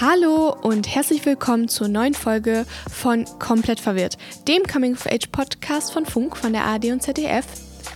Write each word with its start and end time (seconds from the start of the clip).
Hallo 0.00 0.54
und 0.62 0.86
herzlich 0.94 1.26
willkommen 1.26 1.66
zur 1.66 1.88
neuen 1.88 2.14
Folge 2.14 2.66
von 2.88 3.24
Komplett 3.40 3.80
Verwirrt, 3.80 4.16
dem 4.46 4.62
Coming 4.62 4.92
of 4.92 5.06
Age 5.06 5.26
Podcast 5.32 5.92
von 5.92 6.06
Funk, 6.06 6.36
von 6.36 6.52
der 6.52 6.66
ARD 6.66 6.92
und 6.92 7.02
ZDF. 7.02 7.44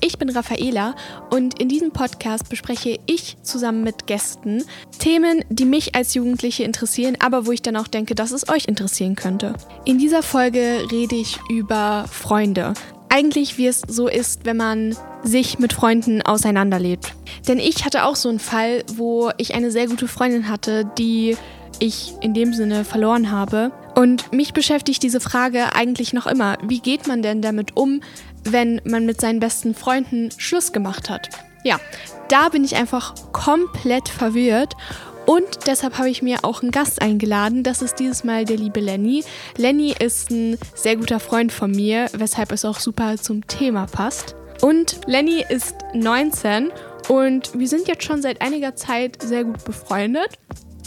Ich 0.01 0.19
bin 0.19 0.29
Raffaela 0.29 0.97
und 1.31 1.61
in 1.61 1.69
diesem 1.69 1.93
Podcast 1.93 2.49
bespreche 2.49 2.99
ich 3.07 3.37
zusammen 3.45 3.85
mit 3.85 4.09
Gästen 4.09 4.65
Themen, 4.99 5.45
die 5.49 5.65
mich 5.65 5.95
als 5.95 6.15
Jugendliche 6.15 6.65
interessieren, 6.65 7.17
aber 7.21 7.47
wo 7.47 7.53
ich 7.53 7.63
dann 7.63 7.77
auch 7.77 7.87
denke, 7.87 8.17
dass 8.17 8.33
es 8.33 8.49
euch 8.49 8.65
interessieren 8.65 9.15
könnte. 9.15 9.55
In 9.85 9.99
dieser 9.99 10.25
Folge 10.25 10.89
rede 10.91 11.15
ich 11.15 11.39
über 11.51 12.07
Freunde. 12.11 12.75
Eigentlich, 13.11 13.59
wie 13.59 13.69
es 13.69 13.81
so 13.87 14.09
ist, 14.09 14.45
wenn 14.45 14.57
man 14.57 14.97
sich 15.23 15.61
mit 15.61 15.73
Freunden 15.73 16.21
auseinanderlebt. 16.21 17.15
Denn 17.47 17.61
ich 17.61 17.85
hatte 17.85 18.07
auch 18.07 18.17
so 18.17 18.29
einen 18.29 18.41
Fall, 18.41 18.83
wo 18.93 19.31
ich 19.37 19.55
eine 19.55 19.71
sehr 19.71 19.87
gute 19.87 20.09
Freundin 20.09 20.49
hatte, 20.49 20.91
die 20.99 21.37
ich 21.79 22.15
in 22.21 22.35
dem 22.35 22.53
Sinne 22.53 22.85
verloren 22.85 23.31
habe. 23.31 23.73
Und 23.95 24.33
mich 24.33 24.53
beschäftigt 24.53 25.03
diese 25.03 25.21
Frage 25.21 25.75
eigentlich 25.75 26.13
noch 26.13 26.27
immer. 26.27 26.59
Wie 26.63 26.81
geht 26.81 27.07
man 27.07 27.23
denn 27.23 27.43
damit 27.43 27.77
um, 27.77 28.03
wenn 28.45 28.81
man 28.85 29.07
mit 29.07 29.21
seinen 29.21 29.41
besten 29.41 29.75
Freunden 29.75 30.31
Schluss 30.37 30.73
gemacht 30.73 31.11
hat? 31.11 31.29
Ja, 31.65 31.79
da 32.29 32.49
bin 32.49 32.65
ich 32.65 32.77
einfach 32.77 33.15
komplett 33.33 34.09
verwirrt. 34.09 34.75
Und 35.27 35.67
deshalb 35.67 35.99
habe 35.99 36.11
ich 36.11 36.23
mir 36.23 36.39
auch 36.43 36.63
einen 36.63 36.73
Gast 36.73 37.01
eingeladen. 37.01 37.63
Das 37.63 37.81
ist 37.81 38.01
dieses 38.01 38.25
Mal 38.25 38.45
der 38.45 38.57
liebe 38.57 38.81
Lenny. 38.81 39.25
Lenny 39.57 39.95
ist 39.99 40.31
ein 40.31 40.59
sehr 40.75 40.97
guter 40.97 41.21
Freund 41.21 41.53
von 41.53 41.71
mir, 41.71 42.07
weshalb 42.15 42.51
es 42.51 42.65
auch 42.65 42.81
super 42.81 43.17
zum 43.19 43.47
Thema 43.47 43.87
passt. 43.87 44.35
Und 44.63 45.01
Lenny 45.07 45.45
ist 45.49 45.77
19 45.95 46.71
und 47.09 47.59
wir 47.59 47.69
sind 47.69 47.89
jetzt 47.89 48.05
schon 48.05 48.23
seit 48.23 48.41
einiger 48.41 48.75
Zeit 48.77 49.23
sehr 49.23 49.45
gut 49.45 49.65
befreundet. 49.65 50.39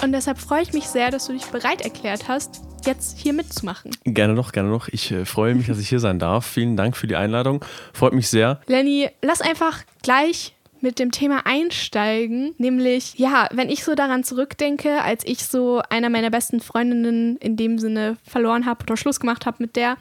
Und 0.01 0.11
deshalb 0.11 0.37
freue 0.37 0.61
ich 0.61 0.73
mich 0.73 0.87
sehr, 0.87 1.11
dass 1.11 1.27
du 1.27 1.33
dich 1.33 1.45
bereit 1.45 1.81
erklärt 1.81 2.27
hast, 2.27 2.61
jetzt 2.85 3.17
hier 3.17 3.33
mitzumachen. 3.33 3.91
Gerne 4.03 4.35
doch, 4.35 4.51
gerne 4.51 4.69
doch. 4.69 4.87
Ich 4.89 5.11
äh, 5.11 5.25
freue 5.25 5.55
mich, 5.55 5.67
dass 5.67 5.79
ich 5.79 5.89
hier 5.89 5.99
sein 5.99 6.19
darf. 6.19 6.45
Vielen 6.45 6.77
Dank 6.77 6.95
für 6.95 7.07
die 7.07 7.15
Einladung. 7.15 7.63
Freut 7.93 8.13
mich 8.13 8.29
sehr. 8.29 8.61
Lenny, 8.67 9.09
lass 9.21 9.41
einfach 9.41 9.83
gleich 10.03 10.53
mit 10.81 10.99
dem 10.99 11.11
Thema 11.11 11.45
einsteigen, 11.45 12.53
nämlich, 12.57 13.15
ja, 13.17 13.49
wenn 13.51 13.69
ich 13.69 13.83
so 13.83 13.95
daran 13.95 14.23
zurückdenke, 14.23 15.01
als 15.01 15.25
ich 15.25 15.45
so 15.45 15.81
einer 15.89 16.09
meiner 16.09 16.29
besten 16.29 16.59
Freundinnen 16.59 17.37
in 17.37 17.57
dem 17.57 17.79
Sinne 17.79 18.17
verloren 18.23 18.65
habe 18.67 18.83
oder 18.83 18.95
Schluss 18.95 19.19
gemacht 19.19 19.47
habe 19.47 19.57
mit 19.59 19.75
der, 19.75 19.97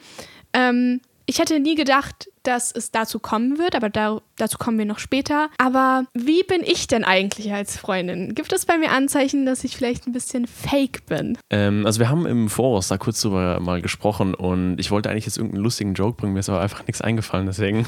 ähm, 0.53 1.01
ich 1.25 1.39
hätte 1.39 1.59
nie 1.59 1.75
gedacht, 1.75 2.29
dass 2.43 2.71
es 2.71 2.91
dazu 2.91 3.19
kommen 3.19 3.57
wird, 3.57 3.75
aber 3.75 3.89
da, 3.89 4.21
dazu 4.37 4.57
kommen 4.57 4.77
wir 4.77 4.85
noch 4.85 4.99
später. 4.99 5.49
Aber 5.57 6.05
wie 6.13 6.43
bin 6.43 6.61
ich 6.63 6.87
denn 6.87 7.03
eigentlich 7.03 7.51
als 7.51 7.77
Freundin? 7.77 8.35
Gibt 8.35 8.53
es 8.53 8.65
bei 8.65 8.77
mir 8.77 8.91
Anzeichen, 8.91 9.45
dass 9.45 9.63
ich 9.63 9.75
vielleicht 9.75 10.07
ein 10.07 10.13
bisschen 10.13 10.45
fake 10.45 11.05
bin? 11.07 11.37
Ähm, 11.49 11.85
also 11.85 11.99
wir 11.99 12.09
haben 12.09 12.25
im 12.25 12.49
Voraus 12.49 12.87
da 12.87 12.97
kurz 12.97 13.21
drüber 13.21 13.59
mal 13.59 13.81
gesprochen 13.81 14.35
und 14.35 14.79
ich 14.79 14.91
wollte 14.91 15.09
eigentlich 15.09 15.25
jetzt 15.25 15.37
irgendeinen 15.37 15.63
lustigen 15.63 15.93
Joke 15.95 16.17
bringen, 16.17 16.33
mir 16.33 16.39
ist 16.39 16.49
aber 16.49 16.61
einfach 16.61 16.85
nichts 16.85 17.01
eingefallen, 17.01 17.47
deswegen 17.47 17.87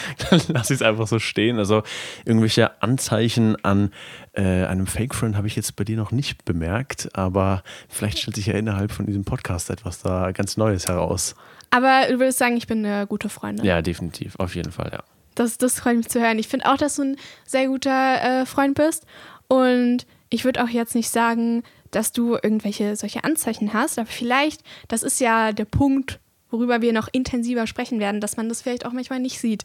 lasse 0.30 0.74
ich 0.74 0.80
es 0.80 0.82
einfach 0.82 1.08
so 1.08 1.18
stehen. 1.18 1.58
Also 1.58 1.82
irgendwelche 2.24 2.80
Anzeichen 2.82 3.56
an 3.64 3.92
äh, 4.34 4.64
einem 4.64 4.86
Fake-Friend 4.86 5.36
habe 5.36 5.48
ich 5.48 5.56
jetzt 5.56 5.74
bei 5.74 5.84
dir 5.84 5.96
noch 5.96 6.12
nicht 6.12 6.44
bemerkt, 6.44 7.08
aber 7.14 7.62
vielleicht 7.88 8.18
stellt 8.18 8.36
sich 8.36 8.46
ja 8.46 8.54
innerhalb 8.54 8.92
von 8.92 9.06
diesem 9.06 9.24
Podcast 9.24 9.70
etwas 9.70 10.00
da 10.02 10.30
ganz 10.30 10.56
Neues 10.56 10.86
heraus. 10.86 11.34
Aber 11.70 12.06
du 12.08 12.18
würdest 12.18 12.38
sagen, 12.38 12.56
ich 12.56 12.66
bin 12.66 12.84
eine 12.84 13.06
gute 13.06 13.28
Freundin. 13.28 13.64
Ja, 13.64 13.82
definitiv, 13.82 14.36
auf 14.36 14.54
jeden 14.54 14.72
Fall, 14.72 14.90
ja. 14.92 15.02
Das, 15.34 15.58
das 15.58 15.80
freut 15.80 15.96
mich 15.96 16.08
zu 16.08 16.20
hören. 16.20 16.38
Ich 16.38 16.48
finde 16.48 16.66
auch, 16.66 16.76
dass 16.76 16.96
du 16.96 17.02
ein 17.02 17.16
sehr 17.44 17.66
guter 17.66 18.40
äh, 18.40 18.46
Freund 18.46 18.74
bist. 18.74 19.04
Und 19.48 20.06
ich 20.30 20.44
würde 20.44 20.62
auch 20.64 20.68
jetzt 20.68 20.94
nicht 20.94 21.10
sagen, 21.10 21.62
dass 21.90 22.12
du 22.12 22.34
irgendwelche 22.34 22.96
solche 22.96 23.24
Anzeichen 23.24 23.72
hast, 23.72 23.98
aber 23.98 24.08
vielleicht, 24.08 24.62
das 24.88 25.02
ist 25.02 25.20
ja 25.20 25.52
der 25.52 25.64
Punkt, 25.64 26.20
worüber 26.50 26.82
wir 26.82 26.92
noch 26.92 27.08
intensiver 27.12 27.66
sprechen 27.66 28.00
werden, 28.00 28.20
dass 28.20 28.36
man 28.36 28.48
das 28.48 28.62
vielleicht 28.62 28.86
auch 28.86 28.92
manchmal 28.92 29.20
nicht 29.20 29.38
sieht. 29.38 29.64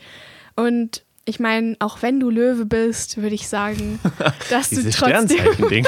Und 0.56 1.03
ich 1.25 1.39
meine, 1.39 1.75
auch 1.79 2.01
wenn 2.01 2.19
du 2.19 2.29
Löwe 2.29 2.66
bist, 2.66 3.18
würde 3.18 3.35
ich 3.35 3.47
sagen, 3.47 4.00
dass 4.50 4.69
du 4.69 4.89
trotzdem, 4.89 5.38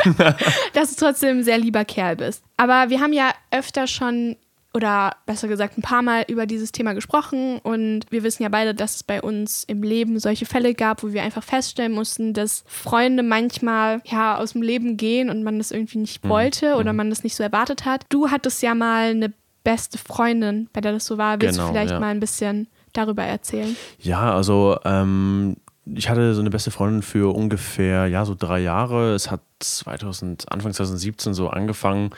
dass 0.74 0.96
du 0.96 1.06
trotzdem 1.06 1.40
ein 1.40 1.44
sehr 1.44 1.58
lieber 1.58 1.86
Kerl 1.86 2.16
bist. 2.18 2.44
Aber 2.58 2.90
wir 2.90 3.00
haben 3.00 3.14
ja 3.14 3.32
öfter 3.52 3.88
schon 3.88 4.36
oder 4.74 5.16
besser 5.26 5.48
gesagt 5.48 5.78
ein 5.78 5.82
paar 5.82 6.02
Mal 6.02 6.26
über 6.28 6.46
dieses 6.46 6.72
Thema 6.72 6.94
gesprochen 6.94 7.60
und 7.60 8.06
wir 8.10 8.24
wissen 8.24 8.44
ja 8.44 8.50
beide, 8.50 8.74
dass 8.74 8.96
es 8.96 9.04
bei 9.04 9.22
uns 9.22 9.64
im 9.66 9.84
Leben 9.84 10.20
solche 10.20 10.46
Fälle 10.46 10.74
gab, 10.74 11.04
wo 11.04 11.14
wir 11.14 11.24
einfach 11.24 11.44
feststellen 11.44 11.92
mussten, 11.92 12.34
dass 12.34 12.64
Freunde 12.68 13.24
manchmal 13.24 14.02
ja 14.06 14.38
aus 14.38 14.54
dem 14.54 14.62
Leben 14.62 14.98
gehen 14.98 15.30
und 15.30 15.44
man 15.44 15.60
das 15.60 15.72
irgendwie 15.72 16.00
nicht 16.00 16.24
mhm. 16.24 16.30
wollte 16.30 16.76
oder 16.76 16.92
mhm. 16.92 16.98
man 16.98 17.10
das 17.10 17.24
nicht 17.24 17.36
so 17.36 17.44
erwartet 17.44 17.86
hat. 17.86 18.06
Du 18.10 18.32
hattest 18.32 18.64
ja 18.64 18.74
mal 18.74 19.12
eine 19.12 19.32
beste 19.64 19.98
Freundin, 19.98 20.70
bei 20.74 20.82
der 20.82 20.94
das 20.94 21.06
so 21.06 21.18
war. 21.18 21.40
Willst 21.40 21.56
genau, 21.56 21.68
du 21.68 21.74
vielleicht 21.74 21.92
ja. 21.92 22.00
mal 22.00 22.10
ein 22.10 22.20
bisschen 22.20 22.68
darüber 22.94 23.24
erzählen? 23.24 23.76
Ja, 24.00 24.34
also 24.34 24.78
ähm, 24.86 25.56
ich 25.86 26.10
hatte 26.10 26.34
so 26.34 26.42
eine 26.42 26.50
beste 26.50 26.72
Freundin 26.72 27.02
für 27.02 27.34
ungefähr 27.36 28.08
ja 28.08 28.26
so 28.26 28.36
drei 28.38 28.60
Jahre. 28.60 29.14
Es 29.14 29.30
hat 29.30 29.42
2000, 29.64 30.52
Anfang 30.52 30.74
2017 30.74 31.34
so 31.34 31.50
angefangen. 31.50 32.12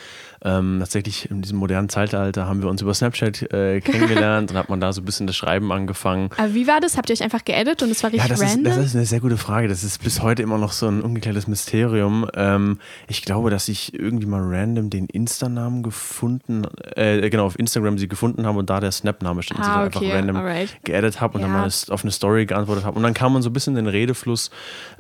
Ähm, 0.44 0.78
tatsächlich 0.80 1.32
in 1.32 1.42
diesem 1.42 1.58
modernen 1.58 1.90
Zeitalter 1.90 2.46
haben 2.48 2.62
wir 2.62 2.70
uns 2.70 2.82
über 2.82 2.94
Snapchat 2.94 3.52
äh, 3.52 3.82
kennengelernt 3.82 4.52
und 4.52 4.58
hat 4.58 4.70
man 4.70 4.80
da 4.80 4.94
so 4.94 5.02
ein 5.02 5.06
bisschen 5.06 5.26
das 5.26 5.36
Schreiben 5.36 5.72
angefangen. 5.72 6.30
Aber 6.38 6.54
wie 6.54 6.68
war 6.68 6.80
das? 6.80 6.98
Habt 6.98 7.10
ihr 7.10 7.14
euch 7.14 7.24
einfach 7.24 7.44
geedit 7.44 7.82
und 7.82 7.90
es 7.90 8.04
war 8.04 8.12
richtig 8.12 8.30
ja, 8.30 8.36
das 8.36 8.42
random? 8.42 8.72
Ist, 8.72 8.78
das 8.78 8.86
ist 8.86 8.96
eine 8.96 9.06
sehr 9.06 9.20
gute 9.22 9.38
Frage. 9.38 9.68
Das 9.68 9.84
ist 9.84 10.04
bis 10.04 10.22
heute 10.22 10.44
immer 10.44 10.58
noch 10.58 10.72
so 10.72 10.88
ein 10.88 11.02
ungeklärtes 11.02 11.48
Mysterium. 11.48 12.30
Ähm, 12.36 12.80
ich 13.08 13.24
glaube, 13.24 13.50
dass 13.50 13.68
ich 13.68 13.94
irgendwie 13.94 14.28
mal 14.28 14.42
random 14.44 14.90
den 14.90 15.08
Insta-Namen 15.08 15.82
gefunden, 15.82 16.68
äh, 16.96 17.28
genau, 17.30 17.46
auf 17.46 17.58
Instagram 17.58 17.98
sie 17.98 18.08
gefunden 18.08 18.46
habe 18.46 18.60
und 18.60 18.70
da 18.70 18.80
der 18.80 18.92
Snap-Name 18.92 19.42
stand. 19.42 19.62
Ah, 19.62 19.86
und 19.86 19.94
sie 19.94 19.98
okay, 19.98 20.06
einfach 20.06 20.18
random 20.20 20.36
alright. 20.38 20.84
geedit 20.84 21.22
habe 21.22 21.36
und 21.36 21.42
ja. 21.42 21.48
dann 21.48 21.58
mal 21.58 21.66
auf 21.66 22.04
eine 22.04 22.12
Story 22.12 22.46
geantwortet 22.46 22.86
habe. 22.86 22.98
Und 22.98 23.04
dann 23.04 23.14
kam 23.16 23.34
man 23.34 23.42
so 23.42 23.50
ein 23.50 23.54
bisschen 23.54 23.76
in 23.76 23.86
den 23.86 23.92
Redefluss. 23.92 24.52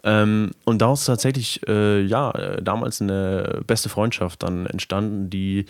Ähm, 0.03 0.51
und 0.63 0.81
daraus 0.81 1.05
tatsächlich, 1.05 1.61
äh, 1.67 2.01
ja, 2.01 2.33
äh, 2.35 2.61
damals 2.61 3.01
eine 3.01 3.61
beste 3.65 3.89
Freundschaft 3.89 4.43
dann 4.43 4.65
entstanden, 4.65 5.29
die 5.29 5.65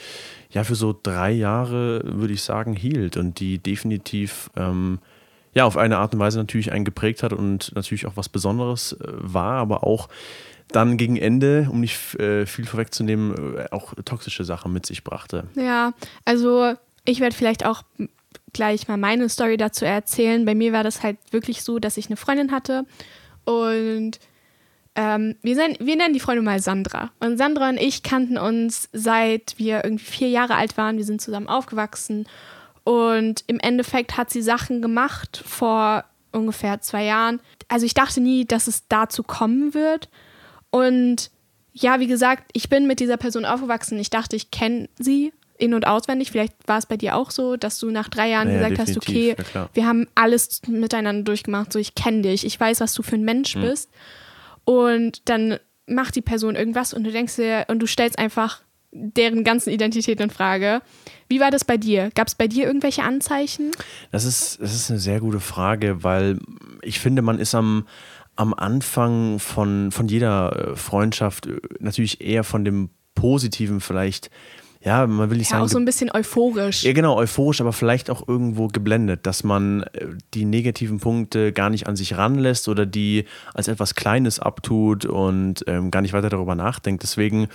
ja 0.49 0.63
für 0.63 0.75
so 0.75 0.97
drei 1.01 1.31
Jahre, 1.31 2.01
würde 2.03 2.33
ich 2.33 2.43
sagen, 2.43 2.73
hielt 2.73 3.17
und 3.17 3.39
die 3.39 3.57
definitiv 3.57 4.49
ähm, 4.55 4.99
ja 5.53 5.65
auf 5.65 5.77
eine 5.77 5.97
Art 5.97 6.13
und 6.13 6.19
Weise 6.19 6.37
natürlich 6.37 6.71
einen 6.71 6.85
geprägt 6.85 7.23
hat 7.23 7.33
und 7.33 7.71
natürlich 7.75 8.05
auch 8.05 8.15
was 8.17 8.29
Besonderes 8.29 8.93
äh, 8.93 8.97
war, 9.03 9.53
aber 9.53 9.83
auch 9.83 10.09
dann 10.69 10.97
gegen 10.97 11.15
Ende, 11.15 11.67
um 11.69 11.79
nicht 11.79 12.15
äh, 12.15 12.45
viel 12.45 12.65
vorwegzunehmen, 12.65 13.67
auch 13.71 13.93
toxische 14.03 14.43
Sachen 14.43 14.73
mit 14.73 14.85
sich 14.85 15.03
brachte. 15.03 15.45
Ja, 15.55 15.93
also 16.25 16.73
ich 17.05 17.19
werde 17.19 17.35
vielleicht 17.35 17.65
auch 17.65 17.83
gleich 18.51 18.87
mal 18.87 18.97
meine 18.97 19.29
Story 19.29 19.57
dazu 19.57 19.85
erzählen. 19.85 20.45
Bei 20.45 20.55
mir 20.55 20.73
war 20.73 20.83
das 20.83 21.03
halt 21.03 21.17
wirklich 21.31 21.61
so, 21.61 21.77
dass 21.77 21.97
ich 21.97 22.07
eine 22.07 22.17
Freundin 22.17 22.51
hatte 22.51 22.85
und 23.43 24.19
ähm, 24.95 25.35
wir, 25.41 25.55
sind, 25.55 25.79
wir 25.79 25.95
nennen 25.95 26.13
die 26.13 26.19
Freundin 26.19 26.45
mal 26.45 26.59
Sandra. 26.59 27.11
Und 27.19 27.37
Sandra 27.37 27.69
und 27.69 27.79
ich 27.79 28.03
kannten 28.03 28.37
uns 28.37 28.89
seit 28.93 29.55
wir 29.57 29.83
irgendwie 29.83 30.05
vier 30.05 30.29
Jahre 30.29 30.55
alt 30.55 30.77
waren. 30.77 30.97
Wir 30.97 31.05
sind 31.05 31.21
zusammen 31.21 31.47
aufgewachsen. 31.47 32.27
Und 32.83 33.43
im 33.47 33.59
Endeffekt 33.59 34.15
hat 34.15 34.29
sie 34.29 34.41
Sachen 34.41 34.81
gemacht 34.81 35.43
vor 35.45 36.05
ungefähr 36.31 36.81
zwei 36.81 37.03
Jahren. 37.03 37.41
Also 37.67 37.85
ich 37.85 37.93
dachte 37.93 38.21
nie, 38.21 38.45
dass 38.45 38.67
es 38.67 38.87
dazu 38.87 39.23
kommen 39.23 39.73
wird. 39.73 40.09
Und 40.69 41.31
ja, 41.73 41.99
wie 41.99 42.07
gesagt, 42.07 42.43
ich 42.53 42.69
bin 42.69 42.87
mit 42.87 42.99
dieser 42.99 43.17
Person 43.17 43.43
aufgewachsen. 43.43 43.99
Ich 43.99 44.09
dachte, 44.09 44.35
ich 44.35 44.51
kenne 44.51 44.87
sie 44.97 45.33
in- 45.57 45.73
und 45.73 45.87
auswendig. 45.87 46.31
Vielleicht 46.31 46.53
war 46.67 46.77
es 46.77 46.85
bei 46.85 46.95
dir 46.95 47.15
auch 47.15 47.31
so, 47.31 47.57
dass 47.57 47.79
du 47.79 47.91
nach 47.91 48.07
drei 48.07 48.29
Jahren 48.29 48.47
naja, 48.47 48.69
gesagt 48.69 48.89
hast, 48.89 48.97
okay, 48.97 49.35
ja, 49.53 49.69
wir 49.73 49.85
haben 49.85 50.07
alles 50.15 50.61
miteinander 50.67 51.23
durchgemacht. 51.23 51.73
So, 51.73 51.79
ich 51.79 51.95
kenne 51.95 52.21
dich. 52.21 52.45
Ich 52.45 52.59
weiß, 52.59 52.79
was 52.79 52.93
du 52.93 53.03
für 53.03 53.15
ein 53.15 53.25
Mensch 53.25 53.55
mhm. 53.55 53.61
bist. 53.61 53.89
Und 54.65 55.29
dann 55.29 55.57
macht 55.87 56.15
die 56.15 56.21
Person 56.21 56.55
irgendwas 56.55 56.93
und 56.93 57.03
du 57.03 57.11
denkst 57.11 57.35
dir, 57.35 57.65
und 57.67 57.79
du 57.79 57.87
stellst 57.87 58.17
einfach 58.17 58.61
deren 58.91 59.43
ganzen 59.43 59.71
Identität 59.71 60.19
in 60.19 60.29
Frage. 60.29 60.81
Wie 61.27 61.39
war 61.39 61.51
das 61.51 61.65
bei 61.65 61.77
dir? 61.77 62.11
Gab 62.15 62.27
es 62.27 62.35
bei 62.35 62.47
dir 62.47 62.65
irgendwelche 62.65 63.03
Anzeichen? 63.03 63.71
Das 64.11 64.25
ist, 64.25 64.59
das 64.61 64.73
ist 64.73 64.89
eine 64.89 64.99
sehr 64.99 65.19
gute 65.19 65.39
Frage, 65.39 66.03
weil 66.03 66.39
ich 66.81 66.99
finde, 66.99 67.21
man 67.21 67.39
ist 67.39 67.55
am, 67.55 67.87
am 68.35 68.53
Anfang 68.53 69.39
von, 69.39 69.91
von 69.91 70.07
jeder 70.07 70.71
äh, 70.71 70.75
Freundschaft 70.75 71.47
äh, 71.47 71.59
natürlich 71.79 72.21
eher 72.21 72.43
von 72.43 72.63
dem 72.63 72.89
Positiven 73.15 73.81
vielleicht 73.81 74.29
ja, 74.85 75.07
man 75.07 75.31
will 75.31 75.37
nicht 75.39 75.49
ja, 75.49 75.57
sagen. 75.57 75.65
auch 75.65 75.69
so 75.69 75.79
ein 75.79 75.85
bisschen 75.85 76.11
euphorisch. 76.13 76.83
Ja, 76.83 76.93
genau, 76.93 77.17
euphorisch, 77.17 77.59
aber 77.59 77.73
vielleicht 77.73 78.11
auch 78.11 78.27
irgendwo 78.27 78.67
geblendet, 78.67 79.25
dass 79.25 79.43
man 79.43 79.81
äh, 79.81 80.05
die 80.35 80.45
negativen 80.45 80.99
Punkte 80.99 81.51
gar 81.51 81.71
nicht 81.71 81.87
an 81.87 81.95
sich 81.95 82.15
ranlässt 82.15 82.67
oder 82.67 82.85
die 82.85 83.25
als 83.55 83.67
etwas 83.67 83.95
Kleines 83.95 84.39
abtut 84.39 85.05
und 85.05 85.63
ähm, 85.65 85.89
gar 85.89 86.01
nicht 86.03 86.13
weiter 86.13 86.29
darüber 86.29 86.53
nachdenkt. 86.53 87.01
Deswegen 87.01 87.47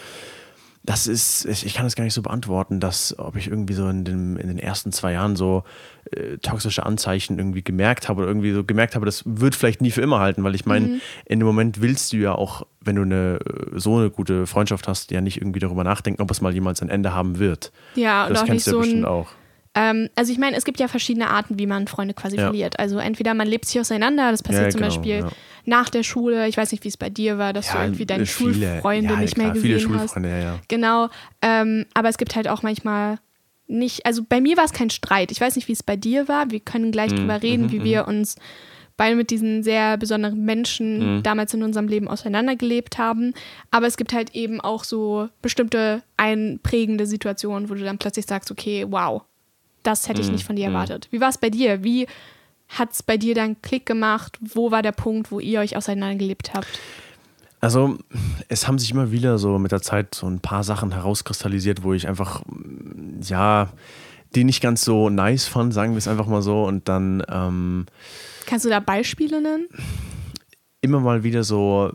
das 0.82 1.06
ist, 1.06 1.44
ich 1.44 1.74
kann 1.74 1.84
das 1.84 1.94
gar 1.94 2.04
nicht 2.04 2.14
so 2.14 2.22
beantworten, 2.22 2.80
dass, 2.80 3.18
ob 3.18 3.36
ich 3.36 3.48
irgendwie 3.48 3.74
so 3.74 3.86
in, 3.88 4.04
dem, 4.04 4.36
in 4.38 4.48
den 4.48 4.58
ersten 4.58 4.92
zwei 4.92 5.12
Jahren 5.12 5.36
so 5.36 5.62
äh, 6.10 6.38
toxische 6.38 6.86
Anzeichen 6.86 7.38
irgendwie 7.38 7.62
gemerkt 7.62 8.08
habe 8.08 8.22
oder 8.22 8.30
irgendwie 8.30 8.52
so 8.52 8.64
gemerkt 8.64 8.94
habe, 8.94 9.04
das 9.04 9.22
wird 9.26 9.54
vielleicht 9.54 9.82
nie 9.82 9.90
für 9.90 10.00
immer 10.00 10.20
halten, 10.20 10.42
weil 10.42 10.54
ich 10.54 10.64
meine, 10.64 10.86
mhm. 10.86 11.00
in 11.26 11.38
dem 11.40 11.46
Moment 11.46 11.82
willst 11.82 12.14
du 12.14 12.16
ja 12.16 12.34
auch, 12.34 12.66
wenn 12.80 12.96
du 12.96 13.02
eine 13.02 13.40
so 13.74 13.98
eine 13.98 14.10
gute 14.10 14.46
Freundschaft 14.46 14.88
hast, 14.88 15.10
ja 15.10 15.20
nicht 15.20 15.36
irgendwie 15.36 15.60
darüber 15.60 15.84
nachdenken, 15.84 16.22
ob 16.22 16.30
es 16.30 16.40
mal 16.40 16.54
jemals 16.54 16.80
ein 16.80 16.88
Ende 16.88 17.12
haben 17.12 17.38
wird. 17.38 17.72
Ja, 17.94 18.28
das 18.28 18.40
und 18.40 18.48
auch 18.48 18.52
nicht 18.52 18.66
du 18.66 18.70
ja 18.70 18.74
so 18.74 18.80
bestimmt 18.80 19.02
ein, 19.02 19.04
auch. 19.04 19.32
Ähm, 19.74 20.08
also 20.16 20.32
ich 20.32 20.38
meine, 20.38 20.56
es 20.56 20.64
gibt 20.64 20.80
ja 20.80 20.88
verschiedene 20.88 21.28
Arten, 21.28 21.58
wie 21.58 21.66
man 21.66 21.86
Freunde 21.86 22.14
quasi 22.14 22.36
ja. 22.36 22.44
verliert. 22.44 22.78
Also 22.78 22.98
entweder 22.98 23.34
man 23.34 23.46
lebt 23.46 23.66
sich 23.66 23.80
auseinander, 23.80 24.30
das 24.30 24.42
passiert 24.42 24.64
ja, 24.64 24.70
zum 24.70 24.80
genau, 24.80 24.94
Beispiel 24.94 25.18
ja 25.20 25.30
nach 25.66 25.88
der 25.88 26.02
Schule, 26.02 26.48
ich 26.48 26.56
weiß 26.56 26.72
nicht, 26.72 26.84
wie 26.84 26.88
es 26.88 26.96
bei 26.96 27.10
dir 27.10 27.38
war, 27.38 27.52
dass 27.52 27.70
du 27.70 27.78
irgendwie 27.78 28.06
deine 28.06 28.26
viele, 28.26 28.54
Schulfreunde 28.54 29.16
nicht 29.18 29.36
mehr 29.36 29.50
gesehen 29.50 29.62
viele 29.62 29.80
Schulfreunde, 29.80 30.30
hast. 30.30 30.42
Ja, 30.42 30.52
ja. 30.52 30.58
Genau. 30.68 31.08
Ähm, 31.42 31.86
aber 31.94 32.08
es 32.08 32.18
gibt 32.18 32.36
halt 32.36 32.48
auch 32.48 32.62
manchmal 32.62 33.18
nicht, 33.66 34.04
also 34.04 34.22
bei 34.28 34.40
mir 34.40 34.56
war 34.56 34.64
es 34.64 34.72
kein 34.72 34.90
Streit. 34.90 35.30
Ich 35.30 35.40
weiß 35.40 35.56
nicht, 35.56 35.68
wie 35.68 35.72
es 35.72 35.82
bei 35.82 35.96
dir 35.96 36.28
war. 36.28 36.50
Wir 36.50 36.60
können 36.60 36.92
gleich 36.92 37.12
mhm. 37.12 37.16
drüber 37.16 37.42
reden, 37.42 37.66
mhm, 37.66 37.72
wie 37.72 37.84
wir 37.84 38.02
mhm. 38.02 38.08
uns 38.08 38.36
beide 38.96 39.16
mit 39.16 39.30
diesen 39.30 39.62
sehr 39.62 39.96
besonderen 39.96 40.44
Menschen 40.44 41.18
mhm. 41.18 41.22
damals 41.22 41.54
in 41.54 41.62
unserem 41.62 41.88
Leben 41.88 42.08
auseinandergelebt 42.08 42.98
haben. 42.98 43.32
Aber 43.70 43.86
es 43.86 43.96
gibt 43.96 44.12
halt 44.12 44.34
eben 44.34 44.60
auch 44.60 44.84
so 44.84 45.28
bestimmte 45.40 46.02
einprägende 46.16 47.06
Situationen, 47.06 47.70
wo 47.70 47.74
du 47.74 47.84
dann 47.84 47.98
plötzlich 47.98 48.26
sagst, 48.26 48.50
okay, 48.50 48.84
wow, 48.88 49.22
das 49.82 50.08
hätte 50.08 50.20
ich 50.20 50.28
mhm. 50.28 50.34
nicht 50.34 50.44
von 50.44 50.56
dir 50.56 50.68
mhm. 50.68 50.74
erwartet. 50.74 51.08
Wie 51.10 51.20
war 51.20 51.28
es 51.28 51.38
bei 51.38 51.50
dir? 51.50 51.82
Wie 51.84 52.06
hat 52.68 52.92
es 52.92 53.02
bei 53.02 53.16
dir 53.16 53.34
dann 53.34 53.60
Klick 53.62 53.86
gemacht? 53.86 54.38
Wo 54.40 54.70
war 54.70 54.82
der 54.82 54.92
Punkt, 54.92 55.30
wo 55.30 55.40
ihr 55.40 55.60
euch 55.60 55.76
auseinandergelebt 55.76 56.54
habt? 56.54 56.80
Also, 57.60 57.98
es 58.48 58.66
haben 58.66 58.78
sich 58.78 58.90
immer 58.90 59.10
wieder 59.10 59.38
so 59.38 59.58
mit 59.58 59.72
der 59.72 59.82
Zeit 59.82 60.14
so 60.14 60.26
ein 60.26 60.40
paar 60.40 60.64
Sachen 60.64 60.92
herauskristallisiert, 60.92 61.82
wo 61.82 61.92
ich 61.92 62.08
einfach, 62.08 62.42
ja, 63.22 63.68
die 64.34 64.44
nicht 64.44 64.62
ganz 64.62 64.82
so 64.82 65.10
nice 65.10 65.46
fand, 65.46 65.74
sagen 65.74 65.92
wir 65.92 65.98
es 65.98 66.08
einfach 66.08 66.26
mal 66.26 66.42
so. 66.42 66.64
Und 66.64 66.88
dann. 66.88 67.22
Ähm, 67.28 67.86
Kannst 68.46 68.64
du 68.64 68.70
da 68.70 68.80
Beispiele 68.80 69.42
nennen? 69.42 69.68
Immer 70.80 71.00
mal 71.00 71.22
wieder 71.22 71.44
so 71.44 71.92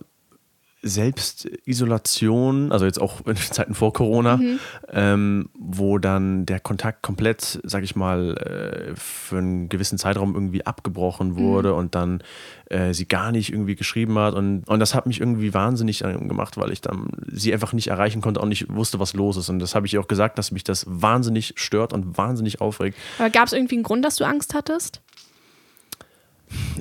Selbstisolation, 0.85 2.71
also 2.71 2.85
jetzt 2.85 3.01
auch 3.01 3.25
in 3.25 3.35
Zeiten 3.35 3.73
vor 3.73 3.91
Corona, 3.91 4.37
mhm. 4.37 4.59
ähm, 4.91 5.49
wo 5.57 5.97
dann 5.97 6.45
der 6.45 6.59
Kontakt 6.59 7.01
komplett, 7.01 7.59
sag 7.63 7.83
ich 7.83 7.95
mal, 7.95 8.37
äh, 8.37 8.95
für 8.95 9.39
einen 9.39 9.67
gewissen 9.67 9.97
Zeitraum 9.97 10.35
irgendwie 10.35 10.63
abgebrochen 10.65 11.29
mhm. 11.29 11.37
wurde 11.37 11.71
mhm. 11.71 11.77
und 11.77 11.95
dann 11.95 12.21
äh, 12.69 12.93
sie 12.93 13.07
gar 13.07 13.31
nicht 13.31 13.51
irgendwie 13.51 13.75
geschrieben 13.75 14.17
hat. 14.19 14.35
Und, 14.35 14.67
und 14.67 14.79
das 14.79 14.93
hat 14.93 15.07
mich 15.07 15.19
irgendwie 15.19 15.55
wahnsinnig 15.55 15.99
gemacht, 15.99 16.55
weil 16.57 16.71
ich 16.71 16.81
dann 16.81 17.09
sie 17.31 17.51
einfach 17.51 17.73
nicht 17.73 17.87
erreichen 17.87 18.21
konnte, 18.21 18.39
auch 18.39 18.45
nicht 18.45 18.71
wusste, 18.73 18.99
was 18.99 19.13
los 19.13 19.37
ist. 19.37 19.49
Und 19.49 19.57
das 19.59 19.73
habe 19.73 19.87
ich 19.87 19.95
ihr 19.95 19.99
auch 19.99 20.07
gesagt, 20.07 20.37
dass 20.37 20.51
mich 20.51 20.63
das 20.63 20.85
wahnsinnig 20.87 21.53
stört 21.57 21.93
und 21.93 22.15
wahnsinnig 22.17 22.61
aufregt. 22.61 22.97
Aber 23.17 23.31
gab 23.31 23.47
es 23.47 23.53
irgendwie 23.53 23.75
einen 23.75 23.83
Grund, 23.83 24.05
dass 24.05 24.17
du 24.17 24.23
Angst 24.23 24.53
hattest? 24.53 25.01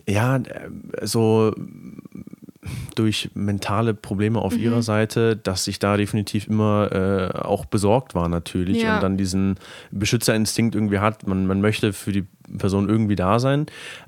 Ja, 0.07 0.37
äh, 0.37 0.71
so 1.03 1.55
durch 2.95 3.31
mentale 3.35 3.95
Probleme 3.95 4.41
auf 4.41 4.55
mhm. 4.55 4.63
ihrer 4.63 4.83
Seite, 4.83 5.37
dass 5.37 5.67
ich 5.67 5.79
da 5.79 5.97
definitiv 5.97 6.49
immer 6.49 6.91
äh, 6.93 7.39
auch 7.39 7.65
besorgt 7.65 8.15
war 8.15 8.29
natürlich 8.29 8.83
ja. 8.83 8.97
und 8.97 9.03
dann 9.03 9.17
diesen 9.17 9.57
Beschützerinstinkt 9.91 10.75
irgendwie 10.75 10.99
hat, 10.99 11.27
man, 11.27 11.47
man 11.47 11.61
möchte 11.61 11.93
für 11.93 12.13
die 12.13 12.27
Person 12.59 12.89
irgendwie 12.89 13.17
da 13.17 13.39
sein. 13.39 13.67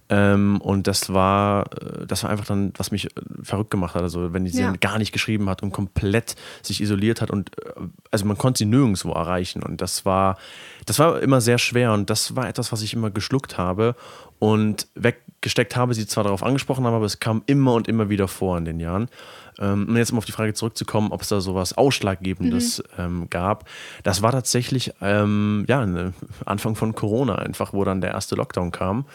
Ähm, 0.08 0.61
und 0.61 0.87
das 0.87 1.12
war, 1.12 1.73
äh, 1.73 2.06
das 2.06 2.23
war 2.23 2.31
einfach 2.31 2.44
dann, 2.44 2.73
was 2.76 2.91
mich 2.91 3.06
äh, 3.06 3.11
verrückt 3.43 3.70
gemacht 3.70 3.94
hat. 3.94 4.03
Also 4.03 4.32
wenn 4.32 4.47
sie 4.47 4.61
ja. 4.61 4.73
gar 4.73 4.99
nicht 4.99 5.12
geschrieben 5.12 5.49
hat 5.49 5.62
und 5.62 5.73
komplett 5.73 6.37
sich 6.62 6.81
isoliert 6.81 7.20
hat 7.20 7.31
und 7.31 7.50
äh, 7.59 7.73
also 8.11 8.25
man 8.25 8.38
konnte 8.38 8.59
sie 8.59 8.67
nirgendwo 8.67 9.12
erreichen. 9.12 9.62
Und 9.62 9.81
das 9.81 10.05
war, 10.05 10.37
das 10.85 10.99
war 10.99 11.20
immer 11.20 11.41
sehr 11.41 11.59
schwer 11.59 11.93
und 11.93 12.11
das 12.11 12.37
war 12.37 12.49
etwas, 12.49 12.73
was 12.73 12.82
ich 12.82 12.94
immer 12.94 13.11
geschluckt 13.11 13.59
habe 13.59 13.97
und 14.38 14.87
weggesteckt 15.47 15.77
habe, 15.77 15.95
sie 15.95 16.07
zwar 16.07 16.25
darauf 16.25 16.43
angesprochen 16.43 16.85
haben, 16.85 16.95
aber 16.95 17.05
es 17.05 17.21
kam 17.21 17.43
immer 17.47 17.75
und 17.75 17.87
immer 17.87 18.09
wieder 18.09 18.27
vor 18.27 18.59
in 18.59 18.65
den 18.65 18.81
Jahren. 18.81 19.09
Ähm, 19.59 19.87
und 19.89 19.97
jetzt 19.97 20.11
um 20.11 20.19
auf 20.19 20.25
die 20.25 20.33
Frage 20.33 20.55
zurückzukommen, 20.55 21.13
ob 21.13 21.23
es 21.23 21.29
da 21.29 21.41
sowas 21.41 21.77
Ausschlaggebendes 21.77 22.83
mhm. 22.97 23.05
ähm, 23.05 23.27
gab. 23.31 23.69
Das 24.03 24.23
war 24.23 24.33
tatsächlich 24.33 24.93
ähm, 25.01 25.65
ja, 25.69 25.87
ne, 25.87 26.13
Anfang 26.45 26.75
von 26.75 26.95
Corona 26.97 27.37
einfach, 27.37 27.73
wo 27.73 27.85
dann 27.85 28.01
der 28.01 28.11
erste 28.11 28.35
Lockdown 28.35 28.73
kam 28.73 29.07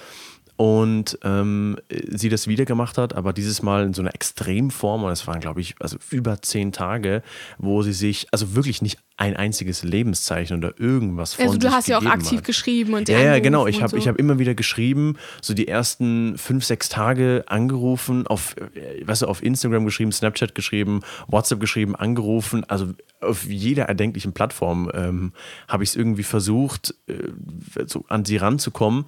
und 0.62 1.18
ähm, 1.24 1.76
sie 1.90 2.30
das 2.30 2.48
wieder 2.48 2.66
gemacht 2.66 3.00
hat, 3.00 3.16
aber 3.16 3.34
dieses 3.34 3.64
Mal 3.64 3.84
in 3.84 3.96
so 3.96 4.04
einer 4.04 4.14
Extremform 4.14 5.04
und 5.04 5.10
es 5.10 5.26
waren, 5.26 5.40
glaube 5.40 5.60
ich, 5.60 5.74
also 5.80 5.98
über 6.12 6.40
zehn 6.44 6.72
Tage, 6.72 7.24
wo 7.58 7.82
sie 7.82 7.94
sich, 7.94 8.28
also 8.30 8.54
wirklich 8.54 8.84
nicht 8.84 9.00
ein 9.18 9.36
einziges 9.36 9.82
Lebenszeichen 9.82 10.56
oder 10.56 10.80
irgendwas 10.80 11.34
von 11.34 11.48
Also 11.48 11.58
du 11.58 11.72
hast 11.72 11.88
ja 11.88 11.98
auch 11.98 12.06
aktiv 12.06 12.38
hat. 12.38 12.46
geschrieben 12.46 12.94
und 12.94 13.10
Ja, 13.10 13.20
ja 13.22 13.40
genau. 13.40 13.66
Ich 13.66 13.82
habe 13.82 14.00
so. 14.00 14.08
hab 14.08 14.18
immer 14.18 14.38
wieder 14.38 14.54
geschrieben, 14.54 15.18
so 15.42 15.56
die 15.56 15.68
ersten 15.68 16.38
fünf, 16.38 16.64
sechs 16.64 16.90
Tage 16.90 17.44
angerufen, 17.48 18.28
auf, 18.28 18.56
äh, 18.76 19.08
weißt 19.08 19.24
du, 19.24 19.26
auf 19.26 19.42
Instagram 19.42 19.86
geschrieben, 19.86 20.12
Snapchat 20.12 20.54
geschrieben, 20.54 21.02
WhatsApp 21.26 21.60
geschrieben, 21.60 21.96
angerufen, 21.96 22.66
also 22.68 22.94
auf 23.20 23.46
jeder 23.46 23.86
erdenklichen 23.86 24.34
Plattform 24.34 24.92
ähm, 24.94 25.34
habe 25.68 25.84
ich 25.84 25.90
es 25.90 25.96
irgendwie 25.96 26.22
versucht, 26.22 26.94
äh, 27.08 27.14
so 27.88 28.06
an 28.10 28.26
sie 28.26 28.38
ranzukommen 28.38 29.06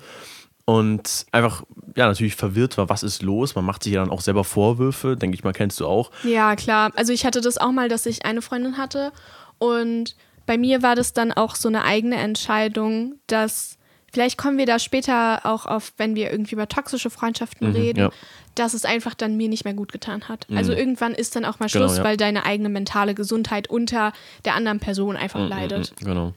und 0.65 1.25
einfach, 1.31 1.63
ja, 1.95 2.07
natürlich 2.07 2.36
verwirrt 2.36 2.77
war, 2.77 2.89
was 2.89 3.04
ist 3.04 3.21
los. 3.21 3.56
Man 3.56 3.65
macht 3.65 3.83
sich 3.83 3.94
ja 3.94 4.01
dann 4.01 4.12
auch 4.12 4.21
selber 4.21 4.44
Vorwürfe, 4.44 5.18
denke 5.18 5.36
ich 5.36 5.44
mal, 5.44 5.54
kennst 5.54 5.80
du 5.80 5.88
auch. 5.88 6.12
Ja, 6.24 6.56
klar. 6.56 6.92
Also 6.95 7.12
ich 7.12 7.25
hatte 7.25 7.42
das 7.42 7.57
auch 7.57 7.71
mal, 7.71 7.89
dass 7.89 8.06
ich 8.06 8.25
eine 8.25 8.42
Freundin 8.42 8.77
hatte 8.77 9.12
und 9.57 10.15
bei 10.45 10.57
mir 10.57 10.81
war 10.81 10.95
das 10.95 11.13
dann 11.13 11.31
auch 11.31 11.56
so 11.56 11.68
eine 11.68 11.83
eigene 11.83 12.15
Entscheidung, 12.15 13.15
dass 13.27 13.77
vielleicht 14.12 14.38
kommen 14.38 14.57
wir 14.57 14.65
da 14.65 14.80
später 14.80 15.45
auch 15.45 15.65
auf, 15.65 15.94
wenn 15.98 16.15
wir 16.15 16.31
irgendwie 16.31 16.56
über 16.56 16.68
toxische 16.68 17.10
Freundschaften 17.10 17.69
mhm, 17.69 17.75
reden, 17.75 18.00
ja. 18.00 18.10
dass 18.56 18.74
es 18.74 18.86
einfach 18.86 19.13
dann 19.13 19.36
mir 19.38 19.50
nicht 19.50 19.65
mehr 19.65 19.74
gut 19.74 19.92
getan 19.92 20.27
hat. 20.30 20.50
Mhm. 20.50 20.57
Also 20.57 20.74
irgendwann 20.74 21.13
ist 21.13 21.36
dann 21.36 21.45
auch 21.45 21.60
mal 21.60 21.68
genau, 21.68 21.86
Schluss, 21.86 21.94
genau, 21.94 22.04
ja. 22.04 22.10
weil 22.10 22.18
deine 22.18 22.45
eigene 22.45 22.69
mentale 22.69 23.15
Gesundheit 23.15 23.69
unter 23.69 24.13
der 24.45 24.56
anderen 24.56 24.80
Person 24.80 25.18
einfach 25.18 25.42
mhm, 25.42 25.48
leidet. 25.48 25.94
Mhm, 26.00 26.06
genau. 26.06 26.33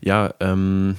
Ja, 0.00 0.34
ähm, 0.40 0.96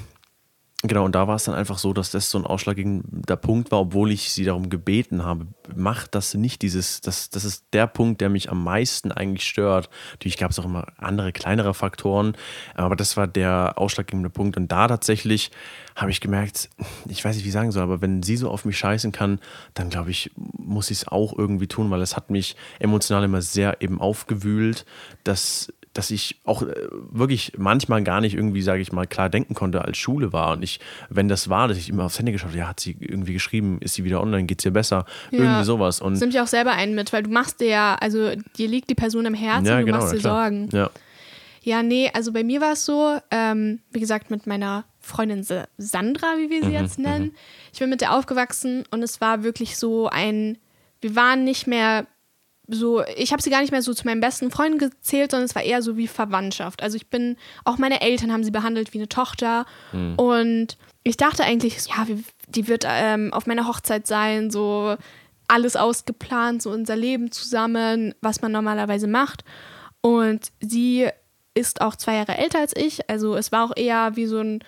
Genau, 0.85 1.05
und 1.05 1.15
da 1.15 1.29
war 1.29 1.35
es 1.35 1.45
dann 1.45 1.55
einfach 1.55 1.77
so, 1.77 1.93
dass 1.93 2.11
das 2.11 2.29
so 2.29 2.37
ein 2.37 2.45
ausschlaggebender 2.45 3.37
Punkt 3.37 3.71
war, 3.71 3.79
obwohl 3.79 4.11
ich 4.11 4.33
sie 4.33 4.43
darum 4.43 4.69
gebeten 4.69 5.23
habe, 5.23 5.47
mach 5.73 6.07
das 6.07 6.33
nicht, 6.33 6.61
dieses, 6.61 6.99
das, 6.99 7.29
das 7.29 7.45
ist 7.45 7.63
der 7.71 7.87
Punkt, 7.87 8.19
der 8.19 8.27
mich 8.27 8.51
am 8.51 8.65
meisten 8.65 9.09
eigentlich 9.13 9.47
stört. 9.47 9.89
Natürlich 10.11 10.35
gab 10.35 10.51
es 10.51 10.59
auch 10.59 10.65
immer 10.65 10.87
andere, 10.97 11.31
kleinere 11.31 11.73
Faktoren, 11.73 12.35
aber 12.75 12.97
das 12.97 13.15
war 13.15 13.27
der 13.27 13.75
ausschlaggebende 13.77 14.29
Punkt. 14.29 14.57
Und 14.57 14.73
da 14.73 14.89
tatsächlich 14.89 15.51
habe 15.95 16.11
ich 16.11 16.19
gemerkt, 16.19 16.69
ich 17.07 17.23
weiß 17.23 17.37
nicht, 17.37 17.45
wie 17.45 17.49
ich 17.49 17.53
sagen 17.53 17.71
soll, 17.71 17.83
aber 17.83 18.01
wenn 18.01 18.21
sie 18.21 18.35
so 18.35 18.49
auf 18.49 18.65
mich 18.65 18.77
scheißen 18.77 19.13
kann, 19.13 19.39
dann 19.75 19.89
glaube 19.89 20.11
ich, 20.11 20.31
muss 20.35 20.91
ich 20.91 20.97
es 20.97 21.07
auch 21.07 21.37
irgendwie 21.37 21.67
tun, 21.67 21.91
weil 21.91 22.01
es 22.01 22.17
hat 22.17 22.29
mich 22.29 22.57
emotional 22.79 23.23
immer 23.23 23.41
sehr 23.41 23.81
eben 23.81 24.01
aufgewühlt, 24.01 24.85
dass 25.23 25.71
dass 25.93 26.09
ich 26.09 26.41
auch 26.43 26.63
äh, 26.63 26.73
wirklich 26.91 27.53
manchmal 27.57 28.03
gar 28.03 28.19
nicht 28.19 28.35
irgendwie, 28.35 28.61
sage 28.61 28.81
ich 28.81 28.91
mal, 28.91 29.05
klar 29.05 29.29
denken 29.29 29.53
konnte, 29.53 29.83
als 29.83 29.97
Schule 29.97 30.33
war. 30.33 30.53
Und 30.53 30.63
ich, 30.63 30.79
wenn 31.09 31.27
das 31.27 31.49
war, 31.49 31.67
dass 31.67 31.77
ich 31.77 31.89
immer 31.89 32.05
aufs 32.05 32.17
Handy 32.17 32.31
geschaut 32.31 32.49
habe, 32.49 32.57
ja, 32.57 32.67
hat 32.67 32.79
sie 32.79 32.97
irgendwie 32.99 33.33
geschrieben, 33.33 33.77
ist 33.79 33.93
sie 33.93 34.03
wieder 34.03 34.21
online, 34.21 34.45
geht 34.45 34.59
es 34.59 34.65
ihr 34.65 34.71
besser, 34.71 35.05
ja. 35.31 35.39
irgendwie 35.39 35.63
sowas. 35.63 36.01
Und 36.01 36.19
Nimmt 36.19 36.33
ja 36.33 36.43
auch 36.43 36.47
selber 36.47 36.71
einen 36.71 36.95
mit, 36.95 37.13
weil 37.13 37.23
du 37.23 37.29
machst 37.29 37.59
dir 37.59 37.67
ja, 37.67 37.95
also 37.99 38.31
dir 38.57 38.67
liegt 38.67 38.89
die 38.89 38.95
Person 38.95 39.25
im 39.25 39.35
Herzen, 39.35 39.67
ja, 39.67 39.79
du 39.79 39.85
genau, 39.85 39.99
machst 39.99 40.13
dir 40.13 40.19
Sorgen. 40.19 40.69
Ja. 40.71 40.89
Ja, 41.61 41.81
nee, 41.81 42.11
also 42.13 42.33
bei 42.33 42.43
mir 42.43 42.59
war 42.59 42.73
es 42.73 42.85
so, 42.85 43.17
ähm, 43.31 43.79
wie 43.91 44.01
gesagt, 44.01 44.29
mit 44.29 44.45
meiner 44.47 44.83
Freundin 44.99 45.45
Sandra, 45.77 46.35
wie 46.37 46.49
wir 46.49 46.61
sie 46.61 46.67
mhm, 46.67 46.73
jetzt 46.73 46.99
nennen. 46.99 47.25
Mhm. 47.27 47.35
Ich 47.71 47.79
bin 47.79 47.89
mit 47.89 48.01
der 48.01 48.13
aufgewachsen 48.13 48.83
und 48.91 49.01
es 49.01 49.21
war 49.21 49.43
wirklich 49.43 49.77
so 49.77 50.09
ein, 50.09 50.57
wir 50.99 51.15
waren 51.15 51.45
nicht 51.45 51.65
mehr 51.65 52.05
so, 52.67 53.03
ich 53.17 53.31
habe 53.31 53.41
sie 53.41 53.49
gar 53.49 53.61
nicht 53.61 53.71
mehr 53.71 53.81
so 53.81 53.93
zu 53.93 54.05
meinen 54.05 54.21
besten 54.21 54.49
Freunden 54.49 54.77
gezählt, 54.77 55.31
sondern 55.31 55.45
es 55.45 55.55
war 55.55 55.63
eher 55.63 55.81
so 55.81 55.97
wie 55.97 56.07
Verwandtschaft. 56.07 56.81
Also 56.81 56.95
ich 56.95 57.07
bin, 57.07 57.35
auch 57.65 57.77
meine 57.77 58.01
Eltern 58.01 58.31
haben 58.31 58.43
sie 58.43 58.51
behandelt 58.51 58.93
wie 58.93 58.99
eine 58.99 59.09
Tochter. 59.09 59.65
Mhm. 59.91 60.15
Und 60.15 60.77
ich 61.03 61.17
dachte 61.17 61.43
eigentlich, 61.43 61.87
ja, 61.87 62.07
die 62.47 62.67
wird 62.67 62.85
ähm, 62.87 63.33
auf 63.33 63.47
meiner 63.47 63.67
Hochzeit 63.67 64.07
sein, 64.07 64.49
so 64.49 64.95
alles 65.47 65.75
ausgeplant, 65.75 66.61
so 66.61 66.71
unser 66.71 66.95
Leben 66.95 67.31
zusammen, 67.31 68.15
was 68.21 68.41
man 68.41 68.53
normalerweise 68.53 69.07
macht. 69.07 69.43
Und 70.01 70.51
sie 70.61 71.09
ist 71.53 71.81
auch 71.81 71.95
zwei 71.95 72.15
Jahre 72.15 72.37
älter 72.37 72.59
als 72.59 72.75
ich. 72.75 73.09
Also 73.09 73.35
es 73.35 73.51
war 73.51 73.65
auch 73.65 73.75
eher 73.75 74.15
wie 74.15 74.25
so 74.25 74.39
ein 74.39 74.63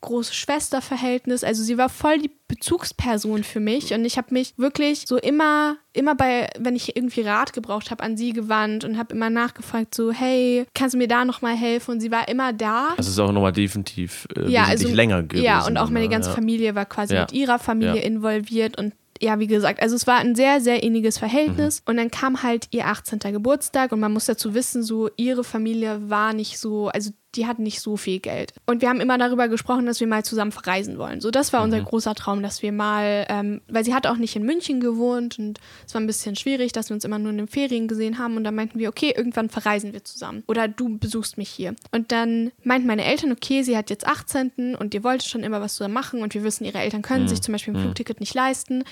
große 0.00 0.34
Schwesterverhältnis. 0.34 1.44
Also 1.44 1.62
sie 1.62 1.76
war 1.76 1.88
voll 1.88 2.18
die 2.18 2.30
Bezugsperson 2.48 3.44
für 3.44 3.60
mich 3.60 3.92
und 3.92 4.04
ich 4.04 4.16
habe 4.16 4.32
mich 4.32 4.54
wirklich 4.56 5.04
so 5.06 5.16
immer, 5.16 5.76
immer 5.92 6.14
bei, 6.14 6.48
wenn 6.58 6.74
ich 6.74 6.96
irgendwie 6.96 7.20
Rat 7.20 7.52
gebraucht 7.52 7.90
habe, 7.90 8.02
an 8.02 8.16
sie 8.16 8.32
gewandt 8.32 8.84
und 8.84 8.98
habe 8.98 9.14
immer 9.14 9.30
nachgefragt 9.30 9.94
so, 9.94 10.10
hey, 10.10 10.66
kannst 10.74 10.94
du 10.94 10.98
mir 10.98 11.08
da 11.08 11.24
nochmal 11.24 11.54
helfen? 11.54 11.92
Und 11.92 12.00
sie 12.00 12.10
war 12.10 12.28
immer 12.28 12.52
da. 12.52 12.88
Das 12.96 13.08
ist 13.08 13.18
auch 13.18 13.32
nochmal 13.32 13.52
definitiv 13.52 14.26
äh, 14.36 14.50
ja, 14.50 14.64
also, 14.64 14.88
länger 14.88 15.22
gewesen. 15.22 15.44
Ja, 15.44 15.66
und 15.66 15.76
auch 15.76 15.90
meine 15.90 16.08
ganze 16.08 16.30
ja. 16.30 16.34
Familie 16.34 16.74
war 16.74 16.86
quasi 16.86 17.14
ja. 17.14 17.22
mit 17.22 17.32
ihrer 17.32 17.58
Familie 17.58 18.02
involviert 18.02 18.78
und 18.78 18.94
ja, 19.22 19.38
wie 19.38 19.46
gesagt, 19.46 19.82
also 19.82 19.96
es 19.96 20.06
war 20.06 20.18
ein 20.18 20.34
sehr, 20.34 20.60
sehr 20.60 20.82
inniges 20.82 21.18
Verhältnis. 21.18 21.82
Und 21.84 21.98
dann 21.98 22.10
kam 22.10 22.42
halt 22.42 22.68
ihr 22.70 22.86
18. 22.86 23.18
Geburtstag 23.18 23.92
und 23.92 24.00
man 24.00 24.12
muss 24.12 24.24
dazu 24.24 24.54
wissen, 24.54 24.82
so 24.82 25.10
ihre 25.16 25.44
Familie 25.44 26.08
war 26.08 26.32
nicht 26.32 26.58
so, 26.58 26.88
also 26.88 27.10
die 27.34 27.46
hatten 27.46 27.62
nicht 27.62 27.80
so 27.80 27.96
viel 27.96 28.18
Geld. 28.18 28.52
Und 28.66 28.82
wir 28.82 28.88
haben 28.88 29.00
immer 29.00 29.18
darüber 29.18 29.48
gesprochen, 29.48 29.86
dass 29.86 30.00
wir 30.00 30.06
mal 30.06 30.24
zusammen 30.24 30.52
verreisen 30.52 30.98
wollen. 30.98 31.20
So, 31.20 31.30
das 31.30 31.52
war 31.52 31.62
unser 31.62 31.80
großer 31.80 32.14
Traum, 32.14 32.42
dass 32.42 32.62
wir 32.62 32.72
mal, 32.72 33.26
ähm, 33.28 33.60
weil 33.68 33.84
sie 33.84 33.94
hat 33.94 34.06
auch 34.06 34.16
nicht 34.16 34.34
in 34.36 34.44
München 34.44 34.80
gewohnt 34.80 35.38
und 35.38 35.60
es 35.86 35.94
war 35.94 36.00
ein 36.00 36.06
bisschen 36.06 36.36
schwierig, 36.36 36.72
dass 36.72 36.90
wir 36.90 36.94
uns 36.94 37.04
immer 37.04 37.18
nur 37.18 37.30
in 37.30 37.38
den 37.38 37.48
Ferien 37.48 37.88
gesehen 37.88 38.18
haben. 38.18 38.36
Und 38.36 38.44
dann 38.44 38.54
meinten 38.54 38.78
wir, 38.78 38.88
okay, 38.88 39.12
irgendwann 39.16 39.48
verreisen 39.48 39.92
wir 39.92 40.04
zusammen. 40.04 40.42
Oder 40.46 40.68
du 40.68 40.98
besuchst 40.98 41.38
mich 41.38 41.48
hier. 41.48 41.74
Und 41.92 42.12
dann 42.12 42.50
meinten 42.64 42.86
meine 42.86 43.04
Eltern, 43.04 43.32
okay, 43.32 43.62
sie 43.62 43.76
hat 43.76 43.90
jetzt 43.90 44.06
18. 44.06 44.76
und 44.76 44.94
ihr 44.94 45.04
wolltet 45.04 45.28
schon 45.28 45.42
immer 45.42 45.60
was 45.60 45.74
zusammen 45.74 45.94
machen 45.94 46.22
und 46.22 46.34
wir 46.34 46.42
wissen, 46.42 46.64
ihre 46.64 46.78
Eltern 46.78 47.02
können 47.02 47.28
sich 47.28 47.42
zum 47.42 47.52
Beispiel 47.52 47.74
ein 47.74 47.82
Flugticket 47.82 48.20
nicht 48.20 48.34
leisten. 48.34 48.84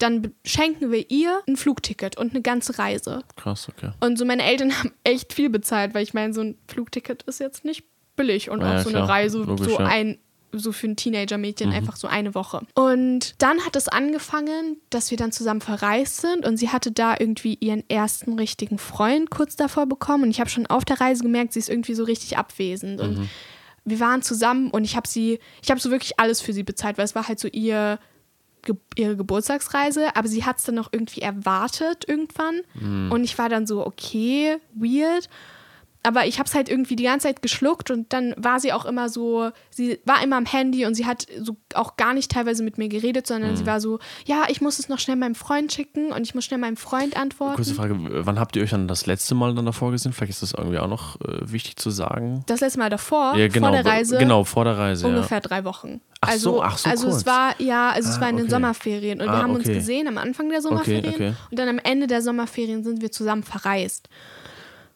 Dann 0.00 0.32
schenken 0.44 0.90
wir 0.90 1.10
ihr 1.10 1.40
ein 1.46 1.56
Flugticket 1.56 2.16
und 2.16 2.32
eine 2.32 2.42
ganze 2.42 2.78
Reise. 2.78 3.22
Krass, 3.36 3.68
okay. 3.68 3.92
Und 4.00 4.18
so 4.18 4.24
meine 4.24 4.42
Eltern 4.42 4.72
haben 4.78 4.92
echt 5.04 5.32
viel 5.32 5.50
bezahlt, 5.50 5.94
weil 5.94 6.02
ich 6.02 6.14
meine, 6.14 6.34
so 6.34 6.40
ein 6.40 6.58
Flugticket 6.66 7.22
ist 7.24 7.38
jetzt 7.38 7.64
nicht 7.64 7.84
billig 8.16 8.50
und 8.50 8.60
Ja, 8.60 8.78
auch 8.78 8.82
so 8.82 8.88
eine 8.88 8.98
klar. 8.98 9.08
Reise, 9.08 9.38
Logisch, 9.38 9.68
so 9.68 9.78
ja. 9.78 9.86
ein 9.86 10.18
so 10.52 10.72
für 10.72 10.88
ein 10.88 10.96
Teenager-Mädchen 10.96 11.72
einfach 11.72 11.94
so 11.94 12.08
eine 12.08 12.34
Woche. 12.34 12.62
Und 12.74 13.40
dann 13.40 13.64
hat 13.64 13.76
es 13.76 13.86
angefangen, 13.86 14.78
dass 14.90 15.12
wir 15.12 15.16
dann 15.16 15.30
zusammen 15.30 15.60
verreist 15.60 16.20
sind 16.20 16.44
und 16.44 16.56
sie 16.56 16.70
hatte 16.70 16.90
da 16.90 17.14
irgendwie 17.16 17.54
ihren 17.60 17.88
ersten 17.88 18.32
richtigen 18.32 18.78
Freund 18.78 19.30
kurz 19.30 19.54
davor 19.54 19.86
bekommen 19.86 20.24
und 20.24 20.30
ich 20.30 20.40
habe 20.40 20.50
schon 20.50 20.66
auf 20.66 20.84
der 20.84 21.00
Reise 21.00 21.22
gemerkt, 21.22 21.52
sie 21.52 21.60
ist 21.60 21.68
irgendwie 21.68 21.94
so 21.94 22.04
richtig 22.04 22.36
abwesend 22.36 23.00
und 23.00 23.28
wir 23.84 24.00
waren 24.00 24.22
zusammen 24.22 24.70
und 24.70 24.84
ich 24.84 24.96
habe 24.96 25.08
sie, 25.08 25.38
ich 25.62 25.70
habe 25.70 25.80
so 25.80 25.90
wirklich 25.90 26.18
alles 26.18 26.40
für 26.40 26.52
sie 26.52 26.62
bezahlt, 26.62 26.98
weil 26.98 27.04
es 27.04 27.14
war 27.14 27.28
halt 27.28 27.38
so 27.38 27.48
ihr 27.48 27.98
Ge 28.62 28.76
ihre 28.96 29.16
Geburtstagsreise, 29.16 30.14
aber 30.16 30.28
sie 30.28 30.44
hat 30.44 30.58
es 30.58 30.64
dann 30.64 30.74
noch 30.74 30.92
irgendwie 30.92 31.22
erwartet 31.22 32.04
irgendwann. 32.06 32.60
Und 33.10 33.24
ich 33.24 33.38
war 33.38 33.48
dann 33.48 33.66
so, 33.66 33.86
okay, 33.86 34.58
weird. 34.74 35.28
Aber 36.02 36.26
ich 36.26 36.38
habe 36.38 36.46
es 36.48 36.54
halt 36.54 36.70
irgendwie 36.70 36.96
die 36.96 37.04
ganze 37.04 37.26
Zeit 37.26 37.42
geschluckt 37.42 37.90
und 37.90 38.12
dann 38.14 38.34
war 38.38 38.58
sie 38.58 38.72
auch 38.72 38.86
immer 38.86 39.10
so, 39.10 39.50
sie 39.68 39.98
war 40.06 40.22
immer 40.22 40.36
am 40.36 40.46
Handy 40.46 40.86
und 40.86 40.94
sie 40.94 41.04
hat 41.04 41.26
so 41.40 41.56
auch 41.74 41.96
gar 41.96 42.14
nicht 42.14 42.30
teilweise 42.30 42.62
mit 42.62 42.78
mir 42.78 42.88
geredet, 42.88 43.26
sondern 43.26 43.54
sie 43.56 43.66
war 43.66 43.80
so, 43.82 43.98
ja, 44.24 44.44
ich 44.48 44.62
muss 44.62 44.78
es 44.78 44.88
noch 44.88 44.98
schnell 44.98 45.16
meinem 45.16 45.34
Freund 45.34 45.70
schicken 45.72 46.10
und 46.12 46.22
ich 46.22 46.34
muss 46.34 46.46
schnell 46.46 46.58
meinem 46.58 46.78
Freund 46.78 47.16
antworten. 47.18 47.56
Kurze 47.56 47.74
Frage, 47.74 47.96
wann 47.98 48.40
habt 48.40 48.56
ihr 48.56 48.62
euch 48.62 48.70
dann 48.70 48.88
das 48.88 49.04
letzte 49.04 49.34
Mal 49.34 49.54
dann 49.54 49.66
davor 49.66 49.90
gesehen? 49.90 50.12
Vielleicht 50.14 50.30
ist 50.30 50.42
das 50.42 50.54
irgendwie 50.54 50.78
auch 50.78 50.88
noch 50.88 51.20
äh, 51.20 51.52
wichtig 51.52 51.76
zu 51.76 51.90
sagen. 51.90 52.44
Das 52.46 52.60
letzte 52.60 52.78
Mal 52.78 52.88
davor, 52.88 53.36
ja, 53.36 53.48
genau, 53.48 53.68
vor 53.68 53.76
der 53.82 53.84
Reise, 53.86 54.18
Genau, 54.18 54.44
vor 54.44 54.64
der 54.64 54.78
Reise. 54.78 55.06
ungefähr 55.06 55.40
drei 55.42 55.64
Wochen. 55.64 56.00
Ach 56.22 56.28
also, 56.30 56.52
so, 56.54 56.62
ach 56.62 56.78
so 56.78 56.88
also 56.90 57.04
kurz. 57.08 57.16
es 57.18 57.26
war, 57.26 57.60
ja, 57.60 57.90
also 57.90 58.08
es 58.08 58.16
Ah, 58.16 58.20
war 58.22 58.28
in 58.30 58.36
den 58.36 58.44
okay. 58.46 58.50
Sommerferien 58.54 59.20
und 59.20 59.28
Ah, 59.28 59.32
wir 59.32 59.42
haben 59.42 59.54
uns 59.54 59.64
okay. 59.66 59.74
gesehen 59.74 60.08
am 60.08 60.16
Anfang 60.18 60.48
der 60.50 60.62
Sommerferien 60.62 61.14
okay. 61.14 61.32
und 61.50 61.58
dann 61.58 61.68
am 61.68 61.78
Ende 61.78 62.06
der 62.06 62.22
Sommerferien 62.22 62.84
sind 62.84 63.00
wir 63.02 63.10
zusammen 63.12 63.42
verreist. 63.42 64.08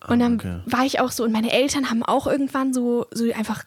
Und 0.09 0.19
dann 0.21 0.33
Ah, 0.33 0.37
okay. 0.37 0.61
war 0.67 0.85
ich 0.85 1.01
auch 1.01 1.11
so, 1.11 1.25
und 1.25 1.33
meine 1.33 1.53
Eltern 1.53 1.91
haben 1.91 2.03
auch 2.03 2.27
irgendwann 2.27 2.73
so, 2.73 3.07
so 3.13 3.25
einfach 3.33 3.65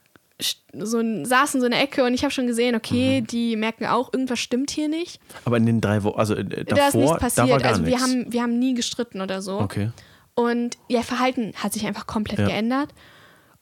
so 0.73 1.01
saßen 1.23 1.59
so 1.59 1.65
in 1.65 1.71
der 1.71 1.81
Ecke 1.81 2.03
und 2.03 2.13
ich 2.13 2.21
habe 2.23 2.31
schon 2.31 2.45
gesehen, 2.45 2.75
okay, 2.75 3.21
Mhm. 3.21 3.27
die 3.27 3.55
merken 3.55 3.87
auch, 3.87 4.13
irgendwas 4.13 4.37
stimmt 4.39 4.69
hier 4.69 4.87
nicht. 4.87 5.19
Aber 5.45 5.57
in 5.57 5.65
den 5.65 5.81
drei 5.81 6.03
Wochen, 6.03 6.19
also 6.19 6.35
äh, 6.35 6.43
da 6.45 6.55
ist 6.59 6.71
davor, 6.71 7.01
nichts 7.01 7.13
da 7.13 7.17
passiert. 7.17 7.49
war 7.49 7.59
gar 7.59 7.71
also 7.71 7.85
wir 7.87 7.99
haben, 7.99 8.31
wir 8.31 8.41
haben 8.43 8.59
nie 8.59 8.75
gestritten 8.75 9.21
oder 9.21 9.41
so. 9.41 9.59
okay. 9.59 9.89
Und 10.35 10.77
ihr 10.87 11.01
Verhalten 11.01 11.53
hat 11.55 11.73
sich 11.73 11.87
einfach 11.87 12.05
komplett 12.05 12.37
Ja. 12.37 12.45
geändert. 12.45 12.89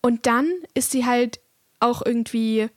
Und 0.01 0.25
dann 0.25 0.47
ist 0.73 0.91
sie 0.91 1.05
halt 1.05 1.39
auch 1.79 2.01
irgendwie 2.05 2.67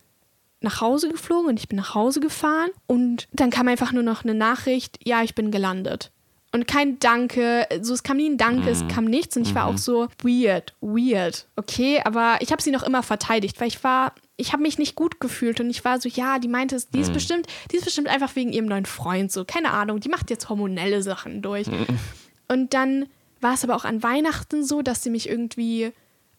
nach 0.60 0.80
Hause 0.80 1.08
geflogen 1.08 1.48
und 1.48 1.58
ich 1.58 1.66
bin 1.68 1.76
nach 1.78 1.94
Hause 1.96 2.20
gefahren. 2.20 2.70
Und 2.86 3.26
dann 3.32 3.50
kam 3.50 3.66
einfach 3.66 3.90
nur 3.90 4.04
noch 4.04 4.22
eine 4.22 4.34
Nachricht, 4.34 5.00
ja, 5.04 5.24
ich 5.24 5.34
bin 5.34 5.50
gelandet. 5.50 6.12
Und 6.50 6.66
kein 6.66 6.98
Danke, 6.98 7.66
so 7.82 7.92
es 7.92 8.02
kam 8.02 8.16
nie 8.16 8.30
ein 8.30 8.38
Danke, 8.38 8.62
Mhm. 8.62 8.68
es 8.68 8.88
kam 8.88 9.04
nichts 9.04 9.36
und 9.36 9.46
ich 9.46 9.54
war 9.54 9.66
auch 9.66 9.76
so 9.76 10.08
weird, 10.22 10.74
weird, 10.80 11.46
okay, 11.56 12.00
aber 12.04 12.38
ich 12.40 12.52
habe 12.52 12.62
sie 12.62 12.70
noch 12.70 12.82
immer 12.82 13.02
verteidigt, 13.02 13.60
weil 13.60 13.68
ich 13.68 13.84
war, 13.84 14.14
ich 14.38 14.52
habe 14.54 14.62
mich 14.62 14.78
nicht 14.78 14.94
gut 14.94 15.20
gefühlt 15.20 15.60
und 15.60 15.68
ich 15.68 15.84
war 15.84 16.00
so, 16.00 16.08
ja, 16.08 16.38
die 16.38 16.48
meinte, 16.48 16.74
es, 16.76 16.88
die 16.88 16.98
Mhm. 16.98 17.04
ist 17.04 17.12
bestimmt, 17.12 17.46
die 17.70 17.76
ist 17.76 17.84
bestimmt 17.84 18.08
einfach 18.08 18.34
wegen 18.34 18.50
ihrem 18.52 18.64
neuen 18.66 18.86
Freund 18.86 19.30
so, 19.30 19.44
keine 19.44 19.72
Ahnung, 19.72 20.00
die 20.00 20.08
macht 20.08 20.30
jetzt 20.30 20.48
hormonelle 20.48 21.02
Sachen 21.02 21.42
durch. 21.42 21.66
Mhm. 21.66 21.86
Und 22.48 22.72
dann 22.72 23.06
war 23.42 23.52
es 23.52 23.62
aber 23.62 23.76
auch 23.76 23.84
an 23.84 24.02
Weihnachten 24.02 24.64
so, 24.64 24.80
dass 24.80 25.02
sie 25.02 25.10
mich 25.10 25.28
irgendwie, 25.28 25.92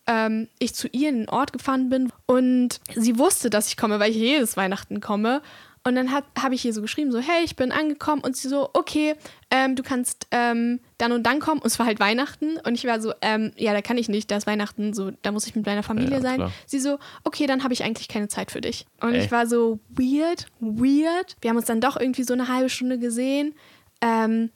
ähm, 0.08 0.48
ich 0.58 0.74
zu 0.74 0.88
ihr 0.88 1.10
in 1.10 1.20
den 1.20 1.30
Ort 1.30 1.54
gefahren 1.54 1.90
bin 1.90 2.12
und 2.26 2.80
sie 2.96 3.20
wusste, 3.20 3.52
dass 3.52 3.68
ich 3.68 3.78
komme, 3.78 4.00
weil 4.00 4.10
ich 4.10 4.18
jedes 4.18 4.58
Weihnachten 4.58 5.02
komme. 5.02 5.44
Und 5.90 5.96
dann 5.96 6.12
habe 6.14 6.56
ich 6.56 6.64
ihr 6.64 6.74
so 6.74 6.82
geschrieben, 6.82 7.12
so, 7.12 7.20
hey, 7.20 7.44
ich 7.44 7.56
bin 7.58 7.72
angekommen. 7.74 8.22
Und 8.22 8.38
sie 8.38 8.48
so, 8.48 8.70
okay, 8.74 9.16
ähm, 9.52 9.76
du 9.76 9.84
kannst 9.84 10.28
ähm, 10.32 10.80
dann 10.98 11.12
und 11.12 11.24
dann 11.24 11.40
kommen. 11.40 11.60
Und 11.60 11.68
es 11.68 11.78
war 11.80 11.86
halt 11.86 12.00
Weihnachten. 12.00 12.58
Und 12.66 12.76
ich 12.76 12.86
war 12.86 13.02
so, 13.02 13.14
ähm, 13.22 13.52
ja, 13.58 13.74
da 13.74 13.82
kann 13.82 13.98
ich 13.98 14.08
nicht, 14.08 14.32
da 14.32 14.38
ist 14.38 14.48
Weihnachten, 14.48 14.94
so, 14.94 15.12
da 15.24 15.32
muss 15.34 15.46
ich 15.48 15.56
mit 15.56 15.66
meiner 15.66 15.84
Familie 15.84 16.12
Ja, 16.18 16.22
sein. 16.22 16.36
klar. 16.38 16.52
Sie 16.66 16.80
so, 16.80 16.98
okay, 17.26 17.46
dann 17.48 17.64
habe 17.64 17.74
ich 17.74 17.84
eigentlich 17.84 18.08
keine 18.08 18.30
Zeit 18.30 18.52
für 18.52 18.62
dich. 18.62 18.86
Und 19.02 19.14
Echt? 19.16 19.26
ich 19.26 19.32
war 19.32 19.48
so, 19.48 19.80
weird, 19.90 20.46
weird. 20.60 21.36
Wir 21.42 21.50
haben 21.50 21.58
uns 21.58 21.66
dann 21.68 21.82
doch 21.82 21.98
irgendwie 22.00 22.24
so 22.24 22.34
eine 22.34 22.48
halbe 22.48 22.70
Stunde 22.70 23.00
gesehen. 23.00 23.56
Ähm, 24.02 24.52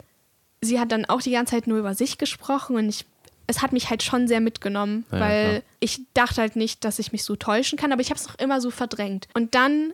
sie 0.61 0.79
hat 0.79 0.91
dann 0.91 1.05
auch 1.05 1.21
die 1.21 1.31
ganze 1.31 1.51
Zeit 1.55 1.67
nur 1.67 1.79
über 1.79 1.93
sich 1.95 2.17
gesprochen 2.17 2.75
und 2.77 2.87
ich, 2.87 3.05
es 3.47 3.61
hat 3.61 3.73
mich 3.73 3.89
halt 3.89 4.03
schon 4.03 4.27
sehr 4.29 4.39
mitgenommen, 4.39 5.05
Ja, 5.11 5.19
weil 5.19 5.49
klar. 5.49 5.61
ich 5.81 6.01
dachte 6.13 6.39
halt 6.41 6.55
nicht, 6.55 6.85
dass 6.85 6.99
ich 6.99 7.11
mich 7.11 7.23
so 7.25 7.35
täuschen 7.35 7.77
kann, 7.77 7.91
aber 7.91 8.01
ich 8.01 8.09
habe 8.09 8.19
es 8.19 8.27
noch 8.27 8.35
immer 8.39 8.61
so 8.61 8.71
verdrängt. 8.71 9.27
Und 9.33 9.55
dann 9.55 9.93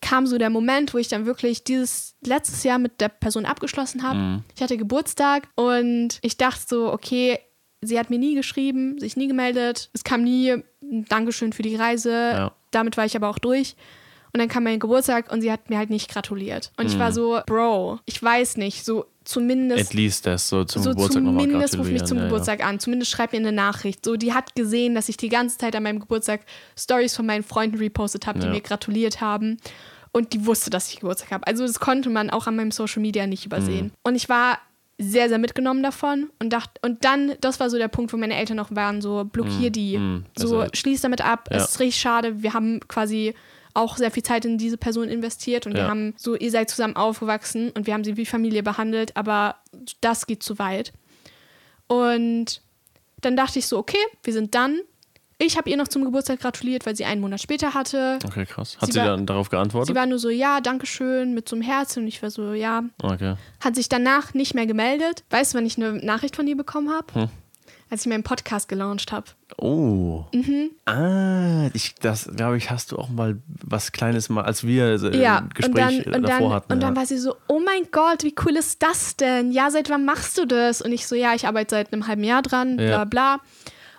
kam 0.00 0.26
so 0.26 0.38
der 0.38 0.50
Moment, 0.50 0.94
wo 0.94 0.98
ich 0.98 1.08
dann 1.08 1.26
wirklich 1.26 1.64
dieses 1.64 2.14
letztes 2.24 2.62
Jahr 2.64 2.78
mit 2.78 3.00
der 3.00 3.08
Person 3.08 3.44
abgeschlossen 3.46 4.02
habe. 4.02 4.18
Mhm. 4.18 4.42
Ich 4.54 4.62
hatte 4.62 4.76
Geburtstag 4.76 5.48
und 5.54 6.18
ich 6.22 6.36
dachte 6.36 6.62
so, 6.66 6.92
okay, 6.92 7.38
sie 7.80 7.98
hat 7.98 8.10
mir 8.10 8.18
nie 8.18 8.34
geschrieben, 8.34 8.98
sich 8.98 9.16
nie 9.16 9.28
gemeldet. 9.28 9.90
Es 9.92 10.04
kam 10.04 10.22
nie 10.24 10.50
ein 10.82 11.04
Dankeschön 11.08 11.52
für 11.52 11.62
die 11.62 11.76
Reise. 11.76 12.10
Ja. 12.12 12.52
Damit 12.70 12.96
war 12.96 13.04
ich 13.04 13.16
aber 13.16 13.28
auch 13.28 13.38
durch. 13.38 13.74
Und 14.32 14.40
dann 14.40 14.48
kam 14.48 14.64
mein 14.64 14.80
Geburtstag 14.80 15.32
und 15.32 15.40
sie 15.40 15.50
hat 15.50 15.70
mir 15.70 15.78
halt 15.78 15.88
nicht 15.90 16.10
gratuliert. 16.10 16.72
Und 16.76 16.86
Mhm. 16.86 16.92
ich 16.92 16.98
war 16.98 17.12
so, 17.12 17.40
Bro, 17.46 18.00
ich 18.04 18.22
weiß 18.22 18.58
nicht, 18.58 18.84
so 18.84 19.06
zumindest 19.26 19.88
At 19.88 19.94
least 19.94 20.26
das 20.26 20.48
so 20.48 20.64
zum 20.64 20.82
so 20.82 20.90
Geburtstag 20.90 21.22
nochmal 21.22 21.44
zumindest 21.44 21.78
ruf 21.78 21.86
mich 21.88 22.04
zum 22.04 22.18
ja, 22.18 22.24
Geburtstag 22.24 22.64
an. 22.64 22.78
Zumindest 22.80 23.10
schreib 23.10 23.32
mir 23.32 23.38
eine 23.38 23.52
Nachricht. 23.52 24.04
So, 24.04 24.16
die 24.16 24.32
hat 24.32 24.54
gesehen, 24.54 24.94
dass 24.94 25.08
ich 25.08 25.16
die 25.16 25.28
ganze 25.28 25.58
Zeit 25.58 25.74
an 25.76 25.82
meinem 25.82 26.00
Geburtstag 26.00 26.42
Stories 26.78 27.14
von 27.16 27.26
meinen 27.26 27.42
Freunden 27.42 27.76
repostet 27.78 28.26
habe, 28.26 28.38
die 28.38 28.46
Ja. 28.46 28.52
mir 28.52 28.60
gratuliert 28.60 29.20
haben. 29.20 29.58
Und 30.12 30.32
die 30.32 30.46
wusste, 30.46 30.70
dass 30.70 30.90
ich 30.90 31.00
Geburtstag 31.00 31.30
habe. 31.32 31.46
Also 31.46 31.66
das 31.66 31.78
konnte 31.80 32.08
man 32.08 32.30
auch 32.30 32.46
an 32.46 32.56
meinem 32.56 32.70
Social 32.70 33.02
Media 33.02 33.26
nicht 33.26 33.44
übersehen. 33.44 33.86
Mhm. 33.86 33.92
Und 34.02 34.14
ich 34.14 34.28
war 34.28 34.58
sehr, 34.98 35.28
sehr 35.28 35.36
mitgenommen 35.38 35.82
davon 35.82 36.30
und 36.38 36.54
dachte, 36.54 36.80
und 36.82 37.04
dann, 37.04 37.32
das 37.42 37.60
war 37.60 37.68
so 37.68 37.76
der 37.76 37.88
Punkt, 37.88 38.14
wo 38.14 38.16
meine 38.16 38.34
Eltern 38.34 38.56
noch 38.56 38.74
waren, 38.74 39.02
so 39.02 39.24
blockier 39.24 39.68
die, 39.68 39.98
mm, 39.98 40.24
so 40.38 40.60
also- 40.60 40.70
schließ 40.72 41.02
damit 41.02 41.20
ab, 41.22 41.50
Ja. 41.50 41.58
es 41.58 41.72
ist 41.72 41.80
richtig 41.80 42.00
schade, 42.00 42.42
wir 42.42 42.54
haben 42.54 42.80
quasi 42.88 43.34
auch 43.76 43.96
sehr 43.96 44.10
viel 44.10 44.22
Zeit 44.22 44.44
in 44.44 44.58
diese 44.58 44.76
Person 44.76 45.08
investiert 45.08 45.66
und 45.66 45.74
wir 45.74 45.82
Ja. 45.82 45.88
haben 45.88 46.14
so, 46.16 46.34
ihr 46.34 46.50
seid 46.50 46.70
zusammen 46.70 46.96
aufgewachsen 46.96 47.70
und 47.70 47.86
wir 47.86 47.94
haben 47.94 48.04
sie 48.04 48.16
wie 48.16 48.26
Familie 48.26 48.62
behandelt, 48.62 49.16
aber 49.16 49.56
das 50.00 50.26
geht 50.26 50.42
zu 50.42 50.58
weit. 50.58 50.92
Und 51.86 52.62
dann 53.20 53.36
dachte 53.36 53.58
ich 53.58 53.66
so, 53.66 53.78
okay, 53.78 53.98
wir 54.24 54.32
sind 54.32 54.54
dann. 54.54 54.80
Ich 55.38 55.58
habe 55.58 55.68
ihr 55.68 55.76
noch 55.76 55.88
zum 55.88 56.02
Geburtstag 56.02 56.40
gratuliert, 56.40 56.86
weil 56.86 56.96
sie 56.96 57.04
einen 57.04 57.20
Monat 57.20 57.42
später 57.42 57.74
hatte. 57.74 58.18
Okay, 58.24 58.46
krass. 58.46 58.78
Hat 58.78 58.86
Sie 58.86 58.92
sie, 58.92 58.98
war- 59.00 59.06
dann 59.08 59.26
darauf 59.26 59.50
geantwortet? 59.50 59.88
Sie 59.88 59.94
war 59.94 60.06
nur 60.06 60.18
so, 60.18 60.30
ja, 60.30 60.60
danke 60.62 60.86
schön, 60.86 61.34
mit 61.34 61.46
so 61.46 61.56
einem 61.56 61.62
Herz. 61.62 61.94
Und 61.98 62.06
ich 62.06 62.22
war 62.22 62.30
so, 62.30 62.54
ja. 62.54 62.84
okay. 63.02 63.34
Hat 63.60 63.74
sich 63.76 63.90
danach 63.90 64.32
nicht 64.32 64.54
mehr 64.54 64.66
gemeldet. 64.66 65.24
Weißt 65.28 65.52
du, 65.52 65.58
wann 65.58 65.66
ich 65.66 65.76
eine 65.76 65.92
Nachricht 65.92 66.36
von 66.36 66.46
ihr 66.46 66.56
bekommen 66.56 66.90
habe? 66.90 67.14
Hm. 67.14 67.28
Als 67.88 68.00
ich 68.00 68.08
meinen 68.08 68.24
Podcast 68.24 68.68
gelauncht 68.68 69.12
habe. 69.12 69.26
Oh. 69.58 70.24
Mhm. 70.34 70.70
Ah, 70.86 71.68
ich, 71.72 71.94
das 71.94 72.28
glaube 72.34 72.56
ich, 72.56 72.70
hast 72.70 72.90
du 72.90 72.96
auch 72.96 73.08
mal 73.08 73.38
was 73.46 73.92
Kleines 73.92 74.28
mal, 74.28 74.42
als 74.44 74.66
wir 74.66 75.00
äh, 75.02 75.22
Ja, 75.22 75.46
Gespräch 75.54 75.68
und 75.68 75.76
dann, 75.78 76.12
äh, 76.14 76.16
und 76.16 76.22
davor 76.24 76.40
dann, 76.40 76.52
hatten. 76.52 76.72
und 76.72 76.82
dann 76.82 76.94
ja. 76.94 77.00
war 77.00 77.06
sie 77.06 77.18
so, 77.18 77.36
oh 77.46 77.60
mein 77.60 77.88
Gott, 77.92 78.24
wie 78.24 78.34
cool 78.44 78.56
ist 78.56 78.82
das 78.82 79.14
denn? 79.16 79.52
Ja, 79.52 79.70
seit 79.70 79.88
wann 79.88 80.04
machst 80.04 80.36
du 80.36 80.46
das? 80.46 80.82
Und 80.82 80.90
ich 80.92 81.06
so, 81.06 81.14
ja, 81.14 81.34
ich 81.34 81.46
arbeite 81.46 81.76
seit 81.76 81.92
einem 81.92 82.08
halben 82.08 82.24
Jahr 82.24 82.42
dran, 82.42 82.76
bla 82.76 82.86
Ja. 82.86 83.04
bla. 83.04 83.40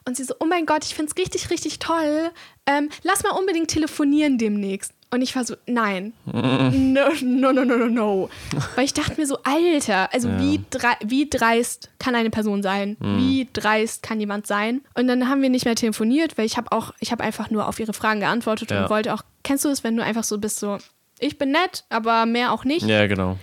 Und 0.05 0.15
sie 0.17 0.23
so, 0.23 0.35
oh 0.39 0.45
mein 0.45 0.65
Gott, 0.65 0.85
ich 0.85 0.93
finde 0.95 1.11
es 1.11 1.17
richtig, 1.17 1.49
richtig 1.49 1.79
toll. 1.79 2.31
Ähm, 2.65 2.89
lass 3.03 3.23
mal 3.23 3.31
unbedingt 3.31 3.69
telefonieren 3.69 4.37
demnächst. 4.37 4.93
Und 5.09 5.21
ich 5.21 5.35
war 5.35 5.45
so, 5.45 5.55
nein. 5.67 6.11
No, 6.25 7.09
no, 7.21 7.51
no, 7.53 7.63
no, 7.63 7.77
no, 7.77 7.87
no. 7.87 8.29
Weil 8.75 8.85
ich 8.85 8.93
dachte 8.93 9.13
mir 9.19 9.25
so, 9.25 9.37
Alter, 9.43 10.13
also 10.13 10.27
Ja. 10.27 10.39
wie, 10.41 10.59
drei, 10.69 10.93
wie 11.05 11.29
dreist 11.29 11.89
kann 11.99 12.13
eine 12.15 12.29
Person 12.29 12.61
sein? 12.61 12.97
Wie 12.99 13.47
dreist 13.53 14.03
kann 14.03 14.19
jemand 14.19 14.47
sein? 14.47 14.81
Und 14.95 15.07
dann 15.07 15.29
haben 15.29 15.41
wir 15.41 15.49
nicht 15.49 15.65
mehr 15.65 15.75
telefoniert, 15.75 16.37
weil 16.37 16.45
ich 16.45 16.57
habe 16.57 16.71
auch, 16.71 16.93
ich 16.99 17.11
habe 17.11 17.23
einfach 17.23 17.49
nur 17.49 17.67
auf 17.67 17.79
ihre 17.79 17.93
Fragen 17.93 18.19
geantwortet 18.19 18.71
Ja. 18.71 18.83
und 18.83 18.89
wollte 18.89 19.13
auch, 19.13 19.21
kennst 19.43 19.63
du 19.65 19.69
das, 19.69 19.83
wenn 19.85 19.95
du 19.95 20.03
einfach 20.03 20.23
so 20.25 20.37
bist, 20.39 20.59
so, 20.59 20.77
ich 21.19 21.37
bin 21.37 21.51
nett, 21.51 21.85
aber 21.89 22.25
mehr 22.25 22.51
auch 22.51 22.65
nicht. 22.65 22.85
ja, 22.85 23.07
genau. 23.07 23.37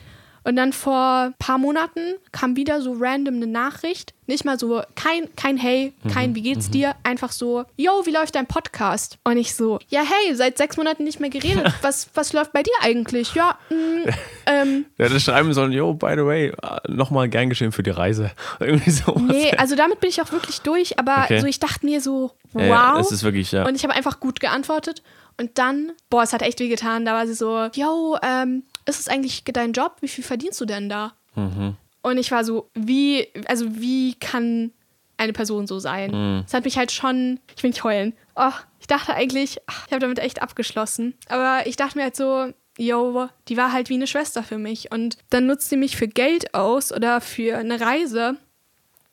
Und 0.45 0.57
dann 0.57 0.73
vor 0.75 1.27
ein 1.29 1.35
paar 1.39 1.59
Monaten 1.59 2.01
kam 2.31 2.55
wieder 2.57 2.81
so 2.83 2.95
random 2.99 3.37
eine 3.37 3.47
Nachricht 3.47 4.13
Nicht 4.27 4.45
mal 4.47 4.59
so, 4.59 4.81
kein, 4.95 5.29
kein 5.37 5.57
Hey, 5.59 5.93
kein 6.13 6.31
Mhm. 6.31 6.35
Wie 6.37 6.43
geht's 6.43 6.71
dir? 6.71 6.95
Einfach 7.03 7.31
so, 7.33 7.65
yo, 7.77 7.93
wie 8.07 8.11
läuft 8.11 8.35
dein 8.35 8.47
Podcast? 8.47 9.19
Und 9.25 9.37
ich 9.37 9.55
so, 9.55 9.79
ja, 9.89 10.01
hey, 10.01 10.35
seit 10.35 10.57
sechs 10.57 10.77
Monaten 10.79 11.05
nicht 11.05 11.21
mehr 11.21 11.29
geredet. 11.31 11.67
Was, 11.83 12.09
was 12.15 12.33
läuft 12.33 12.53
bei 12.53 12.63
dir 12.63 12.73
eigentlich? 12.81 13.35
Ja, 13.35 13.59
mm, 13.69 14.09
ähm, 14.47 14.87
Ja, 14.97 15.09
das 15.11 15.23
schreiben 15.23 15.53
sollen, 15.53 15.73
yo, 15.73 15.93
by 15.95 16.15
the 16.17 16.25
way, 16.25 16.53
nochmal 16.89 17.29
gern 17.29 17.49
geschehen 17.51 17.73
für 17.73 17.83
die 17.83 17.91
Reise. 17.91 18.31
Irgendwie 18.61 18.91
so. 18.91 19.15
nee, 19.19 19.53
also 19.57 19.77
damit 19.77 20.01
bin 20.01 20.09
ich 20.11 20.21
auch 20.23 20.33
wirklich 20.33 20.61
durch. 20.63 20.99
Aber 20.99 21.25
Okay. 21.25 21.41
so, 21.41 21.47
ich 21.47 21.61
dachte 21.61 21.85
mir 21.85 22.01
so, 22.01 22.33
wow. 22.53 22.63
Ja, 22.63 22.99
es 23.01 23.13
ist 23.13 23.23
wirklich, 23.25 23.53
ja. 23.53 23.67
Und 23.67 23.75
ich 23.75 23.83
habe 23.85 23.95
einfach 23.95 24.21
gut 24.21 24.41
geantwortet. 24.41 25.03
Und 25.39 25.59
dann, 25.59 25.93
boah, 26.11 26.23
es 26.23 26.33
hat 26.33 26.43
echt 26.43 26.61
weh 26.61 26.69
getan. 26.69 27.05
Da 27.05 27.13
war 27.13 27.27
sie 27.27 27.35
so, 27.35 27.69
yo, 27.75 28.17
ähm, 28.23 28.63
ist 28.87 29.01
es 29.01 29.09
eigentlich 29.09 29.45
dein 29.45 29.73
Job? 29.73 29.97
Wie 30.01 30.09
viel 30.09 30.25
verdienst 30.25 30.61
du 30.61 30.65
denn 30.65 30.89
da? 30.89 31.15
Mhm. 31.35 31.77
Und 32.03 32.19
ich 32.19 32.31
war 32.31 32.45
so, 32.45 32.71
wie, 32.75 33.29
also 33.47 33.67
wie 33.81 34.15
kann 34.15 34.73
eine 35.17 35.33
Person 35.33 35.67
so 35.67 35.79
sein? 35.79 36.11
Mhm. 36.11 36.45
Es 36.47 36.53
hat 36.55 36.65
mich 36.65 36.77
halt 36.77 36.93
schon, 36.93 37.41
ich 37.57 37.63
will 37.63 37.71
nicht 37.71 37.85
heulen. 37.85 38.13
Oh, 38.37 38.51
ich 38.81 38.87
dachte 38.87 39.15
eigentlich, 39.15 39.59
ach, 39.67 39.87
ich 39.87 39.93
habe 39.93 40.01
damit 40.01 40.19
echt 40.19 40.43
abgeschlossen. 40.43 41.15
Aber 41.29 41.67
ich 41.67 41.77
dachte 41.77 41.97
mir 41.97 42.05
halt 42.05 42.17
so, 42.17 42.53
yo, 42.77 43.29
die 43.49 43.57
war 43.57 43.73
halt 43.73 43.89
wie 43.89 43.95
eine 43.95 44.07
Schwester 44.07 44.43
für 44.43 44.59
mich. 44.59 44.91
Und 44.93 45.17
dann 45.31 45.47
nutzt 45.47 45.71
sie 45.71 45.77
mich 45.77 45.97
für 45.97 46.09
Geld 46.09 46.53
aus 46.55 46.93
oder 46.93 47.21
für 47.21 47.57
eine 47.57 47.81
Reise. 47.81 48.37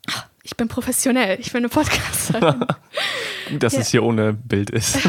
Ach, 0.10 0.28
Ich 0.44 0.58
bin 0.58 0.68
professionell, 0.68 1.40
ich 1.40 1.51
bin 1.54 1.60
eine 1.60 1.70
Podcasterin. 1.70 2.66
Dass 3.60 3.74
Ja. 3.74 3.80
es 3.80 3.90
hier 3.92 4.04
ohne 4.04 4.34
Bild 4.34 4.70
ist. 4.70 4.98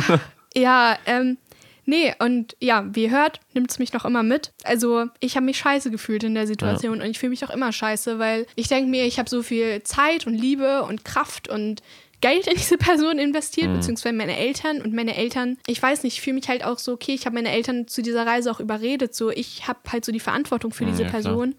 Ja, 0.55 0.99
ähm, 1.07 1.39
nee, 1.85 2.15
und 2.19 2.57
ja, 2.61 2.85
wie 2.93 3.05
ihr 3.05 3.11
hört, 3.11 3.41
nimmt 3.55 3.71
es 3.71 3.79
mich 3.79 3.93
noch 3.93 4.05
immer 4.05 4.23
mit. 4.23 4.53
Also, 4.65 5.07
ich 5.21 5.37
habe 5.37 5.47
mich 5.47 5.59
scheiße 5.59 5.91
gefühlt 5.91 6.25
in 6.25 6.35
der 6.35 6.47
Situation 6.47 7.01
und 7.01 7.11
ich 7.11 7.19
fühle 7.19 7.31
mich 7.31 7.45
auch 7.45 7.51
immer 7.51 7.73
scheiße, 7.73 8.19
weil 8.19 8.47
ich 8.57 8.69
denke 8.69 8.91
mir, 8.91 9.07
ich 9.07 9.19
habe 9.19 9.29
so 9.29 9.43
viel 9.43 9.83
Zeit 9.83 10.27
und 10.27 10.35
Liebe 10.35 10.83
und 10.85 11.05
Kraft 11.05 11.49
und 11.49 11.83
Geld 12.23 12.47
in 12.47 12.55
diese 12.55 12.79
Person 12.79 13.19
investiert, 13.19 13.75
beziehungsweise 13.75 14.15
meine 14.15 14.37
Eltern 14.37 14.81
und 14.81 14.95
meine 14.95 15.17
Eltern, 15.17 15.59
ich 15.67 15.83
weiß 15.83 16.05
nicht, 16.05 16.15
ich 16.15 16.23
fühle 16.23 16.35
mich 16.35 16.49
halt 16.49 16.65
auch 16.65 16.79
so, 16.79 16.93
okay, 16.93 17.13
ich 17.13 17.27
habe 17.27 17.35
meine 17.35 17.51
Eltern 17.51 17.89
zu 17.89 18.01
dieser 18.01 18.25
Reise 18.25 18.51
auch 18.51 18.61
überredet, 18.61 19.15
so 19.15 19.31
ich 19.31 19.67
habe 19.69 19.81
halt 19.91 20.05
so 20.05 20.13
die 20.13 20.21
Verantwortung 20.21 20.73
für 20.73 20.87
diese 20.87 21.03
ja, 21.03 21.09
klar. 21.09 21.23
Person. 21.23 21.55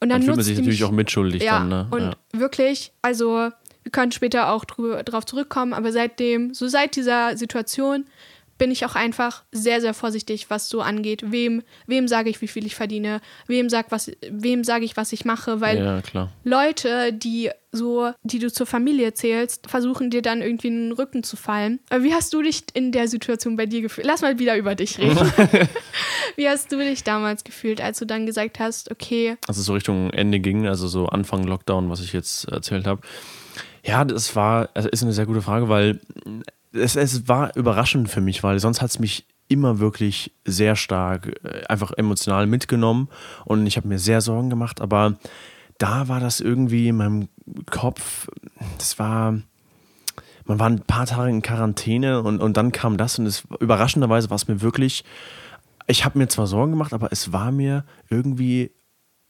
Und 0.00 0.10
dann, 0.10 0.20
Dann 0.20 0.22
fühlt 0.22 0.36
man 0.36 0.44
sich 0.44 0.56
natürlich 0.56 0.80
mich, 0.80 0.88
auch 0.88 0.92
mitschuldig 0.92 1.42
ja, 1.42 1.58
dann, 1.58 1.68
ne? 1.68 1.88
und 1.90 2.02
ja. 2.02 2.14
wirklich, 2.32 2.92
also 3.02 3.50
wir 3.82 3.92
können 3.92 4.12
später 4.12 4.52
auch 4.52 4.64
drüber, 4.64 5.02
drauf 5.02 5.26
zurückkommen, 5.26 5.72
aber 5.72 5.90
seitdem, 5.90 6.54
so 6.54 6.68
seit 6.68 6.94
dieser 6.94 7.36
Situation, 7.36 8.04
bin 8.58 8.70
ich 8.70 8.84
auch 8.84 8.94
einfach 8.94 9.44
sehr, 9.52 9.80
sehr 9.80 9.94
vorsichtig, 9.94 10.50
was 10.50 10.68
so 10.68 10.82
angeht. 10.82 11.30
Wem, 11.30 11.62
wem 11.86 12.08
sage 12.08 12.28
ich, 12.28 12.40
wie 12.42 12.48
viel 12.48 12.66
ich 12.66 12.74
verdiene? 12.74 13.20
Wem 13.46 13.68
sag 13.68 13.90
was, 13.90 14.10
wem 14.30 14.64
sage 14.64 14.84
ich, 14.84 14.96
was 14.96 15.12
ich 15.12 15.24
mache? 15.24 15.60
Weil 15.60 16.02
ja. 16.12 16.28
Leute, 16.44 17.12
die 17.12 17.50
so, 17.70 18.12
die 18.22 18.38
du 18.38 18.50
zur 18.50 18.66
Familie 18.66 19.14
zählst, 19.14 19.68
versuchen 19.68 20.10
dir 20.10 20.22
dann 20.22 20.42
irgendwie 20.42 20.68
in 20.68 20.88
den 20.88 20.92
Rücken 20.92 21.22
zu 21.22 21.36
fallen. 21.36 21.80
Aber 21.90 22.02
wie 22.02 22.14
hast 22.14 22.32
du 22.34 22.42
dich 22.42 22.64
in 22.74 22.92
der 22.92 23.08
Situation 23.08 23.56
bei 23.56 23.66
dir 23.66 23.82
gefühlt? 23.82 24.06
Lass 24.06 24.22
mal 24.22 24.38
wieder 24.38 24.56
über 24.56 24.74
dich 24.74 24.98
reden. 24.98 25.18
wie 26.36 26.48
hast 26.48 26.72
du 26.72 26.78
dich 26.78 27.04
damals 27.04 27.44
gefühlt, 27.44 27.80
als 27.80 27.98
du 27.98 28.06
dann 28.06 28.26
gesagt 28.26 28.58
hast, 28.58 28.90
okay, 28.90 29.36
als 29.46 29.58
es 29.58 29.66
so 29.66 29.74
Richtung 29.74 30.10
Ende 30.10 30.40
ging, 30.40 30.66
also 30.66 30.88
so 30.88 31.06
Anfang 31.06 31.44
Lockdown, 31.44 31.90
was 31.90 32.00
ich 32.00 32.12
jetzt 32.12 32.48
erzählt 32.48 32.86
habe. 32.86 33.02
Ja, 33.84 34.04
das 34.04 34.34
war, 34.34 34.70
also 34.74 34.88
ist 34.88 35.02
eine 35.02 35.12
sehr 35.12 35.26
gute 35.26 35.42
Frage, 35.42 35.68
weil 35.68 36.00
es, 36.72 36.96
es 36.96 37.28
war 37.28 37.54
überraschend 37.56 38.10
für 38.10 38.20
mich, 38.20 38.42
weil 38.42 38.58
sonst 38.58 38.82
hat 38.82 38.90
es 38.90 38.98
mich 38.98 39.26
immer 39.48 39.78
wirklich 39.78 40.32
sehr 40.44 40.76
stark 40.76 41.40
äh, 41.44 41.64
einfach 41.66 41.92
emotional 41.92 42.46
mitgenommen 42.46 43.08
und 43.44 43.66
ich 43.66 43.76
habe 43.76 43.88
mir 43.88 43.98
sehr 43.98 44.20
Sorgen 44.20 44.50
gemacht, 44.50 44.80
aber 44.80 45.18
da 45.78 46.08
war 46.08 46.20
das 46.20 46.40
irgendwie 46.40 46.88
in 46.88 46.96
meinem 46.96 47.28
Kopf, 47.70 48.28
das 48.78 48.98
war, 48.98 49.38
man 50.44 50.58
war 50.58 50.68
ein 50.68 50.80
paar 50.80 51.06
Tage 51.06 51.30
in 51.30 51.42
Quarantäne 51.42 52.22
und, 52.22 52.40
und 52.40 52.56
dann 52.56 52.72
kam 52.72 52.96
das 52.96 53.18
und 53.18 53.26
es 53.26 53.44
überraschenderweise 53.60 54.28
war 54.28 54.36
es 54.36 54.48
mir 54.48 54.60
wirklich, 54.60 55.04
ich 55.86 56.04
habe 56.04 56.18
mir 56.18 56.28
zwar 56.28 56.46
Sorgen 56.46 56.72
gemacht, 56.72 56.92
aber 56.92 57.10
es 57.12 57.32
war 57.32 57.52
mir 57.52 57.84
irgendwie 58.10 58.72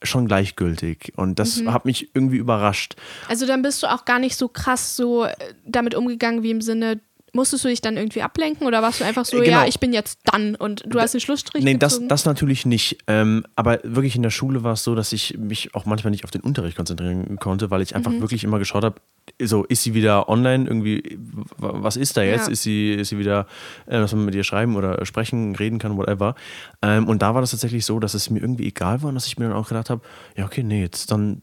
schon 0.02 0.28
gleichgültig 0.28 1.12
und 1.16 1.38
das 1.38 1.62
hat 1.66 1.84
mich 1.84 2.14
irgendwie 2.14 2.36
überrascht. 2.36 2.94
Also 3.28 3.46
dann 3.46 3.62
bist 3.62 3.82
du 3.82 3.92
auch 3.92 4.04
gar 4.04 4.20
nicht 4.20 4.36
so 4.36 4.48
krass 4.48 4.96
so 4.96 5.24
äh, 5.24 5.34
damit 5.66 5.94
umgegangen, 5.94 6.42
wie 6.42 6.52
im 6.52 6.60
Sinne, 6.60 7.00
musstest 7.32 7.64
du 7.64 7.68
dich 7.68 7.80
dann 7.80 7.96
irgendwie 7.96 8.22
ablenken 8.22 8.66
oder 8.66 8.82
warst 8.82 9.00
du 9.00 9.04
einfach 9.04 9.24
so, 9.24 9.36
Äh, 9.38 9.44
genau. 9.44 9.58
ja, 9.62 9.66
ich 9.66 9.80
bin 9.80 9.92
jetzt 9.92 10.18
dann 10.24 10.54
und 10.54 10.82
du 10.86 10.98
hast 11.00 11.12
den 11.14 11.20
Schlussstrich 11.20 11.62
Nee, 11.64 11.76
das, 11.76 11.94
gezogen? 11.94 12.08
das 12.08 12.24
natürlich 12.24 12.66
nicht. 12.66 12.98
Ähm, 13.06 13.44
aber 13.56 13.80
wirklich 13.84 14.16
in 14.16 14.22
der 14.22 14.30
Schule 14.30 14.62
war 14.64 14.72
es 14.74 14.84
so, 14.84 14.94
dass 14.94 15.12
ich 15.12 15.36
mich 15.38 15.74
auch 15.74 15.84
manchmal 15.86 16.10
nicht 16.10 16.24
auf 16.24 16.30
den 16.30 16.40
Unterricht 16.40 16.76
konzentrieren 16.76 17.38
konnte, 17.38 17.70
weil 17.70 17.82
ich 17.82 17.94
einfach 17.96 18.12
Mhm. 18.12 18.20
wirklich 18.20 18.44
immer 18.44 18.58
geschaut 18.58 18.84
habe, 18.84 19.00
so 19.42 19.64
ist 19.64 19.82
sie 19.82 19.92
wieder 19.94 20.28
online 20.28 20.64
irgendwie, 20.66 21.18
was 21.58 21.96
ist 21.96 22.16
da 22.16 22.22
jetzt? 22.22 22.46
Ja. 22.46 22.52
Ist 22.52 22.62
sie, 22.62 22.92
ist 22.94 23.10
sie 23.10 23.18
wieder, 23.18 23.46
äh, 23.86 23.98
dass 23.98 24.12
man 24.14 24.24
mit 24.24 24.34
ihr 24.34 24.44
schreiben 24.44 24.74
oder 24.76 25.04
sprechen, 25.04 25.54
reden 25.54 25.78
kann, 25.78 25.96
whatever. 25.98 26.34
Ähm, 26.82 27.06
und 27.06 27.20
da 27.20 27.34
war 27.34 27.42
das 27.42 27.50
tatsächlich 27.50 27.84
so, 27.84 28.00
dass 28.00 28.14
es 28.14 28.30
mir 28.30 28.40
irgendwie 28.40 28.66
egal 28.66 29.02
war 29.02 29.10
und 29.10 29.14
dass 29.16 29.26
ich 29.26 29.38
mir 29.38 29.46
dann 29.48 29.56
auch 29.56 29.68
gedacht 29.68 29.90
habe, 29.90 30.00
ja, 30.36 30.44
okay, 30.46 30.62
nee, 30.62 30.80
jetzt 30.80 31.10
dann. 31.12 31.40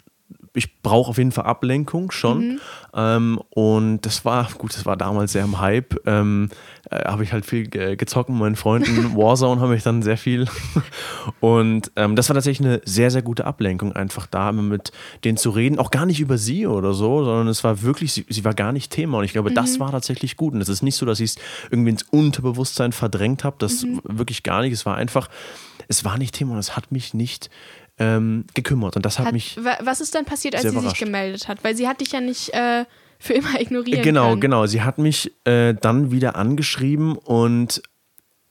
Ich 0.56 0.82
brauche 0.82 1.10
auf 1.10 1.18
jeden 1.18 1.32
Fall 1.32 1.46
Ablenkung 1.46 2.12
schon. 2.12 2.48
Mhm. 2.48 2.60
Ähm, 2.94 3.40
und 3.50 4.02
das 4.02 4.26
war, 4.26 4.50
gut, 4.58 4.74
das 4.74 4.86
war 4.86 4.98
damals 4.98 5.34
sehr 5.34 5.44
im 5.44 5.60
Hype. 5.60 5.96
Ähm, 6.06 6.50
äh, 6.90 7.06
habe 7.06 7.24
ich 7.24 7.34
halt 7.34 7.46
viel 7.46 7.68
ge 7.68 7.96
gezockt 7.96 8.30
mit 8.30 8.40
meinen 8.40 8.56
Freunden. 8.56 9.16
Warzone 9.16 9.60
habe 9.62 9.76
ich 9.76 9.84
dann 9.84 10.02
sehr 10.02 10.18
viel. 10.18 10.48
Und 11.40 11.92
ähm, 11.96 12.16
das 12.16 12.30
war 12.30 12.36
tatsächlich 12.36 12.68
eine 12.68 12.82
sehr, 12.86 13.12
sehr 13.12 13.22
gute 13.22 13.46
Ablenkung, 13.46 13.94
einfach 13.94 14.28
da 14.28 14.52
mit 14.52 14.92
denen 15.24 15.38
zu 15.38 15.50
reden. 15.50 15.80
Auch 15.80 15.92
gar 15.92 16.06
nicht 16.06 16.20
über 16.20 16.38
sie 16.38 16.68
oder 16.68 16.94
so, 16.94 17.24
sondern 17.24 17.48
es 17.48 17.64
war 17.64 17.82
wirklich, 17.82 18.14
sie, 18.14 18.26
sie 18.30 18.44
war 18.46 18.54
gar 18.54 18.72
nicht 18.72 18.92
Thema. 18.92 19.20
Und 19.20 19.26
ich 19.26 19.34
glaube, 19.34 19.52
das 19.52 19.80
war 19.80 19.92
tatsächlich 19.92 20.38
gut. 20.38 20.54
Und 20.54 20.62
es 20.62 20.70
ist 20.70 20.82
nicht 20.82 20.96
so, 20.96 21.06
dass 21.06 21.20
ich 21.20 21.32
es 21.32 21.38
irgendwie 21.70 21.92
ins 21.92 22.04
Unterbewusstsein 22.04 22.92
verdrängt 22.92 23.44
habe. 23.44 23.58
Das 23.60 23.86
wirklich 24.04 24.44
gar 24.44 24.62
nicht. 24.62 24.74
Es 24.74 24.86
war 24.86 24.96
einfach, 24.96 25.30
es 25.88 26.06
war 26.06 26.18
nicht 26.18 26.36
Thema 26.36 26.54
und 26.54 26.60
es 26.60 26.76
hat 26.76 26.92
mich 26.92 27.14
nicht 27.14 27.50
ähm, 28.00 28.46
gekümmert. 28.54 28.96
Und 28.96 29.06
das 29.06 29.20
hat, 29.20 29.28
hat, 29.28 29.34
mich. 29.34 29.58
wa- 29.64 29.78
was 29.82 30.02
ist 30.02 30.14
dann 30.16 30.26
passiert, 30.26 30.54
als 30.56 30.64
sie 30.64 30.70
sich 30.70 30.78
überrascht. 30.80 31.00
gemeldet 31.00 31.48
hat? 31.48 31.64
Weil 31.64 31.76
sie 31.76 31.88
hat 31.88 32.02
dich 32.02 32.12
ja 32.12 32.22
nicht 32.22 32.54
äh, 32.54 32.86
für 33.20 33.34
immer 33.34 33.60
ignorieren 33.60 34.02
Genau, 34.04 34.30
können. 34.30 34.42
genau. 34.42 34.66
Sie 34.66 34.82
hat 34.82 34.98
mich 34.98 35.32
äh, 35.46 35.74
dann 35.74 36.12
wieder 36.12 36.36
angeschrieben 36.36 37.18
und 37.18 37.82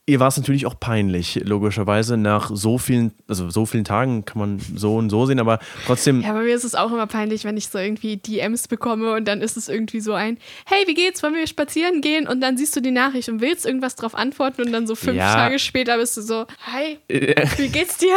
ihr 0.07 0.21
war 0.21 0.29
es 0.29 0.37
natürlich 0.37 0.67
auch 0.67 0.79
peinlich, 0.79 1.41
logischerweise. 1.45 2.17
Nach 2.17 2.51
so 2.53 2.77
vielen, 2.79 3.13
also 3.27 3.49
so 3.49 3.65
vielen 3.65 3.85
Tagen 3.85 4.25
kann 4.25 4.39
man 4.39 4.59
so 4.75 4.97
und 4.97 5.09
so 5.11 5.25
sehen, 5.27 5.41
aber 5.41 5.59
trotzdem. 5.87 6.21
Ja, 6.21 6.33
bei 6.35 6.43
mir 6.43 6.55
ist 6.55 6.65
es 6.65 6.75
auch 6.75 6.93
immer 6.93 7.07
peinlich, 7.07 7.45
wenn 7.45 7.57
ich 7.57 7.69
so 7.69 7.79
irgendwie 7.79 8.17
DMs 8.19 8.69
bekomme 8.69 9.15
und 9.15 9.27
dann 9.27 9.41
ist 9.41 9.57
es 9.57 9.69
irgendwie 9.69 10.01
so 10.01 10.13
ein, 10.13 10.39
hey, 10.67 10.85
wie 10.87 10.95
geht's, 10.95 11.23
wollen 11.23 11.35
wir 11.35 11.47
spazieren 11.47 12.01
gehen? 12.03 12.29
Und 12.29 12.41
dann 12.41 12.57
siehst 12.57 12.77
du 12.77 12.81
die 12.81 12.91
Nachricht 12.91 13.29
und 13.29 13.41
willst 13.41 13.65
irgendwas 13.65 13.97
drauf 13.97 14.15
antworten 14.15 14.63
und 14.63 14.73
dann 14.73 14.87
so 14.87 14.95
fünf 14.95 15.17
Ja. 15.17 15.33
Tage 15.35 15.59
später 15.59 15.97
bist 15.97 16.17
du 16.17 16.23
so, 16.23 16.47
hi, 16.67 16.99
wie 17.09 17.69
geht's 17.69 17.97
dir? 17.97 18.17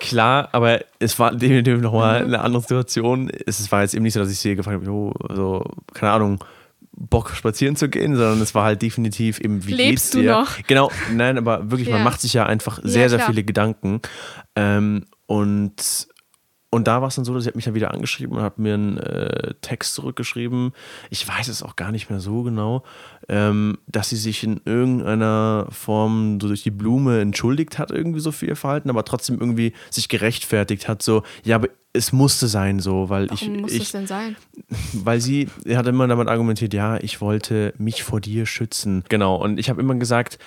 Klar, 0.00 0.48
aber 0.52 0.80
es 0.98 1.18
war 1.18 1.34
definitiv 1.34 1.80
nochmal 1.80 2.24
eine 2.24 2.40
andere 2.40 2.62
Situation. 2.62 3.30
Es 3.46 3.70
war 3.70 3.82
jetzt 3.82 3.94
eben 3.94 4.02
nicht 4.02 4.14
so, 4.14 4.20
dass 4.20 4.30
ich 4.30 4.38
sie 4.38 4.56
gefragt 4.56 4.76
habe, 4.76 4.86
jo, 4.86 5.12
so, 5.34 5.64
keine 5.94 6.12
Ahnung, 6.12 6.44
Bock 7.00 7.30
spazieren 7.34 7.76
zu 7.76 7.88
gehen, 7.88 8.14
sondern 8.14 8.40
es 8.42 8.54
war 8.54 8.64
halt 8.64 8.82
definitiv 8.82 9.40
eben, 9.40 9.66
wie 9.66 9.72
Lebst 9.72 9.88
geht's 9.88 10.10
du 10.10 10.20
dir? 10.20 10.32
noch? 10.32 10.58
Genau, 10.66 10.90
nein, 11.12 11.38
aber 11.38 11.70
wirklich, 11.70 11.88
man 11.88 11.98
Ja. 12.00 12.04
macht 12.04 12.20
sich 12.20 12.34
ja 12.34 12.44
einfach 12.46 12.78
sehr, 12.82 13.08
sehr 13.08 13.18
klar. 13.18 13.30
viele 13.30 13.42
Gedanken. 13.42 14.00
Ähm, 14.54 15.06
und, 15.26 16.08
und 16.70 16.86
da 16.86 17.00
war 17.00 17.08
es 17.08 17.16
dann 17.16 17.24
so, 17.24 17.34
dass 17.34 17.42
sie 17.42 17.48
hat 17.48 17.56
mich 17.56 17.64
dann 17.64 17.74
wieder 17.74 17.92
angeschrieben 17.92 18.36
und 18.36 18.42
hat 18.42 18.58
mir 18.58 18.74
einen 18.74 18.96
äh, 18.98 19.54
Text 19.60 19.94
zurückgeschrieben. 19.94 20.72
Ich 21.10 21.26
weiß 21.26 21.48
es 21.48 21.64
auch 21.64 21.74
gar 21.74 21.90
nicht 21.90 22.10
mehr 22.10 22.20
so 22.20 22.44
genau, 22.44 22.84
ähm, 23.28 23.78
dass 23.88 24.10
sie 24.10 24.16
sich 24.16 24.44
in 24.44 24.60
irgendeiner 24.64 25.66
Form 25.70 26.38
so 26.40 26.46
durch 26.46 26.62
die 26.62 26.70
Blume 26.70 27.20
entschuldigt 27.20 27.78
hat, 27.78 27.90
irgendwie 27.90 28.20
so 28.20 28.30
für 28.30 28.46
ihr 28.46 28.54
Verhalten, 28.54 28.88
aber 28.88 29.04
trotzdem 29.04 29.40
irgendwie 29.40 29.72
sich 29.90 30.08
gerechtfertigt 30.08 30.86
hat, 30.86 31.02
so, 31.02 31.24
ja, 31.42 31.56
aber 31.56 31.68
es 31.92 32.12
musste 32.12 32.46
sein 32.46 32.78
so, 32.78 33.08
weil 33.08 33.28
Warum 33.30 33.54
ich, 33.54 33.60
muss 33.60 33.72
ich 33.72 33.78
das 33.80 33.92
denn 33.92 34.06
sein? 34.06 34.36
weil 34.92 35.20
sie 35.20 35.48
hat 35.74 35.88
immer 35.88 36.06
damit 36.06 36.28
argumentiert, 36.28 36.72
ja, 36.72 36.98
ich 36.98 37.20
wollte 37.20 37.74
mich 37.78 38.04
vor 38.04 38.20
dir 38.20 38.46
schützen. 38.46 39.02
Genau, 39.08 39.34
und 39.34 39.58
ich 39.58 39.70
habe 39.70 39.80
immer 39.80 39.96
gesagt, 39.96 40.38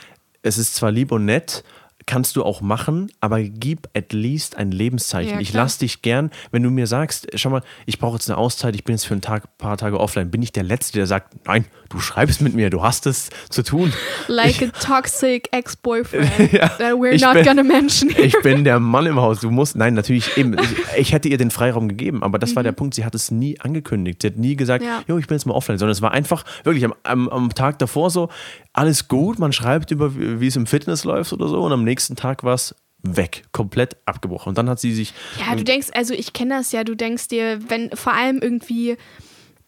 es 0.42 0.58
ist 0.58 0.76
zwar 0.76 0.92
lieb 0.92 1.12
und 1.12 1.26
nett, 1.26 1.64
kannst 2.06 2.36
du 2.36 2.44
auch 2.44 2.62
machen, 2.62 3.12
aber 3.20 3.42
gib 3.42 3.90
at 3.94 4.14
least 4.14 4.58
ein 4.58 4.72
Lebenszeichen. 4.72 5.36
Ja, 5.36 5.40
ich 5.40 5.54
lass 5.54 5.78
dich 5.78 6.02
gern, 6.02 6.32
wenn 6.52 6.64
du 6.64 6.70
mir 6.70 6.88
sagst, 6.88 7.28
schau 7.36 7.50
mal, 7.50 7.62
ich 7.86 8.00
brauche 8.00 8.16
jetzt 8.16 8.30
eine 8.30 8.38
Auszeit, 8.38 8.76
ich 8.76 8.84
bin 8.84 8.96
jetzt 8.96 9.06
für 9.06 9.14
ein 9.14 9.22
Tag, 9.22 9.58
paar 9.58 9.78
Tage 9.78 10.00
offline, 10.00 10.32
bin 10.32 10.42
ich 10.42 10.52
der 10.52 10.64
Letzte, 10.64 10.98
der 10.98 11.08
sagt, 11.08 11.46
nein, 11.46 11.66
du 11.94 12.00
schreibst 12.00 12.42
mit 12.42 12.54
mir, 12.54 12.70
du 12.70 12.84
hast 12.84 13.06
es 13.06 13.30
zu 13.50 13.64
tun. 13.64 13.94
Like 14.28 14.62
a 14.62 14.68
toxic 14.80 15.48
ex-boyfriend 15.52 16.52
that 16.52 16.94
we're 16.96 17.14
ich 17.14 17.22
not 17.22 17.36
bin- 17.36 17.46
gonna 17.46 17.64
mention. 17.64 18.10
Ich 18.18 18.36
bin 18.42 18.64
der 18.64 18.80
Mann 18.80 19.06
im 19.06 19.16
Haus. 19.20 19.40
Du 19.40 19.50
musst, 19.52 19.76
nein, 19.76 19.94
natürlich 19.94 20.38
eben. 20.38 20.56
Ich, 20.60 20.98
ich 20.98 21.14
hätte 21.14 21.30
ihr 21.30 21.38
den 21.38 21.52
Freiraum 21.52 21.88
gegeben, 21.88 22.24
aber 22.24 22.40
das 22.40 22.56
war 22.56 22.64
der 22.64 22.72
Punkt. 22.74 22.96
Sie 22.96 23.06
hat 23.06 23.16
es 23.16 23.32
nie 23.32 23.60
angekündigt. 23.62 24.22
Sie 24.22 24.28
hat 24.28 24.36
nie 24.38 24.56
gesagt, 24.56 24.84
Mhm. 24.84 24.90
Ja. 24.90 25.04
jo, 25.08 25.18
ich 25.18 25.28
bin 25.28 25.36
jetzt 25.38 25.46
mal 25.46 25.54
offline, 25.54 25.78
sondern 25.78 25.92
es 25.94 26.02
war 26.02 26.12
einfach 26.12 26.44
wirklich 26.64 26.84
am, 26.84 26.94
am, 27.04 27.30
am 27.30 27.54
Tag 27.54 27.80
davor 27.80 28.10
so, 28.10 28.30
alles 28.74 29.08
gut, 29.08 29.40
man 29.40 29.54
schreibt 29.54 29.92
über, 29.92 30.16
wie 30.18 30.40
wie 30.42 30.48
es 30.48 30.56
im 30.56 30.66
Fitness 30.66 31.04
läuft 31.04 31.32
oder 31.32 31.48
so 31.48 31.62
und 31.62 31.72
am 31.72 31.84
nächsten 31.84 32.16
Tag 32.16 32.44
war 32.44 32.56
es, 32.56 32.76
weg, 33.04 33.44
komplett 33.52 33.98
abgebrochen. 34.06 34.50
Und 34.50 34.58
dann 34.58 34.70
hat 34.70 34.80
sie 34.80 34.94
sich. 34.94 35.14
Ja, 35.40 35.56
du 35.56 35.64
denkst, 35.64 35.90
also 35.94 36.14
ich 36.14 36.32
kenne 36.34 36.56
das 36.56 36.72
ja, 36.72 36.84
du 36.86 36.96
denkst 36.96 37.28
dir, 37.28 37.60
wenn 37.70 37.92
vor 37.94 38.14
allem 38.14 38.40
irgendwie, 38.42 38.96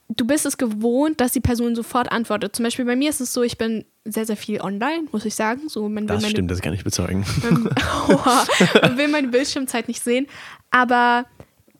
du 0.10 0.26
bist 0.26 0.46
es 0.46 0.58
gewohnt, 0.58 1.20
dass 1.20 1.32
die 1.32 1.40
Person 1.40 1.76
sofort 1.76 2.12
antwortet. 2.12 2.56
Zum 2.56 2.64
Beispiel 2.64 2.86
bei 2.86 2.96
mir 2.96 3.10
ist 3.10 3.22
es 3.22 3.34
so, 3.34 3.44
ich 3.44 3.58
bin 3.58 3.86
sehr, 4.04 4.26
sehr 4.26 4.38
viel 4.38 4.62
online, 4.62 5.06
muss 5.12 5.26
ich 5.26 5.36
sagen. 5.36 5.68
So, 5.68 5.90
man 5.90 6.06
das 6.08 6.28
stimmt, 6.30 6.52
das 6.52 6.62
kann 6.62 6.74
ich 6.74 6.84
bezeugen. 6.84 7.26
Man, 7.44 7.64
man 8.82 8.98
will 8.98 9.08
meine 9.08 9.30
Bildschirmzeit 9.30 9.88
nicht 9.88 10.04
sehen. 10.04 10.28
Aber 10.70 11.26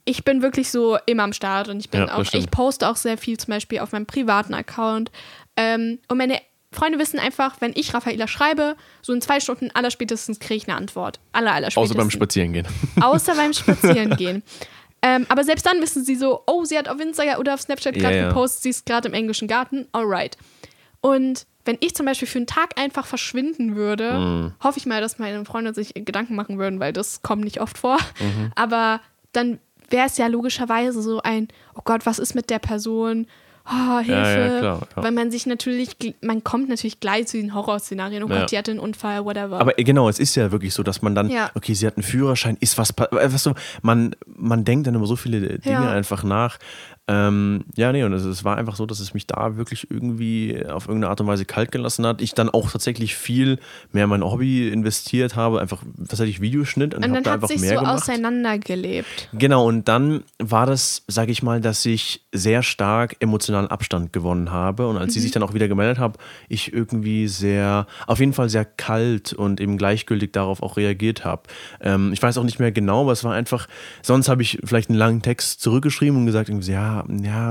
ich 0.06 0.24
bin 0.24 0.42
wirklich 0.42 0.72
so 0.72 0.98
immer 1.06 1.24
am 1.24 1.34
Start 1.34 1.68
und 1.68 1.80
ich 1.80 1.90
bin 1.90 2.02
Ja, 2.02 2.16
auch, 2.16 2.34
ich 2.34 2.50
poste 2.50 2.90
auch 2.90 2.96
sehr 2.96 3.18
viel, 3.18 3.38
zum 3.38 3.52
Beispiel 3.52 3.80
auf 3.80 3.92
meinem 3.92 4.06
privaten 4.06 4.54
Account. 4.54 5.12
Ähm, 5.56 6.00
und 6.08 6.18
meine 6.18 6.40
Freunde 6.72 7.00
wissen 7.00 7.20
einfach, 7.20 7.62
wenn 7.62 7.72
ich 7.76 7.94
Raffaela 7.94 8.28
schreibe, 8.28 8.76
so 9.02 9.14
in 9.14 9.22
zwei 9.22 9.40
Stunden 9.40 9.72
allerspätestens 9.72 10.40
kriege 10.40 10.58
ich 10.58 10.68
eine 10.68 10.78
Antwort. 10.78 11.20
Aller, 11.32 11.54
allerspätestens. 11.54 11.92
Außer 11.92 11.98
beim 11.98 12.12
Spazierengehen. 12.12 12.68
Außer 13.02 13.36
beim 13.36 13.54
Spazierengehen. 13.54 14.44
Ähm, 15.08 15.28
aber 15.30 15.44
selbst 15.44 15.68
dann 15.68 15.80
wissen 15.82 16.04
sie 16.04 16.16
so, 16.16 16.42
oh, 16.48 16.66
sie 16.66 16.76
hat 16.78 16.90
auf 16.90 17.00
Instagram 17.00 17.40
oder 17.40 17.54
auf 17.54 17.62
Snapchat 17.62 17.94
gerade 17.94 18.18
ja. 18.18 18.28
gepostet, 18.30 18.64
sie 18.64 18.70
ist 18.70 18.88
gerade 18.88 19.08
im 19.08 19.14
englischen 19.14 19.48
Garten, 19.48 19.88
alright. 19.92 20.36
Und 21.00 21.46
wenn 21.64 21.78
ich 21.80 21.94
zum 21.96 22.08
Beispiel 22.08 22.28
für 22.28 22.40
einen 22.40 22.48
Tag 22.48 22.80
einfach 22.80 23.06
verschwinden 23.06 23.76
würde, 23.76 24.14
Mhm. 24.14 24.54
hoffe 24.64 24.80
ich 24.80 24.88
mal, 24.88 25.02
dass 25.02 25.20
meine 25.20 25.46
Freunde 25.46 25.76
sich 25.76 25.94
Gedanken 25.94 26.36
machen 26.36 26.58
würden, 26.58 26.80
weil 26.80 26.92
das 26.92 27.22
kommt 27.22 27.44
nicht 27.44 27.62
oft 27.62 27.78
vor. 27.78 27.98
Mhm. 28.20 28.52
Aber 28.56 29.00
dann 29.32 29.60
wäre 29.92 30.08
es 30.08 30.18
ja 30.18 30.26
logischerweise 30.26 31.02
so 31.04 31.22
ein, 31.22 31.50
oh 31.76 31.82
Gott, 31.84 32.08
was 32.08 32.18
ist 32.18 32.34
mit 32.34 32.50
der 32.50 32.60
Person? 32.60 33.28
Oh, 33.68 33.98
Hilfe. 34.00 34.12
ja, 34.12 34.60
klar, 34.60 34.88
ja. 34.96 35.04
Weil 35.04 35.12
man 35.12 35.32
sich 35.32 35.46
natürlich, 35.48 35.96
man 36.22 36.44
kommt 36.44 36.70
natürlich 36.70 37.00
gleich 37.00 37.28
zu 37.28 37.38
den 37.38 37.56
Horrorszenarien. 37.56 38.24
Oh 38.24 38.28
Ja. 38.30 38.42
Gott, 38.42 38.52
die 38.52 38.58
hatte 38.58 38.72
einen 38.72 38.80
Unfall, 38.80 39.26
whatever. 39.26 39.60
Aber 39.60 39.74
genau, 39.74 40.08
es 40.08 40.20
ist 40.20 40.36
ja 40.36 40.52
wirklich 40.52 40.74
so, 40.74 40.84
dass 40.84 41.02
man 41.02 41.16
dann, 41.16 41.30
Ja. 41.32 41.50
okay, 41.56 41.74
sie 41.74 41.88
hat 41.88 41.98
einen 41.98 42.04
Führerschein, 42.04 42.58
ist 42.60 42.78
was, 42.78 42.92
äh, 42.92 43.04
weißt 43.12 43.48
du, 43.48 43.54
man, 43.82 44.16
man 44.28 44.66
denkt 44.66 44.86
dann 44.86 44.94
über 44.96 45.08
so 45.08 45.16
viele 45.16 45.60
Dinge 45.60 45.74
Ja. 45.74 45.92
einfach 45.92 46.24
nach. 46.24 46.58
Ähm, 47.08 47.66
ja, 47.76 47.92
nee, 47.92 48.04
und 48.04 48.14
es, 48.14 48.24
es 48.24 48.44
war 48.44 48.58
einfach 48.58 48.76
so, 48.76 48.88
dass 48.88 49.00
es 49.00 49.14
mich 49.14 49.28
da 49.28 49.58
wirklich 49.58 49.92
irgendwie 49.92 50.66
auf 50.66 50.88
irgendeine 50.88 51.12
Art 51.12 51.22
und 51.22 51.28
Weise 51.28 51.46
kalt 51.46 51.72
gelassen 51.72 52.06
hat. 52.06 52.20
Ich 52.20 52.34
dann 52.34 52.50
auch 52.50 52.72
tatsächlich 52.72 53.16
viel 53.16 53.60
mehr 53.92 54.06
in 54.06 54.10
mein 54.10 54.24
Hobby 54.24 54.70
investiert 54.70 55.36
habe, 55.36 55.62
einfach 55.62 55.84
tatsächlich 56.08 56.42
Videoschnitt 56.42 56.96
und, 56.96 57.06
und 57.06 57.12
habe 57.12 57.22
dann 57.22 57.40
da 57.40 57.42
hat 57.44 57.48
sich 57.48 57.62
so 57.62 57.76
gemacht. 57.76 58.02
auseinandergelebt. 58.02 59.30
Genau, 59.34 59.68
und 59.68 59.88
dann 59.88 60.24
war 60.40 60.66
das, 60.66 61.04
sage 61.08 61.32
ich 61.32 61.44
mal, 61.44 61.62
dass 61.62 61.86
ich 61.86 62.26
sehr 62.32 62.64
stark 62.64 63.18
emotionalen 63.20 63.68
Abstand 63.68 64.12
gewonnen 64.12 64.52
habe. 64.52 64.88
Und 64.88 64.98
als 64.98 65.14
sie 65.14 65.20
sich 65.20 65.32
dann 65.32 65.44
auch 65.44 65.54
wieder 65.54 65.68
gemeldet 65.68 66.00
hat, 66.00 66.18
ich 66.50 66.74
irgendwie 66.74 67.28
sehr, 67.28 67.86
auf 68.08 68.20
jeden 68.20 68.34
Fall 68.34 68.50
sehr 68.50 68.66
kalt 68.66 69.32
und 69.32 69.62
eben 69.62 69.78
gleichgültig 69.78 70.34
darauf 70.34 70.64
auch 70.64 70.78
reagiert 70.78 71.24
habe. 71.24 71.44
Ähm, 71.82 72.14
ich 72.14 72.22
weiß 72.22 72.40
auch 72.40 72.44
nicht 72.44 72.60
mehr 72.60 72.72
genau, 72.72 73.02
aber 73.02 73.12
es 73.12 73.24
war 73.24 73.34
einfach, 73.34 73.68
sonst 74.02 74.28
habe 74.28 74.42
ich 74.42 74.60
vielleicht 74.64 74.90
einen 74.90 74.98
langen 74.98 75.22
Text 75.22 75.62
zurückgeschrieben 75.62 76.18
und 76.18 76.26
gesagt, 76.26 76.50
irgendwie 76.50 76.66
so, 76.66 76.72
ja, 77.04 77.06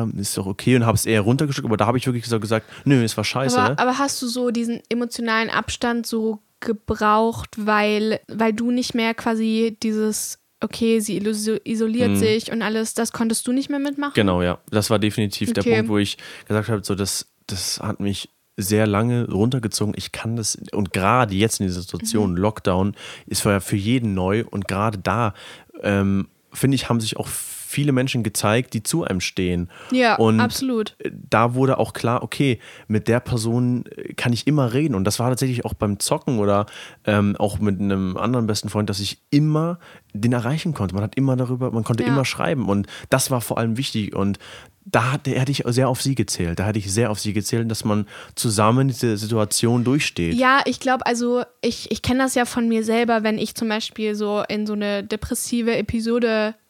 ja, 0.04 0.08
ist 0.16 0.36
doch 0.38 0.46
okay 0.46 0.76
und 0.76 0.86
habe 0.86 0.96
es 0.96 1.04
eher 1.06 1.20
runtergeschickt, 1.20 1.66
aber 1.66 1.76
da 1.76 1.86
habe 1.86 1.98
ich 1.98 2.06
wirklich 2.06 2.26
so 2.26 2.38
gesagt, 2.40 2.66
nö, 2.84 3.02
es 3.04 3.16
war 3.16 3.24
scheiße. 3.24 3.58
Aber, 3.60 3.78
aber 3.78 3.98
hast 3.98 4.20
du 4.22 4.26
so 4.28 4.50
diesen 4.50 4.80
emotionalen 4.88 5.50
Abstand 5.50 6.06
so 6.06 6.40
gebraucht, 6.60 7.50
weil, 7.58 8.20
weil 8.28 8.52
du 8.52 8.70
nicht 8.70 8.94
mehr 8.94 9.14
quasi 9.14 9.76
dieses, 9.82 10.38
okay, 10.60 11.00
sie 11.00 11.20
iso- 11.20 11.60
isoliert 11.64 12.16
sich 12.16 12.50
und 12.52 12.62
alles, 12.62 12.94
das 12.94 13.12
konntest 13.12 13.46
du 13.46 13.52
nicht 13.52 13.70
mehr 13.70 13.78
mitmachen? 13.78 14.12
Genau, 14.14 14.42
ja. 14.42 14.58
Das 14.70 14.90
war 14.90 14.98
definitiv 14.98 15.52
der 15.52 15.62
Okay. 15.62 15.76
Punkt, 15.76 15.88
wo 15.90 15.98
ich 15.98 16.16
gesagt 16.46 16.68
habe, 16.68 16.82
so 16.84 16.94
das, 16.94 17.26
das 17.46 17.80
hat 17.80 18.00
mich 18.00 18.28
sehr 18.56 18.86
lange 18.86 19.28
runtergezogen. 19.30 19.94
Ich 19.96 20.12
kann 20.12 20.36
das, 20.36 20.56
und 20.72 20.92
gerade 20.92 21.34
jetzt 21.34 21.58
in 21.60 21.66
dieser 21.66 21.80
Situation, 21.80 22.32
Mhm. 22.32 22.36
Lockdown, 22.36 22.94
ist 23.26 23.42
für, 23.42 23.60
für 23.60 23.76
jeden 23.76 24.14
neu 24.14 24.44
und 24.48 24.68
gerade 24.68 24.98
da, 24.98 25.34
ähm, 25.82 26.28
finde 26.52 26.76
ich, 26.76 26.88
haben 26.88 27.00
sich 27.00 27.16
auch 27.16 27.26
viele 27.26 27.53
Menschen 27.92 28.22
gezeigt, 28.22 28.74
die 28.74 28.82
zu 28.82 29.04
einem 29.04 29.20
stehen. 29.20 29.70
Ja, 29.90 30.16
und 30.16 30.40
absolut. 30.40 30.96
da 31.10 31.54
wurde 31.54 31.78
auch 31.78 31.92
klar, 31.92 32.22
okay, 32.22 32.58
mit 32.88 33.08
der 33.08 33.20
Person 33.20 33.84
äh, 33.96 34.14
kann 34.14 34.32
ich 34.32 34.46
immer 34.46 34.72
reden. 34.72 34.94
Und 34.94 35.04
das 35.04 35.18
war 35.18 35.28
tatsächlich 35.28 35.64
auch 35.64 35.74
beim 35.74 35.98
Zocken 35.98 36.38
oder 36.38 36.66
ähm, 37.04 37.36
auch 37.38 37.58
mit 37.58 37.80
einem 37.80 38.16
anderen 38.16 38.46
besten 38.46 38.68
Freund, 38.68 38.88
dass 38.90 39.00
ich 39.00 39.18
immer 39.30 39.78
den 40.12 40.32
erreichen 40.32 40.74
konnte. 40.74 40.94
Man 40.94 41.02
hat 41.04 41.16
immer 41.16 41.36
darüber, 41.36 41.70
man 41.70 41.84
konnte 41.84 42.04
Ja. 42.04 42.10
immer 42.10 42.24
schreiben. 42.24 42.68
Und 42.68 42.86
das 43.10 43.30
war 43.30 43.40
vor 43.40 43.58
allem 43.58 43.76
wichtig. 43.76 44.14
Und 44.14 44.38
da 44.86 45.12
hat- 45.12 45.26
hätte 45.26 45.50
ich 45.50 45.62
sehr 45.66 45.88
auf 45.88 46.02
sie 46.02 46.14
gezählt. 46.14 46.58
Da 46.58 46.66
hätte 46.66 46.78
ich 46.78 46.92
sehr 46.92 47.10
auf 47.10 47.18
sie 47.18 47.32
gezählt, 47.32 47.70
dass 47.70 47.84
man 47.86 48.06
zusammen 48.34 48.88
diese 48.88 49.16
Situation 49.16 49.82
durchsteht. 49.82 50.34
Ja, 50.34 50.60
ich 50.66 50.78
glaube, 50.78 51.06
also 51.06 51.42
ich, 51.62 51.90
ich 51.90 52.02
kenne 52.02 52.18
das 52.20 52.34
ja 52.34 52.44
von 52.44 52.68
mir 52.68 52.84
selber, 52.84 53.22
wenn 53.22 53.38
ich 53.38 53.54
zum 53.54 53.68
Beispiel 53.70 54.14
so 54.14 54.42
in 54.46 54.66
so 54.66 54.74
eine 54.74 55.02
depressive 55.02 55.74
Episode 55.76 56.54
äh, 56.54 56.63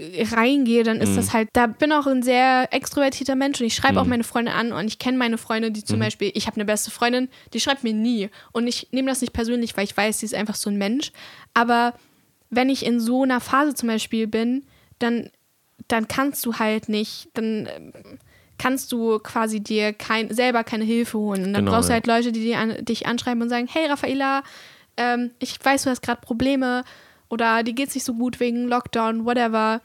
reingehe, 0.00 0.82
dann 0.84 1.00
ist 1.00 1.10
Mhm. 1.10 1.16
das 1.16 1.32
halt, 1.32 1.48
da 1.52 1.66
bin 1.66 1.92
auch 1.92 2.06
ein 2.06 2.22
sehr 2.22 2.68
extrovertierter 2.72 3.34
Mensch 3.34 3.60
und 3.60 3.66
ich 3.66 3.74
schreibe 3.74 4.00
auch 4.00 4.06
meine 4.06 4.24
Freunde 4.24 4.52
an 4.52 4.72
und 4.72 4.86
ich 4.86 4.98
kenne 4.98 5.18
meine 5.18 5.38
Freunde, 5.38 5.70
die 5.70 5.80
Mhm. 5.80 5.86
zum 5.86 5.98
Beispiel, 6.00 6.30
ich 6.34 6.46
habe 6.46 6.56
eine 6.56 6.64
beste 6.64 6.90
Freundin, 6.90 7.28
die 7.52 7.60
schreibt 7.60 7.84
mir 7.84 7.92
nie 7.92 8.30
und 8.52 8.66
ich 8.66 8.88
nehme 8.90 9.08
das 9.10 9.20
nicht 9.20 9.32
persönlich, 9.32 9.76
weil 9.76 9.84
ich 9.84 9.96
weiß, 9.96 10.20
sie 10.20 10.26
ist 10.26 10.34
einfach 10.34 10.54
so 10.54 10.70
ein 10.70 10.78
Mensch, 10.78 11.12
aber 11.54 11.94
wenn 12.50 12.68
ich 12.70 12.84
in 12.84 13.00
so 13.00 13.22
einer 13.22 13.40
Phase 13.40 13.74
zum 13.74 13.88
Beispiel 13.88 14.26
bin, 14.26 14.64
dann, 14.98 15.30
dann 15.88 16.08
kannst 16.08 16.44
du 16.46 16.54
halt 16.58 16.88
nicht, 16.88 17.28
dann 17.34 17.66
ähm, 17.74 17.92
kannst 18.58 18.92
du 18.92 19.18
quasi 19.18 19.60
dir 19.60 19.92
kein, 19.92 20.32
selber 20.32 20.62
keine 20.62 20.84
Hilfe 20.84 21.18
holen. 21.18 21.44
Und 21.44 21.52
dann 21.54 21.64
Genau, 21.64 21.72
brauchst 21.76 21.88
du 21.88 21.92
ja. 21.92 21.94
halt 21.94 22.06
Leute, 22.06 22.30
die 22.30 22.40
dir 22.40 22.58
an, 22.58 22.76
dich 22.84 23.06
anschreiben 23.06 23.42
und 23.42 23.48
sagen, 23.48 23.68
hey 23.72 23.86
Raffaela, 23.86 24.42
ähm, 24.96 25.30
ich 25.38 25.56
weiß, 25.64 25.84
du 25.84 25.90
hast 25.90 26.02
gerade 26.02 26.20
Probleme 26.20 26.84
oder 27.32 27.62
dir 27.62 27.72
geht's 27.72 27.94
nicht 27.94 28.04
so 28.04 28.14
gut 28.14 28.38
wegen 28.40 28.68
Lockdown, 28.68 29.24
whatever. 29.24 29.80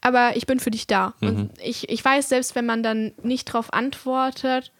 Aber 0.00 0.36
ich 0.36 0.46
bin 0.46 0.58
für 0.60 0.70
dich 0.70 0.86
da. 0.86 1.12
Mhm. 1.20 1.28
Und 1.28 1.50
ich, 1.62 1.88
ich 1.88 2.04
weiß, 2.04 2.28
selbst 2.28 2.54
wenn 2.54 2.64
man 2.66 2.82
dann 2.82 3.12
nicht 3.22 3.44
drauf 3.44 3.72
antwortet, 3.72 4.72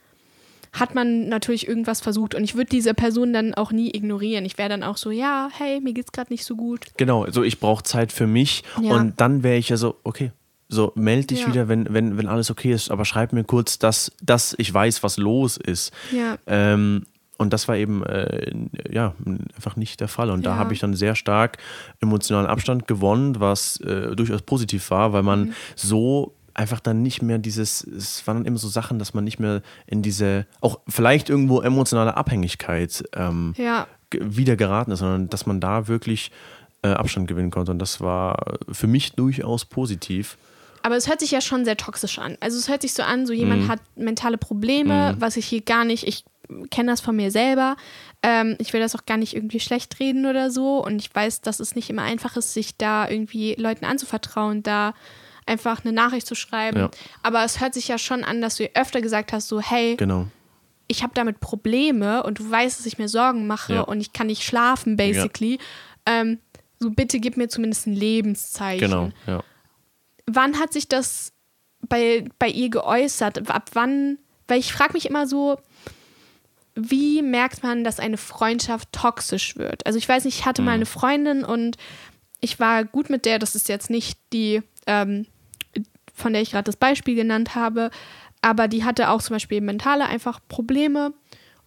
hat 0.72 0.94
man 0.94 1.28
natürlich 1.28 1.66
irgendwas 1.68 2.00
versucht. 2.00 2.34
Und 2.34 2.44
ich 2.44 2.54
würde 2.54 2.70
diese 2.70 2.94
Person 2.94 3.32
dann 3.32 3.54
auch 3.54 3.72
nie 3.72 3.90
ignorieren. 3.94 4.44
Ich 4.44 4.58
wäre 4.58 4.68
dann 4.68 4.82
auch 4.82 4.96
so, 4.96 5.10
ja, 5.10 5.48
hey, 5.52 5.80
mir 5.80 5.92
geht's 5.92 6.12
gerade 6.12 6.32
nicht 6.32 6.44
so 6.44 6.56
gut. 6.56 6.86
Genau, 6.96 7.28
so 7.30 7.42
ich 7.42 7.58
brauche 7.60 7.82
Zeit 7.82 8.12
für 8.12 8.26
mich 8.26 8.62
Ja. 8.80 8.94
und 8.94 9.20
dann 9.20 9.42
wäre 9.42 9.56
ich 9.56 9.68
ja 9.70 9.76
so, 9.76 9.96
okay, 10.04 10.30
so 10.68 10.92
melde 10.94 11.28
dich 11.28 11.40
Ja. 11.42 11.46
wieder, 11.48 11.68
wenn, 11.68 11.92
wenn, 11.92 12.16
wenn 12.18 12.26
alles 12.28 12.50
okay 12.50 12.72
ist, 12.72 12.90
aber 12.90 13.04
schreib 13.04 13.32
mir 13.32 13.44
kurz, 13.44 13.78
dass, 13.78 14.12
dass 14.22 14.54
ich 14.58 14.72
weiß, 14.72 15.02
was 15.02 15.16
los 15.16 15.56
ist. 15.56 15.92
Ja. 16.12 16.36
Ähm, 16.46 17.06
und 17.38 17.52
das 17.52 17.66
war 17.68 17.76
eben 17.76 18.04
äh, 18.04 18.52
ja 18.90 19.14
einfach 19.56 19.76
nicht 19.76 20.00
der 20.00 20.08
Fall. 20.08 20.30
Und 20.30 20.44
da 20.44 20.50
Ja. 20.50 20.56
habe 20.56 20.74
ich 20.74 20.80
dann 20.80 20.94
sehr 20.94 21.14
stark 21.14 21.56
emotionalen 22.00 22.46
Abstand 22.46 22.86
gewonnen, 22.86 23.40
was 23.40 23.78
äh, 23.80 24.14
durchaus 24.14 24.42
positiv 24.42 24.90
war, 24.90 25.12
weil 25.12 25.22
Mhm. 25.22 25.26
man 25.26 25.54
so 25.76 26.34
einfach 26.54 26.80
dann 26.80 27.02
nicht 27.02 27.22
mehr 27.22 27.38
dieses, 27.38 27.84
es 27.84 28.26
waren 28.26 28.38
dann 28.38 28.44
immer 28.46 28.58
so 28.58 28.66
Sachen, 28.68 28.98
dass 28.98 29.14
man 29.14 29.22
nicht 29.22 29.38
mehr 29.38 29.62
in 29.86 30.02
diese, 30.02 30.46
auch 30.60 30.80
vielleicht 30.88 31.30
irgendwo 31.30 31.60
emotionale 31.60 32.16
Abhängigkeit 32.16 33.04
ähm, 33.14 33.54
Ja. 33.56 33.86
wieder 34.12 34.56
geraten 34.56 34.90
ist, 34.90 34.98
sondern 34.98 35.28
dass 35.30 35.46
man 35.46 35.60
da 35.60 35.86
wirklich 35.86 36.32
äh, 36.82 36.88
Abstand 36.88 37.28
gewinnen 37.28 37.50
konnte. 37.50 37.70
Und 37.70 37.78
das 37.78 38.00
war 38.00 38.56
für 38.72 38.86
mich 38.88 39.12
durchaus 39.12 39.64
positiv. 39.64 40.36
Aber 40.82 40.96
es 40.96 41.08
hört 41.08 41.20
sich 41.20 41.30
ja 41.32 41.40
schon 41.40 41.64
sehr 41.64 41.76
toxisch 41.76 42.18
an. 42.18 42.36
Also 42.40 42.56
es 42.58 42.68
hört 42.68 42.82
sich 42.82 42.94
so 42.94 43.02
an, 43.02 43.26
so 43.26 43.32
jemand 43.32 43.64
Mhm. 43.64 43.68
hat 43.68 43.80
mentale 43.96 44.38
Probleme, 44.38 45.14
was 45.18 45.36
ich 45.36 45.46
hier 45.46 45.60
gar 45.60 45.84
nicht, 45.84 46.06
ich 46.08 46.24
kenne 46.70 46.90
das 46.92 47.00
von 47.00 47.14
mir 47.16 47.30
selber. 47.30 47.76
Ähm, 48.22 48.56
ich 48.58 48.72
will 48.72 48.80
das 48.80 48.94
auch 48.96 49.06
gar 49.06 49.16
nicht 49.16 49.34
irgendwie 49.34 49.60
schlecht 49.60 49.98
reden 50.00 50.26
oder 50.26 50.50
so. 50.50 50.84
Und 50.84 50.96
ich 51.00 51.14
weiß, 51.14 51.40
dass 51.42 51.60
es 51.60 51.74
nicht 51.74 51.90
immer 51.90 52.02
einfach 52.02 52.36
ist, 52.36 52.54
sich 52.54 52.76
da 52.76 53.08
irgendwie 53.08 53.54
Leuten 53.54 53.84
anzuvertrauen, 53.84 54.62
da 54.62 54.94
einfach 55.46 55.84
eine 55.84 55.92
Nachricht 55.92 56.26
zu 56.26 56.34
schreiben. 56.34 56.78
Ja. 56.78 56.90
Aber 57.22 57.44
es 57.44 57.60
hört 57.60 57.74
sich 57.74 57.88
ja 57.88 57.98
schon 57.98 58.24
an, 58.24 58.40
dass 58.42 58.56
du 58.56 58.68
öfter 58.74 59.00
gesagt 59.00 59.32
hast, 59.32 59.48
so, 59.48 59.60
hey, 59.60 59.96
Genau. 59.96 60.26
ich 60.88 61.02
habe 61.02 61.12
damit 61.14 61.40
Probleme 61.40 62.22
und 62.22 62.38
du 62.38 62.50
weißt, 62.50 62.78
dass 62.78 62.86
ich 62.86 62.98
mir 62.98 63.08
Sorgen 63.08 63.46
mache 63.46 63.74
Ja. 63.74 63.80
und 63.82 64.00
ich 64.00 64.12
kann 64.12 64.26
nicht 64.26 64.42
schlafen, 64.42 64.96
basically. 64.96 65.58
Ähm, 66.06 66.38
so 66.80 66.90
bitte 66.90 67.18
gib 67.18 67.36
mir 67.36 67.48
zumindest 67.48 67.86
ein 67.86 67.92
Lebenszeichen 67.94 68.88
Genau, 68.90 69.10
ja. 69.26 69.42
wann 70.26 70.58
hat 70.60 70.72
sich 70.72 70.86
das 70.88 71.32
bei, 71.88 72.24
bei 72.38 72.48
ihr 72.48 72.68
geäußert? 72.70 73.50
Ab 73.50 73.70
wann? 73.72 74.18
Weil 74.48 74.60
ich 74.60 74.72
frage 74.72 74.92
mich 74.94 75.06
immer 75.08 75.26
so, 75.26 75.58
wie 76.78 77.22
merkt 77.22 77.62
man, 77.62 77.84
dass 77.84 78.00
eine 78.00 78.16
Freundschaft 78.16 78.92
toxisch 78.92 79.56
wird? 79.56 79.84
Also 79.86 79.98
ich 79.98 80.08
weiß 80.08 80.24
nicht, 80.24 80.38
ich 80.40 80.46
hatte 80.46 80.62
mal 80.62 80.72
eine 80.72 80.86
Freundin 80.86 81.44
und 81.44 81.76
ich 82.40 82.60
war 82.60 82.84
gut 82.84 83.10
mit 83.10 83.26
der, 83.26 83.38
das 83.38 83.54
ist 83.54 83.68
jetzt 83.68 83.90
nicht 83.90 84.18
die, 84.32 84.62
ähm, 84.86 85.26
von 86.14 86.32
der 86.32 86.42
ich 86.42 86.52
gerade 86.52 86.64
das 86.64 86.76
Beispiel 86.76 87.14
genannt 87.14 87.54
habe, 87.54 87.90
aber 88.42 88.68
die 88.68 88.84
hatte 88.84 89.10
auch 89.10 89.20
zum 89.20 89.34
Beispiel 89.34 89.60
mentale 89.60 90.06
einfach 90.06 90.40
Probleme 90.48 91.12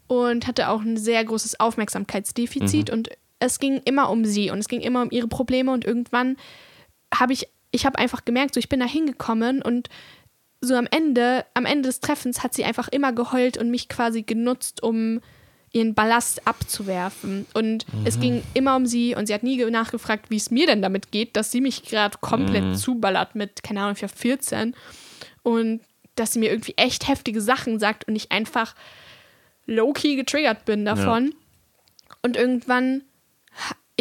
und 0.07 0.47
hatte 0.47 0.69
auch 0.69 0.81
ein 0.81 0.97
sehr 0.97 1.23
großes 1.23 1.59
Aufmerksamkeitsdefizit 1.59 2.89
und 2.89 3.09
es 3.39 3.59
ging 3.59 3.81
immer 3.85 4.09
um 4.09 4.23
sie 4.23 4.51
und 4.51 4.59
es 4.59 4.67
ging 4.67 4.81
immer 4.81 5.01
um 5.01 5.11
ihre 5.11 5.27
Probleme 5.27 5.71
und 5.71 5.83
irgendwann 5.83 6.37
habe 7.13 7.33
ich, 7.33 7.47
ich 7.71 7.85
habe 7.85 7.97
einfach 7.97 8.23
gemerkt, 8.23 8.53
so 8.53 8.59
ich 8.59 8.69
bin 8.69 8.79
da 8.79 8.85
hingekommen 8.85 9.61
und 9.61 9.89
so 10.61 10.75
am 10.75 10.87
Ende, 10.91 11.45
am 11.55 11.65
Ende 11.65 11.89
des 11.89 11.99
Treffens 11.99 12.43
hat 12.43 12.53
sie 12.53 12.63
einfach 12.63 12.87
immer 12.87 13.11
geheult 13.13 13.57
und 13.57 13.71
mich 13.71 13.89
quasi 13.89 14.21
genutzt, 14.21 14.83
um 14.83 15.19
ihren 15.73 15.93
Ballast 15.95 16.45
abzuwerfen. 16.47 17.45
Und 17.53 17.91
Mhm. 17.93 18.01
es 18.05 18.19
ging 18.19 18.43
immer 18.53 18.75
um 18.75 18.85
sie 18.85 19.15
und 19.15 19.25
sie 19.27 19.33
hat 19.33 19.41
nie 19.43 19.63
nachgefragt, 19.65 20.29
wie 20.29 20.35
es 20.35 20.51
mir 20.51 20.67
denn 20.67 20.81
damit 20.81 21.11
geht, 21.11 21.35
dass 21.35 21.49
sie 21.51 21.61
mich 21.61 21.83
gerade 21.83 22.17
komplett 22.19 22.63
Mhm. 22.65 22.75
zuballert 22.75 23.35
mit, 23.35 23.63
keine 23.63 23.81
Ahnung, 23.81 23.95
ich 23.95 24.01
war 24.01 24.09
14. 24.09 24.75
Und 25.43 25.81
dass 26.15 26.33
sie 26.33 26.39
mir 26.39 26.51
irgendwie 26.51 26.73
echt 26.75 27.07
heftige 27.07 27.41
Sachen 27.41 27.79
sagt 27.79 28.07
und 28.07 28.15
ich 28.15 28.31
einfach 28.31 28.75
low-key 29.65 30.15
getriggert 30.17 30.65
bin 30.65 30.83
davon. 30.85 31.33
Und 32.21 32.35
irgendwann, 32.35 33.03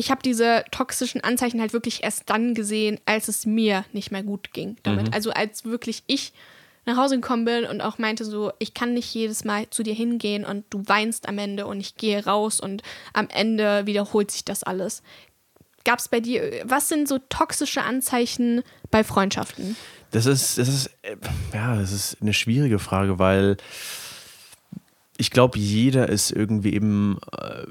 ich 0.00 0.10
habe 0.10 0.22
diese 0.22 0.64
toxischen 0.70 1.22
Anzeichen 1.22 1.60
halt 1.60 1.74
wirklich 1.74 2.02
erst 2.02 2.30
dann 2.30 2.54
gesehen, 2.54 2.98
als 3.04 3.28
es 3.28 3.44
mir 3.44 3.84
nicht 3.92 4.10
mehr 4.10 4.22
gut 4.22 4.52
ging 4.54 4.76
damit. 4.82 5.08
Mhm. 5.08 5.12
Also 5.12 5.30
als 5.30 5.66
wirklich 5.66 6.02
ich 6.06 6.32
nach 6.86 6.96
Hause 6.96 7.16
gekommen 7.16 7.44
bin 7.44 7.66
und 7.66 7.82
auch 7.82 7.98
meinte 7.98 8.24
so, 8.24 8.50
ich 8.58 8.72
kann 8.72 8.94
nicht 8.94 9.12
jedes 9.14 9.44
Mal 9.44 9.68
zu 9.68 9.82
dir 9.82 9.92
hingehen 9.92 10.46
und 10.46 10.64
du 10.70 10.82
weinst 10.86 11.28
am 11.28 11.36
Ende 11.36 11.66
und 11.66 11.80
ich 11.80 11.96
gehe 11.96 12.24
raus 12.24 12.60
und 12.60 12.82
am 13.12 13.28
Ende 13.28 13.84
wiederholt 13.84 14.30
sich 14.30 14.42
das 14.42 14.62
alles. 14.62 15.02
Gab 15.84 15.98
es 15.98 16.08
bei 16.08 16.20
dir, 16.20 16.62
was 16.64 16.88
sind 16.88 17.06
so 17.06 17.18
toxische 17.28 17.82
Anzeichen 17.82 18.62
bei 18.90 19.04
Freundschaften? 19.04 19.76
Das 20.12 20.24
ist, 20.24 20.56
das 20.56 20.68
ist, 20.68 20.90
ja, 21.52 21.76
das 21.76 21.92
ist 21.92 22.16
eine 22.22 22.32
schwierige 22.32 22.78
Frage, 22.78 23.18
weil 23.18 23.58
ich 25.18 25.30
glaube, 25.30 25.58
jeder 25.58 26.08
ist 26.08 26.30
irgendwie 26.30 26.72
eben, 26.72 27.18
äh, 27.38 27.66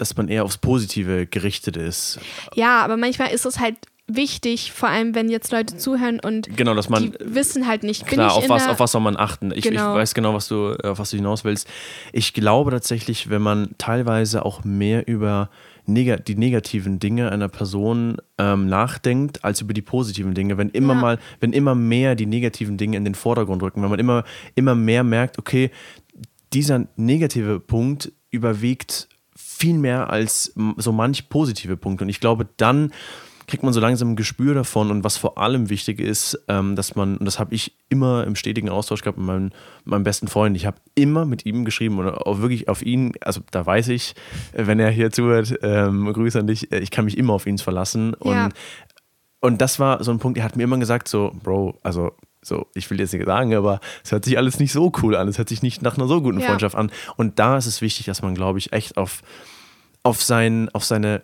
dass 0.00 0.16
man 0.16 0.28
eher 0.28 0.44
aufs 0.44 0.58
Positive 0.58 1.26
gerichtet 1.26 1.76
ist. 1.76 2.18
Ja, 2.54 2.80
aber 2.82 2.96
manchmal 2.96 3.30
ist 3.32 3.44
es 3.46 3.58
halt 3.60 3.76
wichtig, 4.12 4.72
vor 4.72 4.88
allem 4.88 5.14
wenn 5.14 5.28
jetzt 5.30 5.52
Leute 5.52 5.76
zuhören 5.76 6.18
und 6.18 6.56
Genau, 6.56 6.74
dass 6.74 6.88
man 6.88 7.12
die 7.12 7.18
wissen 7.22 7.68
halt 7.68 7.84
nicht, 7.84 8.06
bin 8.06 8.14
Klar, 8.14 8.34
auf 8.34 8.48
was, 8.48 8.66
auf 8.66 8.80
was 8.80 8.90
soll 8.92 9.00
man 9.02 9.16
achten? 9.16 9.52
Ich, 9.54 9.62
Genau. 9.62 9.92
ich 9.92 9.98
weiß 10.00 10.14
genau, 10.14 10.34
was 10.34 10.48
du, 10.48 10.72
auf 10.82 10.98
was 10.98 11.10
du 11.10 11.16
hinaus 11.16 11.44
willst. 11.44 11.68
Ich 12.12 12.34
glaube 12.34 12.72
tatsächlich, 12.72 13.30
wenn 13.30 13.42
man 13.42 13.70
teilweise 13.78 14.44
auch 14.44 14.64
mehr 14.64 15.06
über 15.06 15.48
neg 15.86 16.24
die 16.26 16.34
negativen 16.34 16.98
Dinge 16.98 17.30
einer 17.30 17.48
Person 17.48 18.16
ähm, 18.38 18.66
nachdenkt, 18.66 19.44
als 19.44 19.60
über 19.60 19.74
die 19.74 19.82
positiven 19.82 20.34
Dinge, 20.34 20.58
wenn 20.58 20.70
immer 20.70 20.94
Ja. 20.94 21.00
mal, 21.00 21.18
wenn 21.38 21.52
immer 21.52 21.76
mehr 21.76 22.16
die 22.16 22.26
negativen 22.26 22.76
Dinge 22.78 22.96
in 22.96 23.04
den 23.04 23.14
Vordergrund 23.14 23.62
rücken, 23.62 23.80
wenn 23.82 23.90
man 23.90 24.00
immer, 24.00 24.24
immer 24.56 24.74
mehr 24.74 25.04
merkt, 25.04 25.38
okay, 25.38 25.70
dieser 26.52 26.86
negative 26.96 27.60
Punkt 27.60 28.12
überwiegt 28.30 29.08
viel 29.40 29.78
mehr 29.78 30.10
als 30.10 30.54
so 30.76 30.92
manch 30.92 31.28
positive 31.28 31.76
Punkt. 31.76 32.02
Und 32.02 32.08
ich 32.08 32.20
glaube, 32.20 32.48
dann 32.56 32.92
kriegt 33.46 33.64
man 33.64 33.72
so 33.72 33.80
langsam 33.80 34.12
ein 34.12 34.16
Gespür 34.16 34.54
davon. 34.54 34.92
Und 34.92 35.02
was 35.02 35.16
vor 35.16 35.36
allem 35.38 35.70
wichtig 35.70 35.98
ist, 35.98 36.38
ähm, 36.46 36.76
dass 36.76 36.94
man, 36.94 37.16
und 37.16 37.24
das 37.24 37.40
habe 37.40 37.52
ich 37.52 37.76
immer 37.88 38.24
im 38.24 38.36
stetigen 38.36 38.68
Austausch 38.68 39.02
gehabt 39.02 39.18
mit 39.18 39.26
meinem, 39.26 39.44
mit 39.44 39.86
meinem 39.86 40.04
besten 40.04 40.28
Freund, 40.28 40.56
ich 40.56 40.66
habe 40.66 40.76
immer 40.94 41.24
mit 41.24 41.44
ihm 41.46 41.64
geschrieben 41.64 41.98
oder 41.98 42.28
auch 42.28 42.38
wirklich 42.38 42.68
auf 42.68 42.80
ihn, 42.82 43.12
also 43.22 43.40
da 43.50 43.66
weiß 43.66 43.88
ich, 43.88 44.14
äh, 44.52 44.66
wenn 44.68 44.78
er 44.78 44.90
hier 44.90 45.10
zuhört, 45.10 45.58
ähm, 45.62 46.12
Grüße 46.12 46.38
an 46.38 46.46
dich, 46.46 46.70
äh, 46.70 46.78
ich 46.78 46.92
kann 46.92 47.04
mich 47.06 47.18
immer 47.18 47.32
auf 47.32 47.46
ihn 47.46 47.58
verlassen. 47.58 48.14
Und 48.14 48.36
Ja. 48.36 48.48
und 49.40 49.60
das 49.60 49.80
war 49.80 50.04
so 50.04 50.12
ein 50.12 50.20
Punkt, 50.20 50.38
er 50.38 50.44
hat 50.44 50.54
mir 50.54 50.62
immer 50.62 50.78
gesagt, 50.78 51.08
so, 51.08 51.32
Bro, 51.42 51.76
also, 51.82 52.12
so, 52.42 52.66
ich 52.74 52.90
will 52.90 52.98
jetzt 52.98 53.12
nicht 53.12 53.26
sagen, 53.26 53.54
aber 53.54 53.80
es 54.02 54.12
hört 54.12 54.24
sich 54.24 54.38
alles 54.38 54.58
nicht 54.58 54.72
so 54.72 54.90
cool 55.02 55.14
an. 55.14 55.28
Es 55.28 55.38
hört 55.38 55.48
sich 55.48 55.62
nicht 55.62 55.82
nach 55.82 55.98
einer 55.98 56.06
so 56.06 56.22
guten 56.22 56.40
Ja. 56.40 56.46
Freundschaft 56.46 56.74
an. 56.74 56.90
Und 57.16 57.38
da 57.38 57.56
ist 57.56 57.66
es 57.66 57.82
wichtig, 57.82 58.06
dass 58.06 58.22
man, 58.22 58.34
glaube 58.34 58.58
ich, 58.58 58.72
echt 58.72 58.96
auf, 58.96 59.22
auf, 60.02 60.22
sein, 60.22 60.68
auf 60.72 60.84
seine 60.84 61.22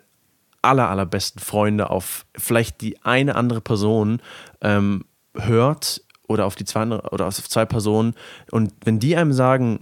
aller, 0.61 0.89
allerbesten 0.89 1.41
Freunde, 1.41 1.89
auf 1.89 2.25
vielleicht 2.35 2.81
die 2.81 3.01
eine 3.03 3.35
andere 3.35 3.61
Person 3.61 4.21
ähm, 4.61 5.05
hört 5.35 6.01
oder 6.27 6.45
auf 6.45 6.55
die 6.55 6.65
zwei 6.65 6.81
andere, 6.81 7.09
oder 7.11 7.27
auf 7.27 7.49
zwei 7.49 7.65
Personen. 7.65 8.13
Und 8.51 8.73
wenn 8.83 8.99
die 8.99 9.15
einem 9.15 9.33
sagen, 9.33 9.79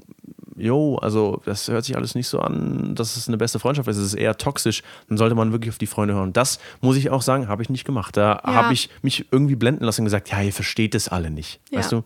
jo, 0.56 0.96
also 0.98 1.42
das 1.46 1.68
hört 1.68 1.84
sich 1.86 1.96
alles 1.96 2.16
nicht 2.16 2.28
so 2.28 2.40
an, 2.40 2.96
dass 2.96 3.18
es 3.18 3.28
eine 3.28 3.38
beste 3.38 3.60
Freundschaft 3.60 3.88
ist, 3.90 3.98
es 3.98 4.08
ist 4.08 4.14
eher 4.14 4.38
toxisch, 4.38 4.84
dann 5.10 5.18
sollte 5.18 5.36
man 5.36 5.52
wirklich 5.52 5.70
auf 5.72 5.78
die 5.78 5.86
Freunde 5.88 6.14
hören. 6.14 6.34
Das 6.34 6.60
muss 6.82 6.96
ich 6.98 7.10
auch 7.10 7.22
sagen, 7.22 7.48
habe 7.48 7.62
ich 7.62 7.70
nicht 7.70 7.86
gemacht. 7.86 8.16
Da 8.18 8.42
Ja. 8.46 8.54
habe 8.54 8.74
ich 8.74 8.90
mich 9.02 9.26
irgendwie 9.32 9.56
blenden 9.56 9.84
lassen 9.84 10.02
und 10.02 10.06
gesagt, 10.06 10.30
ja, 10.30 10.42
ihr 10.42 10.54
versteht 10.54 10.96
es 10.96 11.08
alle 11.10 11.30
nicht. 11.30 11.60
Ja. 11.72 11.80
Weißt 11.80 11.92
du? 11.92 12.04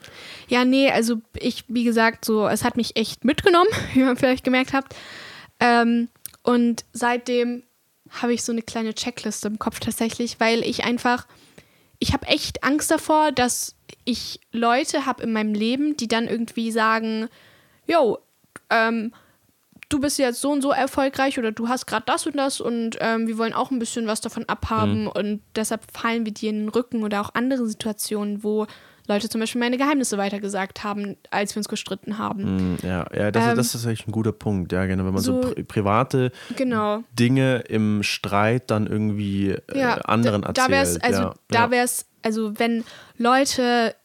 Ja, 0.47 0.65
nee, 0.65 0.89
also 0.91 1.17
ich, 1.35 1.65
wie 1.67 1.83
gesagt, 1.83 2.25
so, 2.25 2.47
es 2.47 2.63
hat 2.63 2.75
mich 2.77 2.95
echt 2.95 3.23
mitgenommen, 3.25 3.69
wie 3.93 4.03
man 4.03 4.17
vielleicht 4.17 4.43
gemerkt 4.43 4.73
habt. 4.73 4.95
Ähm, 5.59 6.09
und 6.43 6.85
seitdem 6.93 7.63
habe 8.09 8.33
ich 8.33 8.43
so 8.43 8.51
eine 8.51 8.61
kleine 8.63 8.95
Checkliste 8.95 9.47
im 9.47 9.59
Kopf 9.59 9.79
tatsächlich, 9.79 10.39
weil 10.39 10.63
ich 10.63 10.83
einfach, 10.85 11.27
ich 11.99 12.13
habe 12.13 12.25
echt 12.27 12.63
Angst 12.63 12.89
davor, 12.89 13.31
dass 13.31 13.75
ich 14.05 14.39
Leute 14.51 15.05
habe 15.05 15.21
in 15.21 15.33
meinem 15.33 15.53
Leben, 15.53 15.95
die 15.97 16.07
dann 16.07 16.27
irgendwie 16.27 16.71
sagen, 16.71 17.27
yo, 17.85 18.17
ähm, 18.69 19.13
du 19.89 19.99
bist 19.99 20.19
jetzt 20.19 20.41
so 20.41 20.51
und 20.51 20.61
so 20.61 20.71
erfolgreich 20.71 21.39
oder 21.39 21.51
du 21.51 21.67
hast 21.67 21.87
gerade 21.87 22.03
das 22.05 22.25
und 22.27 22.37
das 22.37 22.61
und 22.61 22.97
ähm, 22.99 23.27
wir 23.27 23.37
wollen 23.37 23.53
auch 23.53 23.71
ein 23.71 23.79
bisschen 23.79 24.05
was 24.07 24.21
davon 24.21 24.45
abhaben 24.47 25.07
und 25.07 25.41
deshalb 25.55 25.81
fallen 25.91 26.25
wir 26.25 26.33
dir 26.33 26.51
in 26.51 26.59
den 26.59 26.69
Rücken 26.69 27.03
oder 27.03 27.21
auch 27.21 27.31
andere 27.33 27.65
Situationen, 27.67 28.43
wo 28.43 28.67
Leute 29.07 29.27
zum 29.27 29.41
Beispiel 29.41 29.59
meine 29.59 29.77
Geheimnisse 29.77 30.19
weitergesagt 30.19 30.83
haben, 30.83 31.17
als 31.31 31.55
wir 31.55 31.61
uns 31.61 31.67
gestritten 31.67 32.19
haben. 32.19 32.73
Mm, 32.73 32.77
Ja, 32.83 33.07
ja 33.11 33.31
das, 33.31 33.43
Ähm, 33.47 33.55
das 33.55 33.73
ist 33.73 33.83
echt 33.87 34.07
ein 34.07 34.11
guter 34.11 34.31
Punkt. 34.31 34.71
Ja, 34.71 34.85
genau. 34.85 35.03
Wenn 35.05 35.13
man 35.13 35.23
so, 35.23 35.41
so- 35.41 35.49
pri 35.49 35.63
private 35.63 36.31
Genau. 36.55 37.01
Dinge 37.17 37.63
im 37.69 38.03
Streit 38.03 38.69
dann 38.69 38.85
irgendwie 38.85 39.49
äh, 39.49 39.79
Ja, 39.79 39.95
anderen 40.01 40.43
da, 40.43 40.49
erzählt. 40.49 40.67
da 40.67 40.71
wär's, 40.71 41.01
also 41.01 41.21
ja, 41.23 41.33
da 41.47 41.55
ja. 41.61 41.71
wär's, 41.71 42.05
also 42.21 42.59
wenn 42.59 42.83
Leute 43.17 43.95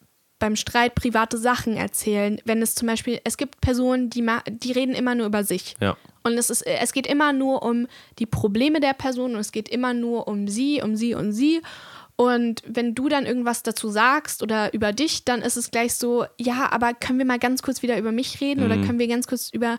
beim 0.44 0.56
Streit 0.56 0.94
private 0.94 1.38
Sachen 1.38 1.74
erzählen, 1.74 2.38
wenn 2.44 2.60
es 2.60 2.74
zum 2.74 2.86
Beispiel, 2.86 3.18
es 3.24 3.38
gibt 3.38 3.62
Personen, 3.62 4.10
die, 4.10 4.22
die 4.50 4.72
reden 4.72 4.94
immer 4.94 5.14
nur 5.14 5.24
über 5.24 5.42
sich. 5.42 5.74
Ja. 5.80 5.96
Und 6.22 6.34
es, 6.34 6.50
ist, 6.50 6.66
es 6.66 6.92
geht 6.92 7.06
immer 7.06 7.32
nur 7.32 7.62
um 7.62 7.86
die 8.18 8.26
Probleme 8.26 8.78
der 8.80 8.92
Person 8.92 9.32
und 9.36 9.40
es 9.40 9.52
geht 9.52 9.70
immer 9.70 9.94
nur 9.94 10.28
um 10.28 10.46
sie, 10.46 10.82
um 10.82 10.96
sie 10.96 11.14
und 11.14 11.32
sie. 11.32 11.62
Und 12.16 12.62
wenn 12.66 12.94
du 12.94 13.08
dann 13.08 13.24
irgendwas 13.24 13.62
dazu 13.62 13.88
sagst 13.88 14.42
oder 14.42 14.74
über 14.74 14.92
dich, 14.92 15.24
dann 15.24 15.40
ist 15.40 15.56
es 15.56 15.70
gleich 15.70 15.94
so, 15.94 16.26
ja, 16.38 16.70
aber 16.70 16.92
können 16.92 17.18
wir 17.18 17.24
mal 17.24 17.38
ganz 17.38 17.62
kurz 17.62 17.80
wieder 17.80 17.96
über 17.96 18.12
mich 18.12 18.42
reden 18.42 18.66
oder 18.66 18.76
können 18.76 18.98
wir 18.98 19.08
ganz 19.08 19.26
kurz 19.26 19.48
über, 19.48 19.78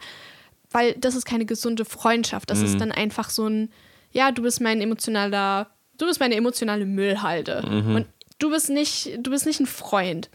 weil 0.71 0.93
das 0.93 1.13
ist 1.13 1.25
keine 1.25 1.45
gesunde 1.45 1.85
Freundschaft. 1.85 2.49
Das 2.49 2.63
ist 2.63 2.81
dann 2.81 2.91
einfach 2.91 3.29
so 3.29 3.45
ein, 3.47 3.69
ja, 4.13 4.31
du 4.31 4.41
bist 4.41 4.61
mein 4.61 4.81
emotionaler, 4.81 5.67
du 5.99 6.07
bist 6.07 6.19
meine 6.19 6.33
emotionale 6.33 6.87
Müllhalde. 6.87 7.61
Und 7.95 8.07
du 8.39 8.49
bist 8.49 8.69
nicht, 8.69 9.17
du 9.19 9.31
bist 9.31 9.45
nicht 9.45 9.59
ein 9.59 9.65
Freund. 9.65 10.29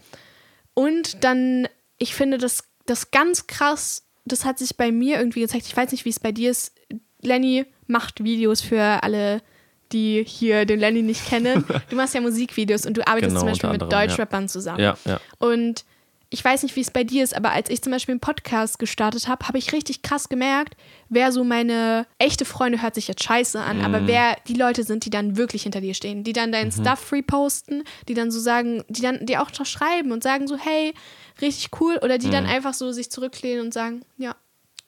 Und 0.75 1.25
dann, 1.25 1.69
ich 1.99 2.15
finde 2.15 2.39
das, 2.39 2.65
das 2.87 3.11
ganz 3.11 3.47
krass, 3.47 4.07
das 4.25 4.45
hat 4.45 4.59
sich 4.59 4.77
bei 4.77 4.93
mir 4.93 5.19
irgendwie 5.19 5.41
gezeigt. 5.41 5.67
Ich 5.67 5.77
weiß 5.77 5.93
nicht, 5.93 6.05
wie 6.05 6.11
es 6.11 6.21
bei 6.21 6.33
dir 6.33 6.51
ist. 6.51 6.73
Lenny 7.21 7.67
macht 7.87 8.23
Videos 8.25 8.61
für 8.61 9.03
alle, 9.03 9.43
die 9.93 10.25
hier 10.27 10.65
den 10.65 10.81
Lenny 10.81 11.03
nicht 11.03 11.27
kennen. 11.27 11.65
Du 11.91 11.97
machst 11.97 12.15
ja 12.15 12.21
Musikvideos 12.21 12.87
und 12.87 12.97
du 12.97 13.07
arbeitest 13.07 13.31
Genau, 13.31 13.41
zum 13.41 13.49
Beispiel 13.49 13.71
mit 13.71 13.83
anderem, 13.83 14.01
ja. 14.01 14.07
Deutschrappern 14.07 14.49
zusammen. 14.49 14.81
Ja, 14.81 14.97
ja. 15.05 15.21
Und 15.39 15.85
ich 16.33 16.45
weiß 16.45 16.63
nicht, 16.63 16.77
wie 16.77 16.81
es 16.81 16.91
bei 16.93 17.03
dir 17.03 17.25
ist, 17.25 17.35
aber 17.35 17.51
als 17.51 17.69
ich 17.71 17.83
zum 17.83 17.91
Beispiel 17.93 18.13
einen 18.13 18.21
Podcast 18.21 18.79
gestartet 18.79 19.27
habe, 19.27 19.49
habe 19.49 19.59
ich 19.59 19.73
richtig 19.73 20.03
krass 20.03 20.29
gemerkt, 20.29 20.77
wer 21.09 21.33
so 21.33 21.43
meine 21.43 22.07
echte 22.19 22.45
Freunde 22.45 22.81
hört 22.83 22.95
sich 22.95 23.09
jetzt 23.09 23.25
scheiße 23.25 23.61
an, 23.61 23.79
Mhm. 23.79 23.85
aber 23.85 24.07
wer 24.07 24.37
die 24.47 24.55
Leute 24.55 24.85
sind, 24.85 25.05
die 25.05 25.11
dann 25.11 25.37
wirklich 25.37 25.65
hinter 25.65 25.81
dir 25.81 25.93
stehen, 25.95 26.23
die 26.23 26.33
dann 26.33 26.53
deinen 26.53 26.69
Mhm. 26.69 26.73
Stuff 26.85 27.11
reposten, 27.13 27.83
die 28.09 28.15
dann 28.15 28.31
so 28.31 28.39
sagen, 28.39 28.85
die 28.89 29.03
dann 29.03 29.27
dir 29.27 29.43
auch 29.43 29.51
noch 29.59 29.67
schreiben 29.67 30.13
und 30.13 30.23
sagen 30.23 30.47
so, 30.47 30.57
hey, 30.57 30.95
richtig 31.41 31.81
cool, 31.81 31.99
oder 32.03 32.17
die 32.17 32.29
Mhm. 32.29 32.33
dann 32.33 32.47
einfach 32.47 32.75
so 32.75 32.93
sich 32.93 33.11
zurücklehnen 33.11 33.65
und 33.67 33.75
sagen, 33.75 34.03
ja, 34.17 34.37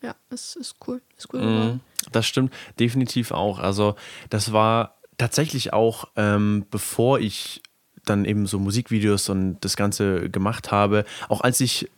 ja, 0.00 0.14
es 0.30 0.54
ist 0.56 0.76
cool, 0.86 1.02
ist 1.18 1.32
cool 1.34 1.40
geworden. 1.40 1.74
Mhm. 1.74 1.80
Das 2.12 2.26
stimmt 2.26 2.52
definitiv 2.78 3.30
auch. 3.32 3.58
Also 3.58 3.94
das 4.30 4.52
war 4.52 4.98
tatsächlich 5.18 5.72
auch, 5.72 6.06
ähm, 6.16 6.66
bevor 6.70 7.18
ich 7.20 7.62
dann 8.04 8.24
eben 8.24 8.46
so 8.46 8.58
Musikvideos 8.58 9.28
und 9.28 9.58
das 9.60 9.76
Ganze 9.76 10.28
gemacht 10.30 10.70
habe, 10.70 11.04
auch 11.28 11.40
als 11.42 11.60
ich 11.60 11.88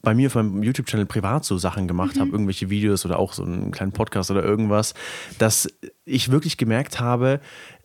bei 0.00 0.14
mir 0.14 0.28
auf 0.28 0.36
meinem 0.36 0.62
YouTube-Channel 0.62 1.06
privat 1.06 1.44
so 1.44 1.58
Sachen 1.58 1.88
gemacht 1.88 2.20
habe, 2.20 2.30
irgendwelche 2.30 2.70
Videos 2.70 3.04
oder 3.04 3.18
auch 3.18 3.32
so 3.32 3.42
einen 3.42 3.72
kleinen 3.72 3.92
Podcast 3.92 4.30
oder 4.30 4.44
irgendwas, 4.44 4.94
dass 5.38 5.68
ich 6.04 6.30
wirklich 6.30 6.56
gemerkt 6.56 7.00
habe, 7.00 7.40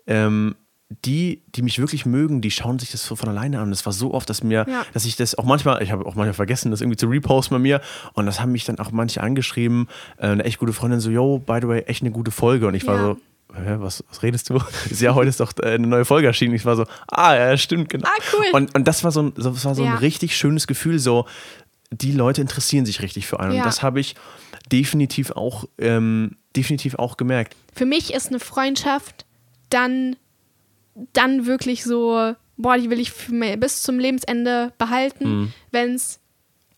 ähm, 0.05 0.55
die, 1.05 1.41
die 1.55 1.63
mich 1.63 1.79
wirklich 1.79 2.05
mögen, 2.05 2.39
die 2.41 2.51
schauen 2.51 2.77
sich 2.77 2.91
das 2.91 3.03
so 3.03 3.15
von 3.15 3.27
alleine 3.29 3.59
an. 3.59 3.71
Das 3.71 3.83
war 3.87 3.93
so 3.93 4.13
oft, 4.13 4.29
dass 4.29 4.43
mir, 4.43 4.63
Ja. 4.69 4.85
dass 4.93 5.05
ich 5.05 5.15
das 5.15 5.33
auch 5.35 5.43
manchmal, 5.45 5.81
ich 5.81 5.91
habe 5.91 6.05
auch 6.05 6.13
manchmal 6.13 6.33
vergessen, 6.35 6.69
das 6.69 6.81
irgendwie 6.81 6.97
zu 6.97 7.07
reposten 7.07 7.55
bei 7.55 7.59
mir. 7.59 7.81
Und 8.13 8.27
das 8.27 8.39
haben 8.39 8.51
mich 8.51 8.63
dann 8.65 8.77
auch 8.77 8.91
manche 8.91 9.21
angeschrieben, 9.21 9.87
äh, 10.17 10.27
eine 10.27 10.43
echt 10.43 10.59
gute 10.59 10.71
Freundin 10.71 10.99
so, 10.99 11.09
yo, 11.09 11.39
by 11.39 11.57
the 11.63 11.67
way, 11.67 11.79
echt 11.87 12.03
eine 12.03 12.11
gute 12.11 12.29
Folge. 12.29 12.67
Und 12.67 12.75
ich 12.75 12.85
war 12.85 12.95
Ja. 12.95 13.01
so, 13.05 13.13
Hä, 13.15 13.19
was, 13.55 14.03
was 14.09 14.23
redest 14.23 14.49
du? 14.49 14.55
Ist 14.89 15.01
ja 15.01 15.13
heute 15.15 15.29
ist 15.29 15.39
doch 15.39 15.53
äh, 15.61 15.75
eine 15.75 15.87
neue 15.87 16.05
Folge 16.05 16.27
erschienen. 16.27 16.55
Ich 16.55 16.65
war 16.65 16.75
so, 16.75 16.85
ah, 17.07 17.35
ja, 17.35 17.57
stimmt, 17.57 17.89
genau. 17.89 18.07
Ah, 18.07 18.21
cool. 18.33 18.45
Und, 18.53 18.75
und 18.75 18.87
das 18.87 19.03
war 19.03 19.11
so 19.11 19.21
ein, 19.23 19.33
das 19.35 19.63
war 19.65 19.75
so 19.75 19.83
Ja. 19.83 19.91
ein 19.91 19.97
richtig 19.97 20.35
schönes 20.35 20.67
Gefühl, 20.67 20.99
so, 20.99 21.25
die 21.91 22.11
Leute 22.11 22.41
interessieren 22.41 22.85
sich 22.85 23.01
richtig 23.01 23.27
für 23.27 23.39
einen. 23.39 23.53
Ja. 23.53 23.61
Und 23.61 23.67
das 23.67 23.83
habe 23.83 23.99
ich 23.99 24.15
definitiv 24.71 25.31
auch, 25.31 25.65
ähm, 25.77 26.37
definitiv 26.55 26.95
auch 26.95 27.17
gemerkt. 27.17 27.55
Für 27.73 27.85
mich 27.85 28.13
ist 28.13 28.29
eine 28.29 28.39
Freundschaft 28.39 29.25
dann, 29.69 30.15
dann 31.13 31.45
wirklich 31.45 31.83
so, 31.83 32.33
boah, 32.57 32.77
die 32.77 32.89
will 32.89 32.99
ich 32.99 33.11
für 33.11 33.33
mich 33.33 33.59
bis 33.59 33.81
zum 33.83 33.99
Lebensende 33.99 34.73
behalten, 34.77 35.25
Mhm. 35.41 35.53
wenn 35.71 35.93
es 35.95 36.19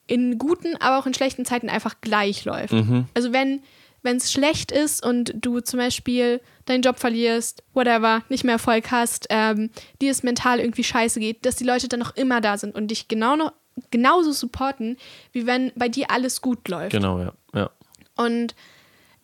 in 0.07 0.37
guten, 0.37 0.75
aber 0.81 0.99
auch 0.99 1.05
in 1.05 1.13
schlechten 1.13 1.45
Zeiten 1.45 1.69
einfach 1.69 1.95
gleich 2.01 2.45
läuft. 2.45 2.73
Mhm. 2.73 3.05
Also 3.13 3.33
wenn 3.33 3.61
wenn 4.05 4.17
es 4.17 4.31
schlecht 4.31 4.71
ist 4.71 5.05
und 5.05 5.33
du 5.35 5.59
zum 5.59 5.79
Beispiel 5.79 6.39
deinen 6.65 6.83
Job 6.83 6.99
verlierst, 6.99 7.63
whatever, 7.73 8.21
nicht 8.29 8.43
mehr 8.43 8.53
Erfolg 8.53 8.91
hast, 8.91 9.27
ähm, 9.29 9.69
dir 10.01 10.11
es 10.11 10.23
mental 10.23 10.59
irgendwie 10.59 10.83
scheiße 10.83 11.19
geht, 11.19 11.45
dass 11.45 11.57
die 11.57 11.63
Leute 11.65 11.89
dann 11.89 11.99
noch 11.99 12.15
immer 12.15 12.39
da 12.39 12.57
sind 12.57 12.75
und 12.75 12.87
dich 12.87 13.07
genau 13.07 13.35
noch 13.35 13.51
genauso 13.91 14.31
supporten, 14.31 14.97
wie 15.33 15.45
wenn 15.45 15.71
bei 15.75 15.89
dir 15.89 16.09
alles 16.09 16.41
gut 16.41 16.67
läuft. 16.69 16.91
Genau, 16.91 17.19
ja. 17.19 17.33
ja. 17.53 17.69
Und 18.15 18.55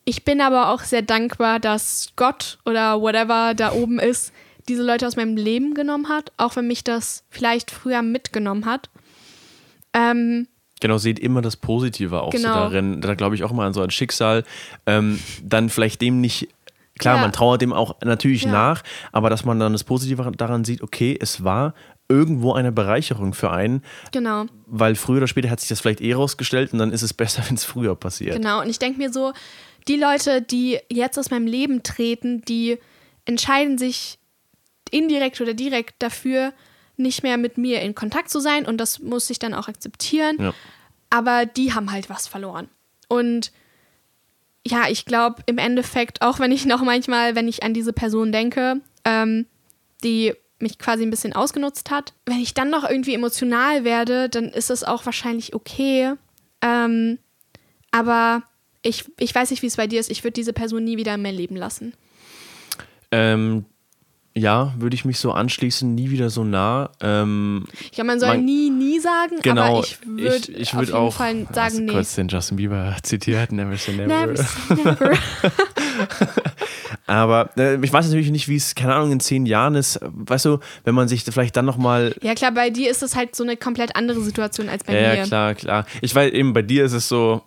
ich 0.03 0.25
bin 0.25 0.41
aber 0.41 0.69
auch 0.69 0.81
sehr 0.81 1.03
dankbar, 1.03 1.59
dass 1.59 2.09
Gott 2.15 2.57
oder 2.65 3.01
whatever 3.01 3.53
da 3.53 3.71
oben 3.71 3.99
ist, 3.99 4.33
diese 4.67 4.83
Leute 4.83 5.07
aus 5.07 5.15
meinem 5.15 5.37
Leben 5.37 5.73
genommen 5.73 6.09
hat, 6.09 6.31
auch 6.37 6.55
wenn 6.55 6.67
mich 6.67 6.83
das 6.83 7.23
vielleicht 7.29 7.71
früher 7.71 8.01
mitgenommen 8.01 8.65
hat. 8.65 8.89
Ähm, 9.93 10.47
Genau, 10.81 10.97
seht 10.97 11.19
immer 11.19 11.41
das 11.41 11.55
Positive 11.55 12.21
auch 12.21 12.31
Genau. 12.31 12.49
so 12.49 12.53
darin. 12.53 12.99
Da 13.01 13.15
glaube 13.15 13.35
ich 13.35 13.43
auch 13.45 13.51
immer 13.51 13.63
an 13.63 13.73
so 13.73 13.81
ein 13.81 13.89
Schicksal. 13.91 14.43
Ähm, 14.85 15.19
dann 15.43 15.69
vielleicht 15.69 16.01
dem 16.01 16.19
nicht, 16.19 16.49
klar, 16.99 17.15
Ja. 17.15 17.21
man 17.21 17.31
trauert 17.31 17.61
dem 17.61 17.71
auch 17.71 17.95
natürlich 18.03 18.43
Ja. 18.43 18.51
nach, 18.51 18.83
aber 19.13 19.29
dass 19.29 19.45
man 19.45 19.59
dann 19.59 19.71
das 19.71 19.83
Positive 19.85 20.29
daran 20.35 20.65
sieht, 20.65 20.81
okay, 20.81 21.17
es 21.19 21.43
war 21.43 21.73
irgendwo 22.09 22.51
eine 22.53 22.73
Bereicherung 22.73 23.33
für 23.33 23.51
einen, 23.51 23.83
genau. 24.11 24.45
weil 24.65 24.95
früher 24.95 25.17
oder 25.17 25.27
später 25.27 25.49
hat 25.49 25.61
sich 25.61 25.69
das 25.69 25.79
vielleicht 25.79 26.01
eh 26.01 26.13
rausgestellt 26.13 26.73
und 26.73 26.79
dann 26.79 26.91
ist 26.91 27.03
es 27.03 27.13
besser, 27.13 27.41
wenn 27.47 27.55
es 27.55 27.63
früher 27.63 27.95
passiert. 27.95 28.35
Genau, 28.35 28.59
und 28.61 28.69
ich 28.69 28.79
denke 28.79 28.97
mir 28.97 29.13
so, 29.13 29.31
die 29.87 29.95
Leute, 29.95 30.41
die 30.41 30.79
jetzt 30.91 31.17
aus 31.17 31.31
meinem 31.31 31.47
Leben 31.47 31.83
treten, 31.83 32.41
die 32.41 32.77
entscheiden 33.25 33.77
sich 33.77 34.17
indirekt 34.91 35.39
oder 35.39 35.53
direkt 35.53 35.95
dafür, 36.03 36.53
nicht 37.01 37.23
mehr 37.23 37.37
mit 37.37 37.57
mir 37.57 37.81
in 37.81 37.95
Kontakt 37.95 38.29
zu 38.29 38.39
sein 38.39 38.65
und 38.65 38.77
das 38.77 38.99
muss 38.99 39.29
ich 39.29 39.39
dann 39.39 39.53
auch 39.53 39.67
akzeptieren. 39.67 40.37
Ja. 40.39 40.53
Aber 41.09 41.45
die 41.45 41.73
haben 41.73 41.91
halt 41.91 42.09
was 42.09 42.27
verloren. 42.27 42.69
Und 43.07 43.51
ja, 44.65 44.87
ich 44.89 45.05
glaube 45.05 45.43
im 45.45 45.57
Endeffekt, 45.57 46.21
auch 46.21 46.39
wenn 46.39 46.51
ich 46.51 46.65
noch 46.67 46.81
manchmal, 46.83 47.35
wenn 47.35 47.47
ich 47.47 47.63
an 47.63 47.73
diese 47.73 47.93
Person 47.93 48.31
denke, 48.31 48.81
ähm, 49.05 49.45
die 50.03 50.33
mich 50.59 50.77
quasi 50.77 51.03
ein 51.03 51.09
bisschen 51.09 51.33
ausgenutzt 51.33 51.89
hat, 51.89 52.13
wenn 52.25 52.39
ich 52.39 52.53
dann 52.53 52.69
noch 52.69 52.87
irgendwie 52.87 53.15
emotional 53.15 53.83
werde, 53.83 54.29
dann 54.29 54.45
ist 54.45 54.69
es 54.69 54.83
auch 54.83 55.05
wahrscheinlich 55.05 55.55
okay. 55.55 56.13
Ähm, 56.61 57.17
aber 57.89 58.43
ich, 58.83 59.05
ich 59.19 59.33
weiß 59.33 59.51
nicht, 59.51 59.63
wie 59.63 59.67
es 59.67 59.77
bei 59.77 59.87
dir 59.87 59.99
ist. 59.99 60.11
Ich 60.11 60.23
würde 60.23 60.33
diese 60.33 60.53
Person 60.53 60.83
nie 60.83 60.97
wieder 60.97 61.15
in 61.15 61.21
mein 61.21 61.35
Leben 61.35 61.55
lassen. 61.55 61.93
Ähm, 63.11 63.65
ja, 64.33 64.73
würde 64.77 64.93
ich 64.95 65.03
mich 65.05 65.19
so 65.19 65.31
anschließen, 65.33 65.93
nie 65.93 66.09
wieder 66.09 66.29
so 66.29 66.43
nah. 66.43 66.89
Ähm, 67.01 67.65
Ich 67.81 67.91
glaube, 67.91 68.07
man 68.07 68.19
soll 68.19 68.29
Man- 68.29 68.45
nie, 68.45 68.69
nie 68.69 68.99
sagen, 68.99 69.35
genau, 69.41 69.77
aber 69.79 69.85
ich 69.85 69.97
würde 70.05 70.35
ich, 70.35 70.49
ich 70.57 70.69
auf 70.69 70.75
würd 70.79 70.87
jeden 70.87 70.97
auch 70.99 71.13
Fall 71.13 71.47
sagen, 71.53 71.85
nee. 71.85 71.91
kurz 71.91 72.15
den 72.15 72.27
Justin 72.29 72.57
Bieber 72.57 72.95
zitiert, 73.03 73.51
never 73.51 73.75
say 73.77 73.91
never. 73.93 74.07
Never, 74.07 74.37
say 74.37 74.75
never. 74.75 75.11
Aber 77.07 77.49
äh, 77.57 77.83
ich 77.83 77.91
weiß 77.91 78.05
natürlich 78.07 78.31
nicht, 78.31 78.47
wie 78.47 78.55
es, 78.55 78.75
keine 78.75 78.95
Ahnung, 78.95 79.11
in 79.11 79.19
zehn 79.19 79.45
Jahren 79.45 79.75
ist. 79.75 79.99
Weißt 80.01 80.45
du, 80.45 80.59
wenn 80.83 80.95
man 80.95 81.07
sich 81.07 81.23
vielleicht 81.23 81.55
dann 81.57 81.65
nochmal. 81.65 82.15
ja, 82.21 82.33
klar, 82.35 82.51
bei 82.51 82.69
dir 82.69 82.89
ist 82.89 83.03
es 83.03 83.15
halt 83.15 83.35
so 83.35 83.43
eine 83.43 83.57
komplett 83.57 83.95
andere 83.95 84.21
Situation 84.21 84.69
als 84.69 84.83
bei 84.83 84.93
Ja, 84.93 85.09
mir. 85.09 85.15
ja, 85.17 85.23
klar, 85.25 85.55
klar. 85.55 85.85
Ich 86.01 86.13
weiß 86.15 86.31
eben, 86.31 86.53
bei 86.53 86.61
dir 86.61 86.85
ist 86.85 86.93
es 86.93 87.07
so, 87.09 87.41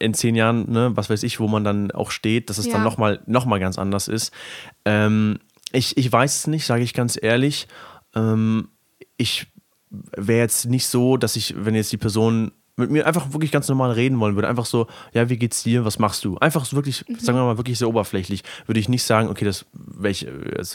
in 0.00 0.12
zehn 0.12 0.34
Jahren, 0.34 0.70
ne, 0.70 0.90
was 0.94 1.08
weiß 1.08 1.22
ich, 1.22 1.38
wo 1.40 1.46
man 1.46 1.62
dann 1.64 1.90
auch 1.92 2.10
steht, 2.10 2.50
dass 2.50 2.58
es 2.58 2.66
Ja. 2.66 2.72
dann 2.74 2.82
nochmal 2.84 3.20
noch 3.26 3.46
mal 3.46 3.60
ganz 3.60 3.78
anders 3.78 4.08
ist. 4.08 4.32
Ähm, 4.84 5.38
ich, 5.72 5.96
ich 5.96 6.10
weiß 6.10 6.36
es 6.40 6.46
nicht, 6.46 6.66
sage 6.66 6.82
ich 6.82 6.94
ganz 6.94 7.18
ehrlich. 7.20 7.68
Ähm, 8.14 8.68
ich 9.16 9.46
wäre 9.90 10.40
jetzt 10.40 10.66
nicht 10.66 10.86
so, 10.86 11.16
dass 11.16 11.36
ich, 11.36 11.54
wenn 11.58 11.74
jetzt 11.74 11.92
die 11.92 11.96
Person 11.96 12.52
mit 12.76 12.90
mir 12.90 13.06
einfach 13.06 13.32
wirklich 13.32 13.50
ganz 13.50 13.68
normal 13.68 13.90
reden 13.90 14.20
wollen 14.20 14.36
würde, 14.36 14.46
einfach 14.48 14.66
so, 14.66 14.86
ja, 15.12 15.28
wie 15.28 15.36
geht's 15.36 15.64
dir, 15.64 15.84
was 15.84 15.98
machst 15.98 16.24
du? 16.24 16.38
Einfach 16.38 16.64
so 16.64 16.76
wirklich, 16.76 17.04
Mhm. 17.08 17.18
sagen 17.18 17.36
wir 17.38 17.44
mal, 17.44 17.56
wirklich 17.56 17.78
sehr 17.78 17.88
oberflächlich, 17.88 18.44
würde 18.66 18.78
ich 18.78 18.88
nicht 18.88 19.02
sagen, 19.02 19.28
okay, 19.28 19.44
das 19.44 19.66
wäre 19.72 20.12
ich, 20.12 20.26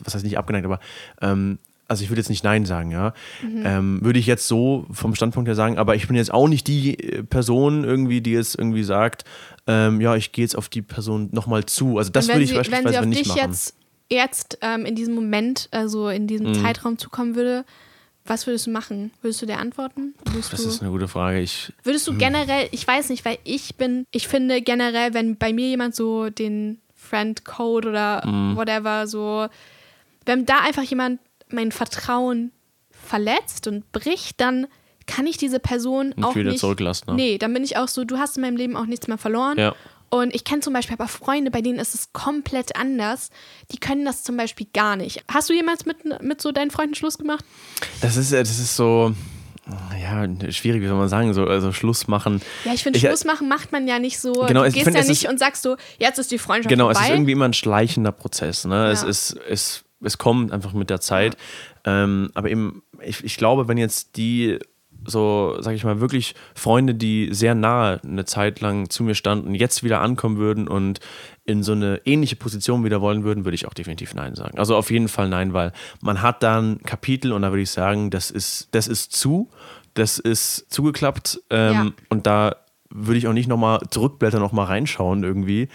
was 0.03 0.13
heißt 0.13 0.23
nicht 0.25 0.37
abgeneigt, 0.37 0.65
aber 0.65 0.79
ähm, 1.21 1.59
also 1.87 2.03
ich 2.03 2.09
würde 2.09 2.19
jetzt 2.21 2.29
nicht 2.29 2.43
Nein 2.43 2.65
sagen, 2.65 2.91
ja. 2.91 3.13
Mhm. 3.41 3.61
Ähm, 3.65 3.99
würde 4.03 4.19
ich 4.19 4.25
jetzt 4.25 4.47
so 4.47 4.85
vom 4.91 5.15
Standpunkt 5.15 5.47
her 5.47 5.55
sagen, 5.55 5.77
aber 5.77 5.95
ich 5.95 6.07
bin 6.07 6.15
jetzt 6.17 6.33
auch 6.33 6.47
nicht 6.49 6.67
die 6.67 6.97
äh, 6.99 7.23
Person 7.23 7.83
irgendwie, 7.85 8.19
die 8.21 8.31
jetzt 8.31 8.55
irgendwie 8.57 8.83
sagt, 8.83 9.23
ähm, 9.67 10.01
ja, 10.01 10.15
ich 10.15 10.31
gehe 10.33 10.43
jetzt 10.43 10.57
auf 10.57 10.67
die 10.69 10.81
Person 10.81 11.29
nochmal 11.31 11.65
zu. 11.65 11.97
Also 11.99 12.11
das 12.11 12.27
würde 12.27 12.41
ich 12.41 12.49
sie, 12.49 12.55
wenn 12.55 12.63
sie 12.65 12.69
beispielsweise 12.71 12.99
auf 12.99 13.05
nicht 13.05 13.19
dich 13.21 13.27
machen. 13.27 13.39
jetzt, 13.49 13.75
jetzt 14.13 14.57
ähm, 14.61 14.85
in 14.85 14.95
diesem 14.95 15.15
Moment, 15.15 15.67
also 15.71 16.09
in 16.09 16.27
diesem 16.27 16.47
Mhm. 16.51 16.53
Zeitraum 16.61 16.97
zukommen 16.97 17.35
würde, 17.35 17.65
was 18.25 18.47
würdest 18.47 18.67
du 18.67 18.71
machen? 18.71 19.11
Würdest 19.21 19.41
du 19.41 19.45
dir 19.45 19.57
antworten? 19.57 20.13
Würdest, 20.31 20.53
das 20.53 20.63
du, 20.63 20.69
ist 20.69 20.81
eine 20.81 20.91
gute 20.91 21.07
Frage. 21.09 21.41
Ich, 21.41 21.73
würdest 21.83 22.07
du 22.07 22.17
generell, 22.17 22.69
ich 22.71 22.87
weiß 22.87 23.09
nicht, 23.09 23.25
weil 23.25 23.37
ich 23.43 23.75
bin, 23.75 24.05
ich 24.11 24.27
finde 24.29 24.61
generell, 24.61 25.13
wenn 25.13 25.35
bei 25.35 25.51
mir 25.51 25.67
jemand 25.67 25.93
so 25.95 26.29
den 26.29 26.79
Friend 26.95 27.43
Code 27.43 27.89
oder 27.89 28.25
Mhm. 28.25 28.55
whatever 28.55 29.07
so, 29.07 29.47
wenn 30.25 30.45
da 30.45 30.59
einfach 30.59 30.83
jemand 30.83 31.19
mein 31.49 31.73
Vertrauen 31.73 32.51
verletzt 32.91 33.67
und 33.67 33.91
bricht, 33.91 34.39
dann 34.39 34.67
kann 35.05 35.27
ich 35.27 35.35
diese 35.37 35.59
Person 35.59 36.13
Nicht 36.15 36.23
auch 36.23 36.35
wieder 36.35 36.51
nicht 36.51 36.61
zurücklassen, 36.61 37.05
ne? 37.09 37.15
Nee, 37.15 37.37
dann 37.37 37.53
bin 37.53 37.63
ich 37.65 37.75
auch 37.75 37.89
so, 37.89 38.05
du 38.05 38.17
hast 38.17 38.37
in 38.37 38.41
meinem 38.41 38.55
Leben 38.55 38.77
auch 38.77 38.85
nichts 38.85 39.09
mehr 39.09 39.17
verloren. 39.17 39.57
Ja. 39.57 39.75
Und 40.13 40.35
ich 40.35 40.43
kenne 40.43 40.61
zum 40.61 40.73
Beispiel 40.73 40.93
aber 40.93 41.07
Freunde, 41.07 41.49
bei 41.49 41.61
denen 41.61 41.79
ist 41.79 41.95
es 41.95 42.13
komplett 42.13 42.75
anders. 42.75 43.31
Die 43.71 43.79
können 43.79 44.05
das 44.05 44.21
zum 44.21 44.37
Beispiel 44.37 44.67
gar 44.71 44.95
nicht. 44.95 45.23
Hast 45.27 45.49
du 45.49 45.53
jemals 45.53 45.87
mit, 45.87 46.21
mit 46.21 46.39
so 46.39 46.51
deinen 46.51 46.69
Freunden 46.69 46.93
Schluss 46.93 47.17
gemacht? 47.17 47.43
das 47.99 48.15
ist, 48.15 48.31
äh, 48.31 48.37
das 48.37 48.59
ist 48.59 48.75
so, 48.75 49.15
ja, 49.99 50.27
schwierig, 50.51 50.83
wie 50.83 50.87
soll 50.87 50.99
man 50.99 51.09
sagen, 51.09 51.33
so 51.33 51.47
also 51.47 51.71
Schluss 51.71 52.07
machen. 52.07 52.43
Ja, 52.63 52.75
ich 52.75 52.83
finde, 52.83 52.99
äh, 52.99 53.01
Schluss 53.01 53.25
machen 53.25 53.47
macht 53.49 53.71
man 53.71 53.87
ja 53.87 53.97
nicht 53.97 54.19
so. 54.19 54.33
Genau, 54.33 54.63
du 54.63 54.71
gehst 54.71 54.83
finde, 54.83 54.99
ja 54.99 55.01
es 55.01 55.07
nicht 55.09 55.23
ist- 55.23 55.31
und 55.31 55.39
sagst 55.39 55.63
so, 55.63 55.77
jetzt 55.97 56.19
ist 56.19 56.29
die 56.29 56.37
Freundschaft 56.37 56.69
Genau, 56.69 56.91
es 56.91 56.97
vorbei. 56.99 57.09
ist 57.09 57.15
irgendwie 57.15 57.31
immer 57.31 57.45
ein 57.45 57.53
schleichender 57.53 58.11
Prozess. 58.11 58.65
Ne? 58.65 58.91
Es, 58.91 59.01
Ja. 59.01 59.07
ist, 59.07 59.35
es, 59.49 59.83
es 59.99 60.19
kommt 60.19 60.51
einfach 60.51 60.73
mit 60.73 60.91
der 60.91 61.01
Zeit. 61.01 61.37
Ähm, 61.85 62.29
aber 62.35 62.51
eben, 62.51 62.83
ich, 63.01 63.23
ich 63.23 63.37
glaube, 63.37 63.67
wenn 63.67 63.79
jetzt 63.79 64.15
die 64.17 64.59
so, 65.05 65.55
sag 65.59 65.75
ich 65.75 65.83
mal, 65.83 65.99
wirklich 65.99 66.35
Freunde, 66.55 66.95
die 66.95 67.29
sehr 67.31 67.55
nahe 67.55 67.99
eine 68.03 68.25
Zeit 68.25 68.61
lang 68.61 68.89
zu 68.89 69.03
mir 69.03 69.15
standen, 69.15 69.55
jetzt 69.55 69.83
wieder 69.83 70.01
ankommen 70.01 70.37
würden 70.37 70.67
und 70.67 70.99
in 71.45 71.63
so 71.63 71.73
eine 71.73 72.01
ähnliche 72.05 72.35
Position 72.35 72.83
wieder 72.83 73.01
wollen 73.01 73.23
würden, 73.23 73.45
würde 73.45 73.55
ich 73.55 73.67
auch 73.67 73.73
definitiv 73.73 74.13
Nein 74.13 74.35
sagen. 74.35 74.57
Also 74.59 74.75
auf 74.75 74.91
jeden 74.91 75.07
Fall 75.09 75.27
Nein, 75.29 75.53
weil 75.53 75.73
man 76.01 76.21
hat 76.21 76.41
dann 76.43 76.81
Kapitel 76.83 77.31
und 77.33 77.41
da 77.41 77.51
würde 77.51 77.63
ich 77.63 77.71
sagen, 77.71 78.09
das 78.09 78.31
ist, 78.31 78.69
das 78.71 78.87
ist 78.87 79.11
zu, 79.13 79.49
das 79.93 80.19
ist 80.19 80.71
zugeklappt 80.71 81.41
ähm, 81.49 81.73
Ja. 81.73 81.91
und 82.09 82.25
da 82.27 82.55
würde 82.89 83.17
ich 83.17 83.27
auch 83.27 83.33
nicht 83.33 83.47
nochmal 83.49 83.81
zurückblättern, 83.89 84.39
nochmal 84.41 84.67
reinschauen 84.67 85.23
irgendwie. 85.23 85.67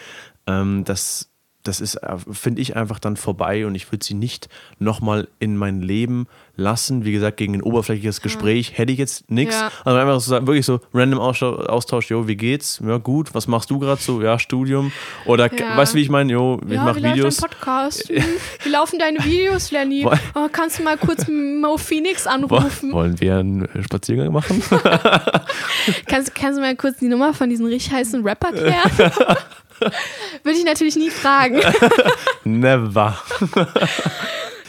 Ähm, 0.46 0.84
das, 0.84 1.27
das 1.64 1.80
ist, 1.80 1.96
äh, 1.96 2.16
finde 2.32 2.62
ich, 2.62 2.76
einfach 2.76 2.98
dann 2.98 3.16
vorbei 3.16 3.66
und 3.66 3.74
ich 3.74 3.90
würde 3.92 4.04
sie 4.04 4.14
nicht 4.14 4.48
nochmal 4.78 5.28
in 5.38 5.56
mein 5.56 5.82
Leben 5.82 6.26
lassen. 6.56 7.04
Wie 7.04 7.12
gesagt, 7.12 7.36
gegen 7.36 7.54
ein 7.54 7.62
oberflächliches 7.62 8.20
Gespräch 8.20 8.78
hätte 8.78 8.92
ich 8.92 8.98
jetzt 8.98 9.30
nichts. 9.30 9.54
Ja. 9.54 9.70
Also 9.84 9.98
einfach 9.98 10.20
so, 10.20 10.46
wirklich 10.46 10.64
so 10.66 10.80
random 10.94 11.18
Austausch, 11.20 12.10
jo, 12.10 12.26
wie 12.26 12.36
geht's? 12.36 12.80
Ja, 12.84 12.96
gut. 12.98 13.34
Was 13.34 13.46
machst 13.48 13.70
du 13.70 13.78
gerade 13.78 14.00
so? 14.00 14.22
Ja, 14.22 14.38
Studium. 14.38 14.92
Oder, 15.26 15.52
Ja. 15.52 15.76
weißt 15.76 15.92
du, 15.92 15.98
wie 15.98 16.02
ich 16.02 16.08
meine? 16.10 16.32
Jo, 16.32 16.60
ich 16.66 16.72
ja, 16.72 16.84
mache 16.84 17.02
Videos. 17.02 17.36
Podcast? 17.36 18.08
Hm, 18.18 18.24
wie 18.64 18.68
laufen 18.70 18.98
deine 18.98 19.18
Videos, 19.24 19.70
Lenny? 19.70 20.04
Oh, 20.34 20.48
kannst 20.50 20.78
du 20.78 20.82
mal 20.82 20.96
kurz 20.96 21.26
Mo 21.28 21.76
Phoenix 21.76 22.26
anrufen? 22.26 22.92
Wollen 22.92 23.20
wir 23.20 23.36
einen 23.36 23.64
äh, 23.66 23.82
Spaziergang 23.82 24.32
machen? 24.32 24.62
Kannst, 26.06 26.34
kannst 26.34 26.58
du 26.58 26.62
mal 26.62 26.74
kurz 26.76 26.98
die 26.98 27.08
Nummer 27.08 27.32
von 27.34 27.48
diesem 27.48 27.66
richtig 27.66 27.92
heißen 27.92 28.22
Rapper 28.26 28.52
klären? 28.52 28.90
Würde 30.42 30.58
ich 30.58 30.64
natürlich 30.64 30.96
nie 30.96 31.10
fragen. 31.10 31.60
Never. 32.44 33.18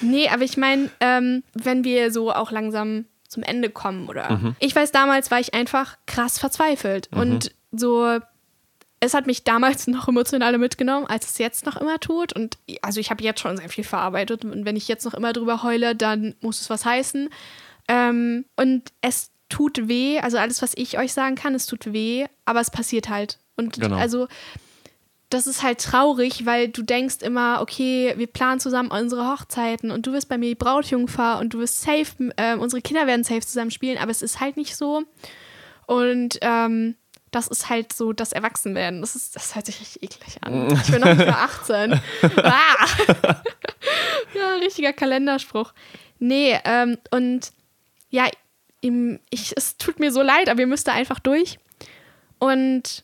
Nee, 0.01 0.29
aber 0.29 0.43
ich 0.43 0.55
meine, 0.55 0.89
ähm, 1.01 1.43
wenn 1.53 1.83
wir 1.83 2.13
so 2.13 2.31
auch 2.31 2.51
langsam 2.51 3.03
zum 3.27 3.43
Ende 3.43 3.69
kommen 3.69 4.07
oder? 4.07 4.31
Mhm. 4.31 4.55
ich 4.59 4.73
weiß, 4.73 4.93
damals 4.93 5.29
war 5.29 5.41
ich 5.41 5.53
einfach 5.53 5.97
krass 6.05 6.39
verzweifelt. 6.39 7.09
Und 7.11 7.51
so 7.73 8.19
es 8.99 9.13
hat 9.13 9.27
mich 9.27 9.43
damals 9.43 9.87
noch 9.87 10.07
emotionaler 10.07 10.57
mitgenommen, 10.57 11.05
als 11.07 11.27
es 11.29 11.37
jetzt 11.37 11.65
noch 11.65 11.77
immer 11.77 11.99
tut. 11.99 12.33
Und 12.33 12.57
also 12.81 12.99
ich 12.99 13.09
habe 13.09 13.23
jetzt 13.23 13.39
schon 13.39 13.57
sehr 13.57 13.69
viel 13.69 13.83
verarbeitet. 13.83 14.43
Und 14.43 14.65
wenn 14.65 14.75
ich 14.75 14.87
jetzt 14.87 15.05
noch 15.05 15.13
immer 15.13 15.33
drüber 15.33 15.63
heule, 15.63 15.95
dann 15.95 16.35
muss 16.41 16.61
es 16.61 16.69
was 16.69 16.85
heißen. 16.85 17.29
Ähm, 17.87 18.45
und 18.55 18.91
es 19.01 19.31
tut 19.47 19.87
weh, 19.87 20.19
also 20.19 20.37
alles, 20.37 20.61
was 20.61 20.73
ich 20.75 20.97
euch 20.97 21.13
sagen 21.13 21.35
kann, 21.35 21.55
es 21.55 21.65
tut 21.65 21.91
weh, 21.91 22.25
aber 22.45 22.59
es 22.59 22.71
passiert 22.71 23.09
halt. 23.09 23.39
Und 23.55 23.79
Genau. 23.79 23.95
also 23.95 24.27
das 25.29 25.45
ist 25.45 25.61
halt 25.61 25.79
traurig, 25.79 26.45
weil 26.45 26.69
du 26.69 26.81
denkst 26.81 27.17
immer, 27.21 27.61
okay, 27.61 28.13
wir 28.17 28.27
planen 28.27 28.59
zusammen 28.59 28.89
unsere 28.89 29.27
Hochzeiten 29.27 29.91
und 29.91 30.07
du 30.07 30.13
wirst 30.13 30.27
bei 30.27 30.37
mir 30.37 30.49
die 30.49 30.55
Brautjungfer 30.55 31.39
und 31.39 31.53
du 31.53 31.59
wirst 31.59 31.81
safe, 31.81 32.31
äh, 32.35 32.55
unsere 32.55 32.81
Kinder 32.81 33.05
werden 33.05 33.23
safe 33.23 33.41
zusammen 33.41 33.71
spielen, 33.71 33.99
aber 33.99 34.11
es 34.11 34.23
ist 34.23 34.39
halt 34.39 34.57
nicht 34.57 34.75
so. 34.75 35.03
Und 35.85 36.39
ähm, 36.41 36.95
das 37.31 37.47
ist 37.47 37.69
halt 37.69 37.93
so 37.93 38.11
das 38.11 38.31
Erwachsenwerden. 38.31 39.01
Das, 39.01 39.15
ist, 39.15 39.35
das 39.35 39.55
hört 39.55 39.67
sich 39.67 39.79
richtig 39.79 40.03
eklig 40.03 40.37
an. 40.41 40.71
Ich 40.71 40.91
bin 40.91 41.01
noch 41.01 41.13
nicht 41.13 41.27
mal 41.27 41.29
18. 41.29 41.93
ah! 42.37 42.87
ja, 44.33 44.53
richtiger 44.61 44.93
Kalenderspruch. 44.93 45.73
Nee, 46.17 46.59
ähm, 46.65 46.97
und 47.11 47.51
ja, 48.09 48.27
ich, 48.81 49.53
es 49.55 49.77
tut 49.77 49.99
mir 49.99 50.11
so 50.11 50.23
leid, 50.23 50.49
aber 50.49 50.61
ihr 50.61 50.67
müsst 50.67 50.87
da 50.87 50.93
einfach 50.93 51.19
durch. 51.19 51.59
Und 52.39 53.03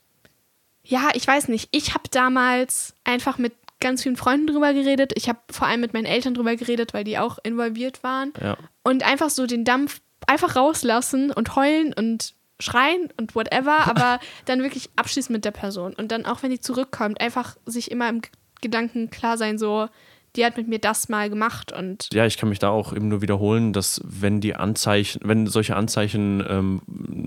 ja, 0.85 1.09
ich 1.13 1.27
weiß 1.27 1.47
nicht, 1.47 1.69
ich 1.71 1.93
habe 1.93 2.03
damals 2.11 2.93
einfach 3.03 3.37
mit 3.37 3.53
ganz 3.79 4.03
vielen 4.03 4.15
Freunden 4.15 4.47
drüber 4.47 4.73
geredet. 4.73 5.13
Ich 5.15 5.27
habe 5.27 5.39
vor 5.51 5.67
allem 5.67 5.81
mit 5.81 5.93
meinen 5.93 6.05
Eltern 6.05 6.33
drüber 6.33 6.55
geredet, 6.55 6.93
weil 6.93 7.03
die 7.03 7.17
auch 7.17 7.39
involviert 7.43 8.03
waren. 8.03 8.33
Ja. 8.41 8.57
Und 8.83 9.03
einfach 9.03 9.29
so 9.29 9.45
den 9.45 9.65
Dampf 9.65 10.01
einfach 10.27 10.55
rauslassen 10.55 11.31
und 11.31 11.55
heulen 11.55 11.93
und 11.93 12.33
schreien 12.59 13.09
und 13.17 13.35
whatever, 13.35 13.79
aber 13.87 14.19
dann 14.45 14.61
wirklich 14.61 14.89
abschließen 14.95 15.33
mit 15.33 15.45
der 15.45 15.51
Person. 15.51 15.93
Und 15.93 16.11
dann 16.11 16.25
auch 16.25 16.43
wenn 16.43 16.51
die 16.51 16.59
zurückkommt, 16.59 17.19
einfach 17.19 17.57
sich 17.65 17.91
immer 17.91 18.09
im 18.09 18.21
Gedanken 18.61 19.09
klar 19.09 19.37
sein, 19.37 19.57
so, 19.57 19.87
die 20.35 20.45
hat 20.45 20.57
mit 20.57 20.67
mir 20.67 20.79
das 20.79 21.09
mal 21.09 21.29
gemacht 21.29 21.71
und 21.71 22.09
Ja, 22.13 22.25
ich 22.25 22.37
kann 22.37 22.49
mich 22.49 22.59
da 22.59 22.69
auch 22.69 22.93
eben 22.93 23.07
nur 23.07 23.21
wiederholen, 23.21 23.73
dass 23.73 24.01
wenn 24.03 24.41
die 24.41 24.55
Anzeichen, 24.55 25.21
wenn 25.23 25.47
solche 25.47 25.75
Anzeichen 25.75 26.43
ähm, 26.47 26.81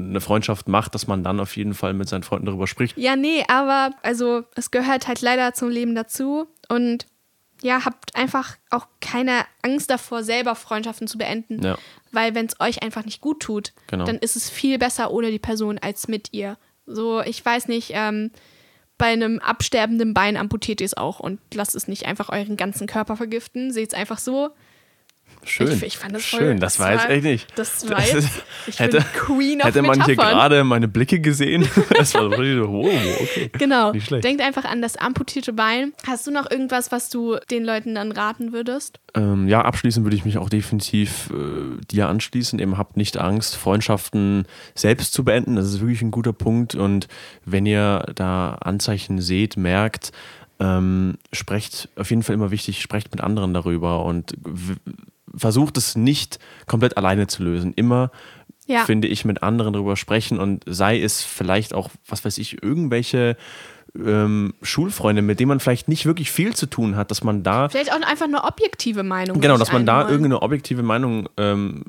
eine 0.08 0.20
Freundschaft 0.20 0.68
macht, 0.68 0.94
dass 0.94 1.06
man 1.06 1.22
dann 1.24 1.40
auf 1.40 1.56
jeden 1.56 1.74
Fall 1.74 1.94
mit 1.94 2.08
seinen 2.08 2.22
Freunden 2.22 2.46
darüber 2.46 2.66
spricht. 2.66 2.96
Ja, 2.98 3.16
nee, 3.16 3.44
aber 3.48 3.90
also 4.02 4.44
es 4.54 4.70
gehört 4.70 5.08
halt 5.08 5.20
leider 5.22 5.54
zum 5.54 5.68
Leben 5.70 5.94
dazu 5.94 6.46
und 6.68 7.06
ja, 7.60 7.84
habt 7.84 8.14
einfach 8.14 8.56
auch 8.70 8.86
keine 9.00 9.40
Angst 9.62 9.90
davor, 9.90 10.22
selber 10.22 10.54
Freundschaften 10.54 11.08
zu 11.08 11.18
beenden, 11.18 11.60
Ja. 11.62 11.76
weil 12.12 12.34
wenn 12.36 12.46
es 12.46 12.60
euch 12.60 12.82
einfach 12.84 13.04
nicht 13.04 13.20
gut 13.20 13.40
tut, 13.40 13.72
Genau. 13.88 14.04
dann 14.04 14.16
ist 14.18 14.36
es 14.36 14.48
viel 14.48 14.78
besser 14.78 15.10
ohne 15.10 15.32
die 15.32 15.40
Person 15.40 15.76
als 15.78 16.06
mit 16.06 16.32
ihr. 16.32 16.56
So, 16.86 17.20
ich 17.20 17.44
weiß 17.44 17.66
nicht, 17.66 17.90
ähm, 17.94 18.30
bei 18.98 19.06
einem 19.06 19.38
absterbenden 19.38 20.12
Bein 20.12 20.36
amputiert 20.36 20.80
ihr 20.80 20.84
es 20.84 20.96
auch 20.96 21.20
und 21.20 21.38
lasst 21.54 21.74
es 21.74 21.88
nicht 21.88 22.06
einfach 22.06 22.28
euren 22.28 22.56
ganzen 22.56 22.86
Körper 22.86 23.16
vergiften. 23.16 23.72
Seht 23.72 23.88
es 23.88 23.94
einfach 23.94 24.18
so. 24.18 24.50
Schön. 25.48 25.72
Ich, 25.72 25.82
ich 25.82 25.98
fand 25.98 26.14
das 26.14 26.24
voll, 26.24 26.40
Schön, 26.40 26.60
das, 26.60 26.78
war 26.78 26.92
jetzt 26.92 27.08
echt 27.08 27.24
nicht. 27.24 27.58
Das 27.58 27.88
war 27.88 27.96
Das 27.96 28.12
jetzt, 28.12 28.42
ich 28.66 28.78
hätte, 28.78 29.04
Queen 29.14 29.60
of 29.60 29.66
hätte 29.66 29.82
man 29.82 30.04
hier 30.04 30.14
Metaphern. 30.14 30.34
gerade 30.34 30.64
meine 30.64 30.88
Blicke 30.88 31.20
gesehen. 31.20 31.68
Das 31.98 32.14
war 32.14 32.30
richtig 32.30 32.62
so, 32.62 32.72
wow, 32.72 33.20
okay. 33.20 33.50
Genau. 33.58 33.92
Denkt 33.92 34.40
einfach 34.40 34.64
an 34.64 34.82
das 34.82 34.96
amputierte 34.96 35.52
Bein. 35.52 35.92
Hast 36.06 36.26
du 36.26 36.30
noch 36.30 36.48
irgendwas, 36.48 36.92
was 36.92 37.08
du 37.10 37.36
den 37.50 37.64
Leuten 37.64 37.94
dann 37.96 38.12
raten 38.12 38.52
würdest? 38.52 39.00
Ähm, 39.14 39.48
ja, 39.48 39.62
abschließend 39.62 40.04
würde 40.04 40.16
ich 40.16 40.24
mich 40.24 40.38
auch 40.38 40.48
definitiv 40.48 41.30
äh, 41.30 41.84
dir 41.90 42.08
anschließen. 42.08 42.58
Eben 42.58 42.78
habt 42.78 42.96
nicht 42.96 43.16
Angst, 43.16 43.56
Freundschaften 43.56 44.46
selbst 44.74 45.12
zu 45.12 45.24
beenden. 45.24 45.56
Das 45.56 45.66
ist 45.66 45.80
wirklich 45.80 46.02
ein 46.02 46.10
guter 46.12 46.32
Punkt. 46.32 46.74
Und 46.74 47.08
wenn 47.44 47.66
ihr 47.66 48.06
da 48.14 48.54
Anzeichen 48.60 49.20
seht, 49.20 49.56
merkt, 49.56 50.12
ähm, 50.60 51.18
sprecht 51.32 51.88
auf 51.96 52.10
jeden 52.10 52.22
Fall 52.22 52.34
immer 52.34 52.50
wichtig, 52.50 52.80
sprecht 52.80 53.10
mit 53.10 53.20
anderen 53.20 53.54
darüber 53.54 54.04
und 54.04 54.34
versucht 55.34 55.76
es 55.76 55.96
nicht 55.96 56.38
komplett 56.66 56.96
alleine 56.96 57.26
zu 57.26 57.42
lösen. 57.42 57.72
Immer 57.74 58.10
Ja. 58.66 58.84
finde 58.84 59.08
ich, 59.08 59.24
mit 59.24 59.42
anderen 59.42 59.72
darüber 59.72 59.96
sprechen 59.96 60.38
und 60.38 60.62
sei 60.66 61.00
es 61.00 61.22
vielleicht 61.22 61.72
auch, 61.74 61.90
was 62.06 62.24
weiß 62.24 62.38
ich, 62.38 62.62
irgendwelche 62.62 63.36
ähm, 63.98 64.52
Schulfreunde, 64.62 65.22
mit 65.22 65.40
denen 65.40 65.48
man 65.48 65.60
vielleicht 65.60 65.88
nicht 65.88 66.04
wirklich 66.06 66.30
viel 66.30 66.54
zu 66.54 66.66
tun 66.66 66.94
hat, 66.94 67.10
dass 67.10 67.24
man 67.24 67.42
da 67.42 67.68
Vielleicht 67.70 67.90
auch 67.92 68.00
einfach 68.02 68.26
eine 68.26 68.44
objektive 68.44 69.02
Meinung. 69.02 69.40
Genau, 69.40 69.56
dass 69.56 69.72
man 69.72 69.86
da 69.86 70.00
einholen. 70.00 70.10
irgendeine 70.12 70.42
objektive 70.42 70.82
Meinung 70.82 71.28
ähm, 71.38 71.84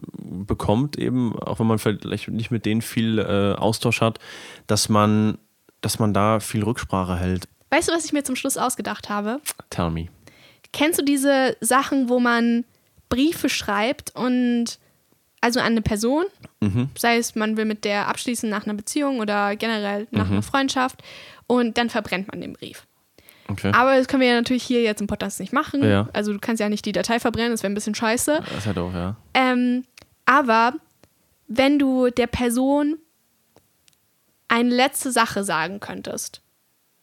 bekommt, 0.48 0.98
eben, 0.98 1.38
auch 1.38 1.60
wenn 1.60 1.68
man 1.68 1.78
vielleicht 1.78 2.30
nicht 2.30 2.52
mit 2.52 2.66
denen 2.66 2.82
viel 2.82 3.20
äh, 3.20 3.54
Austausch 3.60 4.00
hat, 4.02 4.20
dass 4.68 4.88
man, 4.90 5.38
dass 5.82 6.00
man 6.00 6.14
da 6.14 6.40
viel 6.40 6.64
Rücksprache 6.64 7.18
hält. 7.18 7.48
Weißt 7.70 7.90
du, 7.90 7.94
was 7.94 8.06
ich 8.06 8.14
mir 8.14 8.24
zum 8.24 8.36
Schluss 8.38 8.58
ausgedacht 8.58 9.10
habe? 9.10 9.42
Tell 9.70 9.92
me. 9.92 10.08
Kennst 10.72 11.00
du 11.00 11.04
diese 11.04 11.58
Sachen, 11.60 12.10
wo 12.10 12.20
man 12.20 12.64
Briefe 13.10 13.50
schreibt 13.50 14.16
und 14.16 14.78
also 15.42 15.60
an 15.60 15.68
eine 15.68 15.82
Person, 15.82 16.26
Mhm. 16.62 16.90
sei 16.98 17.18
es 17.18 17.36
man 17.36 17.56
will 17.58 17.66
mit 17.66 17.86
der 17.86 18.08
abschließen 18.10 18.50
nach 18.50 18.66
einer 18.66 18.74
Beziehung 18.74 19.20
oder 19.20 19.56
generell 19.56 20.08
nach 20.12 20.30
einer 20.30 20.42
Freundschaft 20.42 21.02
und 21.48 21.78
dann 21.78 21.90
verbrennt 21.90 22.28
man 22.30 22.42
den 22.42 22.54
Brief. 22.54 22.86
Okay. 23.48 23.72
Aber 23.74 23.98
das 23.98 24.08
können 24.08 24.22
wir 24.22 24.28
ja 24.30 24.36
natürlich 24.36 24.64
hier 24.64 24.84
jetzt 24.84 25.00
im 25.02 25.08
Podcast 25.08 25.40
nicht 25.40 25.54
machen. 25.54 25.82
Ja. 25.84 26.08
Also 26.14 26.34
du 26.34 26.40
kannst 26.40 26.60
ja 26.60 26.70
nicht 26.70 26.86
die 26.86 26.92
Datei 26.92 27.20
verbrennen, 27.20 27.52
das 27.52 27.64
wäre 27.64 27.72
ein 27.72 27.76
bisschen 27.76 27.96
scheiße. 27.96 28.42
Das 28.46 28.58
ist 28.58 28.66
halt 28.68 28.78
auch, 28.78 28.94
ja. 28.94 29.16
Ähm, 29.34 29.86
aber 30.26 30.74
wenn 31.48 31.80
du 31.80 32.10
der 32.10 32.28
Person 32.28 32.98
eine 34.48 34.70
letzte 34.70 35.12
Sache 35.12 35.44
sagen 35.44 35.80
könntest, 35.80 36.42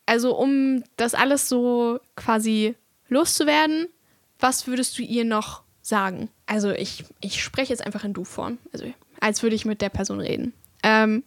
also 0.05 0.37
um 0.37 0.85
das 0.97 1.15
alles 1.15 1.49
so 1.49 1.99
quasi 2.15 2.75
loszuwerden, 3.09 3.87
was 4.39 4.67
würdest 4.67 4.99
du 4.99 5.03
ihr 5.03 5.25
noch 5.25 5.63
sagen? 5.89 6.29
Also 6.47 6.71
ich, 6.71 7.05
ich 7.21 7.43
spreche 7.43 7.73
jetzt 7.73 7.85
einfach 7.85 8.05
in 8.05 8.13
Du-Form, 8.13 8.59
also 8.73 8.87
als 9.21 9.43
würde 9.43 9.57
ich 9.57 9.65
mit 9.65 9.81
der 9.81 9.89
Person 9.89 10.21
reden. 10.21 10.53
Ähm, 10.83 11.23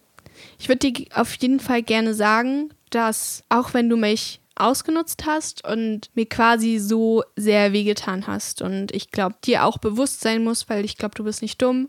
ich 0.58 0.68
würde 0.68 0.90
dir 0.90 1.06
auf 1.14 1.34
jeden 1.34 1.60
Fall 1.60 1.82
gerne 1.82 2.14
sagen, 2.14 2.70
dass 2.90 3.44
auch 3.48 3.74
wenn 3.74 3.88
du 3.88 3.96
mich 3.96 4.40
ausgenutzt 4.56 5.24
hast 5.26 5.66
und 5.66 6.10
mir 6.14 6.26
quasi 6.26 6.78
so 6.78 7.22
sehr 7.36 7.72
wehgetan 7.72 8.26
hast 8.26 8.62
und 8.62 8.92
ich 8.92 9.10
glaube, 9.10 9.36
dir 9.44 9.64
auch 9.64 9.78
bewusst 9.78 10.20
sein 10.20 10.44
muss, 10.44 10.68
weil 10.68 10.84
ich 10.84 10.96
glaube, 10.96 11.14
du 11.14 11.24
bist 11.24 11.40
nicht 11.40 11.62
dumm, 11.62 11.88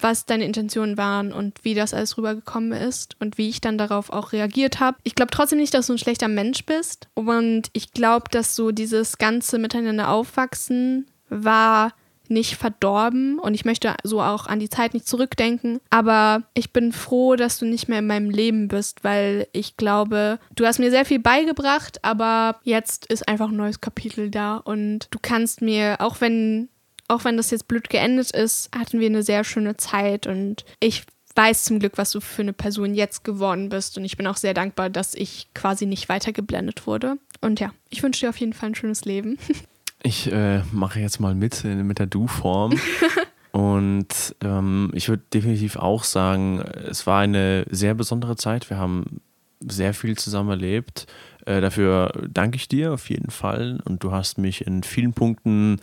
was 0.00 0.26
deine 0.26 0.44
Intentionen 0.44 0.96
waren 0.96 1.32
und 1.32 1.64
wie 1.64 1.74
das 1.74 1.92
alles 1.92 2.16
rübergekommen 2.16 2.72
ist 2.72 3.16
und 3.20 3.36
wie 3.36 3.48
ich 3.48 3.60
dann 3.60 3.78
darauf 3.78 4.10
auch 4.10 4.32
reagiert 4.32 4.78
habe. 4.78 4.98
Ich 5.02 5.16
glaube 5.16 5.32
trotzdem 5.32 5.58
nicht, 5.58 5.74
dass 5.74 5.88
du 5.88 5.94
ein 5.94 5.98
schlechter 5.98 6.28
Mensch 6.28 6.64
bist 6.64 7.08
und 7.14 7.68
ich 7.72 7.90
glaube, 7.90 8.26
dass 8.30 8.54
so 8.54 8.70
dieses 8.70 9.18
ganze 9.18 9.58
Miteinander 9.58 10.10
aufwachsen 10.10 11.06
war 11.28 11.92
nicht 12.28 12.56
verdorben 12.56 13.38
und 13.38 13.54
ich 13.54 13.64
möchte 13.64 13.94
so 14.02 14.20
auch 14.20 14.46
an 14.46 14.60
die 14.60 14.68
Zeit 14.68 14.94
nicht 14.94 15.08
zurückdenken. 15.08 15.80
Aber 15.90 16.42
ich 16.54 16.72
bin 16.72 16.92
froh, 16.92 17.36
dass 17.36 17.58
du 17.58 17.66
nicht 17.66 17.88
mehr 17.88 18.00
in 18.00 18.06
meinem 18.06 18.30
Leben 18.30 18.68
bist, 18.68 19.04
weil 19.04 19.48
ich 19.52 19.76
glaube, 19.76 20.38
du 20.54 20.66
hast 20.66 20.78
mir 20.78 20.90
sehr 20.90 21.04
viel 21.04 21.20
beigebracht, 21.20 22.04
aber 22.04 22.60
jetzt 22.62 23.06
ist 23.06 23.28
einfach 23.28 23.48
ein 23.48 23.56
neues 23.56 23.80
Kapitel 23.80 24.30
da 24.30 24.56
und 24.56 25.08
du 25.10 25.18
kannst 25.20 25.62
mir, 25.62 25.96
auch 26.00 26.20
wenn, 26.20 26.68
auch 27.08 27.24
wenn 27.24 27.36
das 27.36 27.50
jetzt 27.50 27.68
blöd 27.68 27.88
geendet 27.88 28.30
ist, 28.30 28.70
hatten 28.76 29.00
wir 29.00 29.06
eine 29.06 29.22
sehr 29.22 29.44
schöne 29.44 29.76
Zeit 29.76 30.26
und 30.26 30.64
ich 30.80 31.04
weiß 31.34 31.64
zum 31.64 31.78
Glück, 31.78 31.96
was 31.96 32.10
du 32.10 32.20
für 32.20 32.42
eine 32.42 32.52
Person 32.52 32.94
jetzt 32.94 33.22
geworden 33.22 33.68
bist 33.68 33.96
und 33.96 34.04
ich 34.04 34.16
bin 34.16 34.26
auch 34.26 34.36
sehr 34.36 34.54
dankbar, 34.54 34.90
dass 34.90 35.14
ich 35.14 35.48
quasi 35.54 35.86
nicht 35.86 36.08
weitergeblendet 36.08 36.86
wurde. 36.86 37.16
Und 37.40 37.60
ja, 37.60 37.72
ich 37.90 38.02
wünsche 38.02 38.26
dir 38.26 38.30
auf 38.30 38.38
jeden 38.38 38.52
Fall 38.52 38.70
ein 38.70 38.74
schönes 38.74 39.04
Leben. 39.04 39.38
Ich 40.08 40.32
äh, 40.32 40.62
mache 40.72 41.00
jetzt 41.00 41.20
mal 41.20 41.34
mit 41.34 41.66
äh, 41.66 41.74
mit 41.74 41.98
der 41.98 42.06
Du-Form. 42.06 42.72
Und 43.52 44.34
ähm, 44.42 44.90
ich 44.94 45.10
würde 45.10 45.22
definitiv 45.34 45.76
auch 45.76 46.02
sagen, 46.02 46.60
es 46.60 47.06
war 47.06 47.20
eine 47.20 47.66
sehr 47.68 47.92
besondere 47.92 48.36
Zeit. 48.36 48.70
Wir 48.70 48.78
haben 48.78 49.20
sehr 49.60 49.92
viel 49.92 50.16
zusammen 50.16 50.48
erlebt. 50.48 51.06
Äh, 51.44 51.60
dafür 51.60 52.10
danke 52.26 52.56
ich 52.56 52.68
dir 52.68 52.94
auf 52.94 53.10
jeden 53.10 53.30
Fall. 53.30 53.80
Und 53.84 54.02
du 54.02 54.10
hast 54.10 54.38
mich 54.38 54.66
in 54.66 54.82
vielen 54.82 55.12
Punkten 55.12 55.78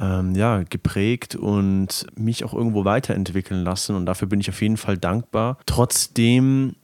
ähm, 0.00 0.34
ja, 0.34 0.62
geprägt 0.62 1.36
und 1.36 2.06
mich 2.16 2.44
auch 2.44 2.54
irgendwo 2.54 2.86
weiterentwickeln 2.86 3.64
lassen. 3.64 3.96
Und 3.96 4.06
dafür 4.06 4.28
bin 4.28 4.40
ich 4.40 4.48
auf 4.48 4.62
jeden 4.62 4.78
Fall 4.78 4.96
dankbar. 4.96 5.58
Trotzdem 5.66 6.76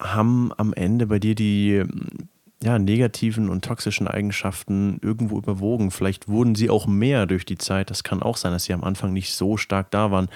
haben 0.00 0.50
am 0.56 0.72
Ende 0.72 1.08
bei 1.08 1.18
dir 1.18 1.34
die 1.34 1.84
ja, 2.62 2.78
negativen 2.78 3.50
und 3.50 3.64
toxischen 3.64 4.08
Eigenschaften 4.08 4.98
irgendwo 5.02 5.38
überwogen. 5.38 5.90
Vielleicht 5.90 6.28
wurden 6.28 6.54
sie 6.54 6.70
auch 6.70 6.86
mehr 6.86 7.26
durch 7.26 7.44
die 7.44 7.58
Zeit. 7.58 7.90
Das 7.90 8.02
kann 8.02 8.22
auch 8.22 8.36
sein, 8.36 8.52
dass 8.52 8.64
sie 8.64 8.72
am 8.72 8.84
Anfang 8.84 9.12
nicht 9.12 9.34
so 9.34 9.56
stark 9.56 9.90
da 9.90 10.10
waren. 10.10 10.28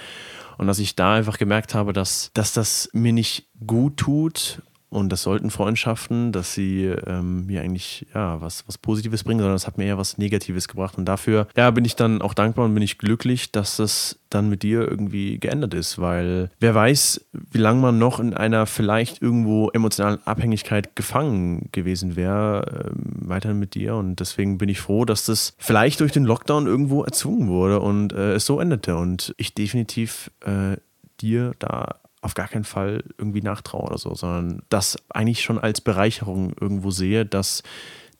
Und 0.57 0.67
dass 0.67 0.79
ich 0.79 0.95
da 0.95 1.15
einfach 1.15 1.39
gemerkt 1.39 1.73
habe, 1.73 1.93
dass, 1.93 2.31
dass 2.33 2.53
das 2.53 2.89
mir 2.93 3.13
nicht 3.13 3.47
gut 3.65 3.97
tut. 3.97 4.61
Und 4.91 5.09
das 5.09 5.23
sollten 5.23 5.51
Freundschaften, 5.51 6.33
dass 6.33 6.53
sie 6.53 6.83
ähm, 7.07 7.45
mir 7.45 7.61
eigentlich 7.61 8.05
ja, 8.13 8.41
was, 8.41 8.67
was 8.67 8.77
Positives 8.77 9.23
bringen, 9.23 9.39
sondern 9.39 9.55
es 9.55 9.65
hat 9.65 9.77
mir 9.77 9.85
eher 9.85 9.97
was 9.97 10.17
Negatives 10.17 10.67
gebracht. 10.67 10.97
Und 10.97 11.05
dafür 11.05 11.47
ja, 11.55 11.71
bin 11.71 11.85
ich 11.85 11.95
dann 11.95 12.21
auch 12.21 12.33
dankbar 12.33 12.65
und 12.65 12.73
bin 12.73 12.83
ich 12.83 12.97
glücklich, 12.97 13.53
dass 13.53 13.77
das 13.77 14.19
dann 14.29 14.49
mit 14.49 14.63
dir 14.63 14.81
irgendwie 14.81 15.39
geändert 15.39 15.73
ist, 15.73 15.99
weil 15.99 16.49
wer 16.59 16.75
weiß, 16.75 17.23
wie 17.31 17.57
lange 17.57 17.79
man 17.79 17.99
noch 17.99 18.19
in 18.19 18.33
einer 18.33 18.65
vielleicht 18.65 19.21
irgendwo 19.21 19.69
emotionalen 19.69 20.19
Abhängigkeit 20.25 20.93
gefangen 20.97 21.69
gewesen 21.71 22.17
wäre, 22.17 22.89
ähm, 22.91 23.29
weiterhin 23.29 23.59
mit 23.59 23.75
dir. 23.75 23.95
Und 23.95 24.19
deswegen 24.19 24.57
bin 24.57 24.67
ich 24.67 24.81
froh, 24.81 25.05
dass 25.05 25.25
das 25.25 25.53
vielleicht 25.57 26.01
durch 26.01 26.11
den 26.11 26.25
Lockdown 26.25 26.67
irgendwo 26.67 27.03
erzwungen 27.03 27.47
wurde 27.47 27.79
und 27.79 28.11
äh, 28.11 28.33
es 28.33 28.45
so 28.45 28.59
endete. 28.59 28.97
Und 28.97 29.33
ich 29.37 29.53
definitiv 29.53 30.31
äh, 30.41 30.75
dir 31.21 31.53
da 31.59 32.00
auf 32.21 32.33
gar 32.33 32.47
keinen 32.47 32.63
Fall 32.63 33.03
irgendwie 33.17 33.41
nachtraue 33.41 33.83
oder 33.83 33.97
so, 33.97 34.13
sondern 34.13 34.61
das 34.69 34.97
eigentlich 35.09 35.41
schon 35.41 35.59
als 35.59 35.81
Bereicherung 35.81 36.53
irgendwo 36.59 36.91
sehe, 36.91 37.25
dass 37.25 37.63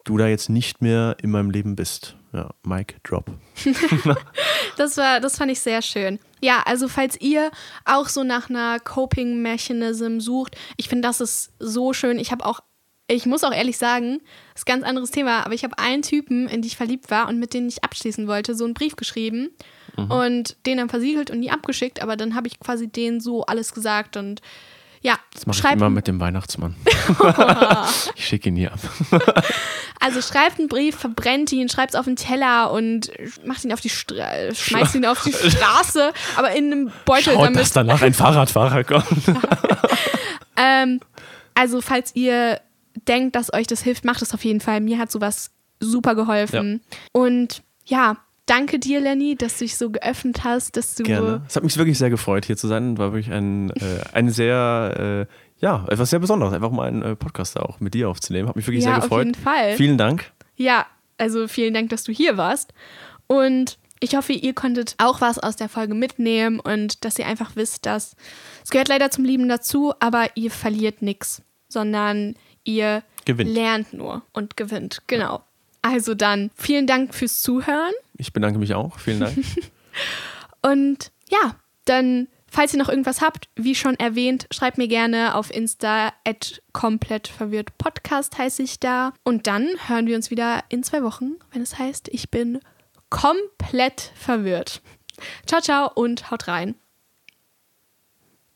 du 0.04 0.18
da 0.18 0.28
jetzt 0.28 0.50
nicht 0.50 0.82
mehr 0.82 1.16
in 1.22 1.32
meinem 1.32 1.52
Leben 1.52 1.76
bist. 1.76 2.16
Ja, 2.34 2.50
Mike, 2.64 2.96
drop. 3.04 3.32
Das 4.78 4.98
war, 4.98 5.20
das 5.20 5.38
fand 5.38 5.52
ich 5.52 5.60
sehr 5.60 5.82
schön. 5.82 6.18
Ja, 6.42 6.64
also 6.66 6.88
falls 6.88 7.20
ihr 7.20 7.52
auch 7.86 8.08
so 8.08 8.24
nach 8.24 8.50
einer 8.50 8.80
Coping 8.80 9.42
Mechanism 9.42 10.20
sucht, 10.20 10.56
ich 10.78 10.90
finde, 10.90 11.08
das 11.08 11.22
ist 11.22 11.52
so 11.60 11.94
schön. 11.94 12.18
Ich 12.18 12.32
habe 12.32 12.46
auch, 12.46 12.62
ich 13.08 13.26
muss 13.26 13.44
auch 13.44 13.54
ehrlich 13.54 13.78
sagen, 13.78 14.22
ist 14.56 14.68
ein 14.68 14.74
ganz 14.74 14.84
anderes 14.84 15.12
Thema, 15.12 15.46
aber 15.46 15.54
ich 15.54 15.64
habe 15.64 15.78
einen 15.78 16.02
Typen, 16.02 16.48
in 16.48 16.62
die 16.62 16.70
ich 16.70 16.78
verliebt 16.78 17.12
war 17.12 17.28
und 17.28 17.38
mit 17.38 17.54
dem 17.54 17.68
ich 17.68 17.84
abschließen 17.84 18.28
wollte, 18.28 18.56
so 18.56 18.64
einen 18.64 18.74
Brief 18.74 18.96
geschrieben. 18.96 19.50
Mhm. 19.98 20.12
und 20.12 20.56
den 20.66 20.78
dann 20.78 20.90
versiegelt 20.90 21.32
und 21.32 21.40
nie 21.40 21.52
abgeschickt, 21.52 22.02
aber 22.02 22.16
dann 22.18 22.36
habe 22.36 22.48
ich 22.48 22.60
quasi 22.60 22.88
denen 22.88 23.20
so 23.20 23.46
alles 23.46 23.74
gesagt 23.74 24.18
und 24.18 24.42
ja, 25.04 25.16
das 25.34 25.48
mache 25.48 25.58
ich 25.58 25.74
immer 25.74 25.90
mit 25.90 26.08
dem 26.08 26.20
Weihnachtsmann. 26.20 26.76
ich 28.16 28.28
schicke 28.28 28.50
ihn 28.50 28.54
nie 28.54 28.68
ab. 28.68 28.80
also 30.00 30.22
schreibt 30.22 30.60
einen 30.60 30.68
Brief, 30.68 30.96
verbrennt 30.96 31.52
ihn, 31.52 31.70
schreibt 31.70 31.96
es 31.96 32.00
auf 32.00 32.06
den 32.06 32.18
Teller 32.18 32.72
und 32.72 33.12
macht 33.44 33.66
ihn 33.66 33.74
auf 33.74 33.82
die 33.82 33.90
Stra 33.90 34.54
schmeißt 34.54 34.94
ihn 34.94 35.06
auf 35.08 35.24
die 35.24 35.34
Straße, 35.34 36.14
aber 36.36 36.52
in 36.52 36.72
einem 36.72 36.92
Beutel 37.06 37.34
Schaut, 37.34 37.46
damit. 37.46 37.60
dass 37.60 37.74
danach 37.74 38.04
ein 38.04 38.14
Fahrradfahrer 38.14 38.84
kommt. 38.84 39.08
ähm, 40.56 41.00
also 41.56 41.82
falls 41.82 42.16
ihr 42.16 42.62
denkt, 43.08 43.36
dass 43.36 43.52
euch 43.54 43.66
das 43.66 43.82
hilft, 43.82 44.06
macht 44.06 44.22
es 44.22 44.36
auf 44.36 44.46
jeden 44.46 44.62
Fall. 44.62 44.82
Mir 44.82 45.00
hat 45.00 45.12
sowas 45.12 45.50
super 45.80 46.14
geholfen. 46.14 46.82
Ja. 46.92 46.98
Und 47.14 47.64
ja, 47.86 48.18
danke 48.46 48.80
dir, 48.80 49.00
Lenny, 49.00 49.36
dass 49.36 49.58
du 49.58 49.66
dich 49.66 49.78
so 49.78 49.90
geöffnet 49.90 50.44
hast, 50.44 50.78
dass 50.78 50.96
du. 50.96 51.04
Gerne. 51.04 51.44
Es 51.48 51.56
hat 51.56 51.64
mich 51.64 51.78
wirklich 51.78 51.98
sehr 51.98 52.10
gefreut, 52.10 52.46
hier 52.46 52.58
zu 52.58 52.68
sein. 52.68 52.98
War 52.98 53.14
wirklich 53.14 53.34
ein, 53.34 53.70
äh, 53.72 54.02
ein 54.14 54.30
sehr, 54.30 55.28
äh, 55.30 55.64
ja, 55.64 55.86
etwas 55.90 56.10
sehr 56.10 56.20
Besonderes, 56.20 56.54
einfach 56.54 56.72
mal 56.72 56.88
einen 56.88 57.02
äh, 57.02 57.16
Podcast 57.16 57.60
auch 57.60 57.80
mit 57.80 57.94
dir 57.94 58.10
aufzunehmen. 58.10 58.50
Hat 58.50 58.56
mich 58.56 58.68
wirklich 58.68 58.84
ja, 58.84 58.92
sehr 58.92 59.02
gefreut. 59.02 59.20
Auf 59.22 59.26
jeden 59.26 59.36
Fall. 59.36 59.76
Vielen 59.76 59.98
Dank. 59.98 60.32
Ja, 60.56 60.86
also 61.18 61.48
vielen 61.48 61.74
Dank, 61.74 61.90
dass 61.90 62.04
du 62.04 62.12
hier 62.12 62.38
warst. 62.38 62.74
Und 63.28 63.78
ich 64.04 64.16
hoffe, 64.16 64.34
ihr 64.34 64.54
konntet 64.54 64.96
auch 64.98 65.22
was 65.22 65.38
aus 65.38 65.56
der 65.56 65.70
Folge 65.70 65.94
mitnehmen 65.94 66.60
und 66.60 67.06
dass 67.06 67.20
ihr 67.20 67.28
einfach 67.28 67.56
wisst, 67.56 67.86
dass 67.86 68.16
es 68.64 68.72
gehört 68.72 68.88
leider 68.88 69.12
zum 69.12 69.24
Lieben 69.24 69.48
dazu, 69.48 69.94
aber 70.00 70.30
ihr 70.36 70.50
verliert 70.50 71.04
nichts, 71.04 71.44
sondern 71.68 72.36
ihr 72.64 73.04
gewinnt. 73.26 73.54
lernt 73.54 73.94
nur 73.94 74.24
und 74.34 74.58
gewinnt. 74.58 75.04
Genau. 75.06 75.44
Also 75.82 76.14
dann 76.14 76.52
vielen 76.56 76.88
Dank 76.88 77.14
fürs 77.14 77.42
Zuhören. 77.42 77.94
Ich 78.18 78.34
bedanke 78.34 78.60
mich 78.60 78.74
auch. 78.74 79.00
Vielen 79.00 79.20
Dank. 79.20 79.38
Und 80.62 81.12
ja, 81.30 81.56
dann, 81.86 82.28
falls 82.48 82.74
ihr 82.74 82.80
noch 82.80 82.90
irgendwas 82.90 83.22
habt, 83.22 83.50
wie 83.56 83.74
schon 83.74 83.96
erwähnt, 83.96 84.48
schreibt 84.52 84.78
mir 84.78 84.88
gerne 84.88 85.36
auf 85.36 85.52
Insta 85.52 86.14
at 86.24 86.62
komplett 86.72 87.28
verwirrt 87.28 87.78
Podcast 87.78 88.38
heiße 88.38 88.62
ich 88.62 88.80
da. 88.80 89.14
Und 89.24 89.48
dann 89.48 89.68
hören 89.88 90.06
wir 90.06 90.16
uns 90.16 90.30
wieder 90.30 90.64
in 90.70 90.84
zwei 90.84 91.04
Wochen, 91.04 91.34
wenn 91.52 91.64
es 91.64 91.80
heißt, 91.80 92.10
ich 92.10 92.30
bin 92.30 92.60
komplett 93.10 94.12
verwirrt. 94.16 94.82
Ciao, 95.46 95.62
ciao 95.62 95.92
und 95.94 96.30
haut 96.30 96.48
rein. 96.48 96.76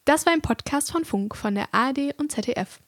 Das 0.06 0.28
war 0.28 0.34
ein 0.34 0.42
Podcast 0.42 0.92
von 0.92 1.04
Funk 1.04 1.36
von 1.36 1.56
der 1.56 1.74
ARD 1.74 2.14
und 2.18 2.32
ZDF. 2.32 2.80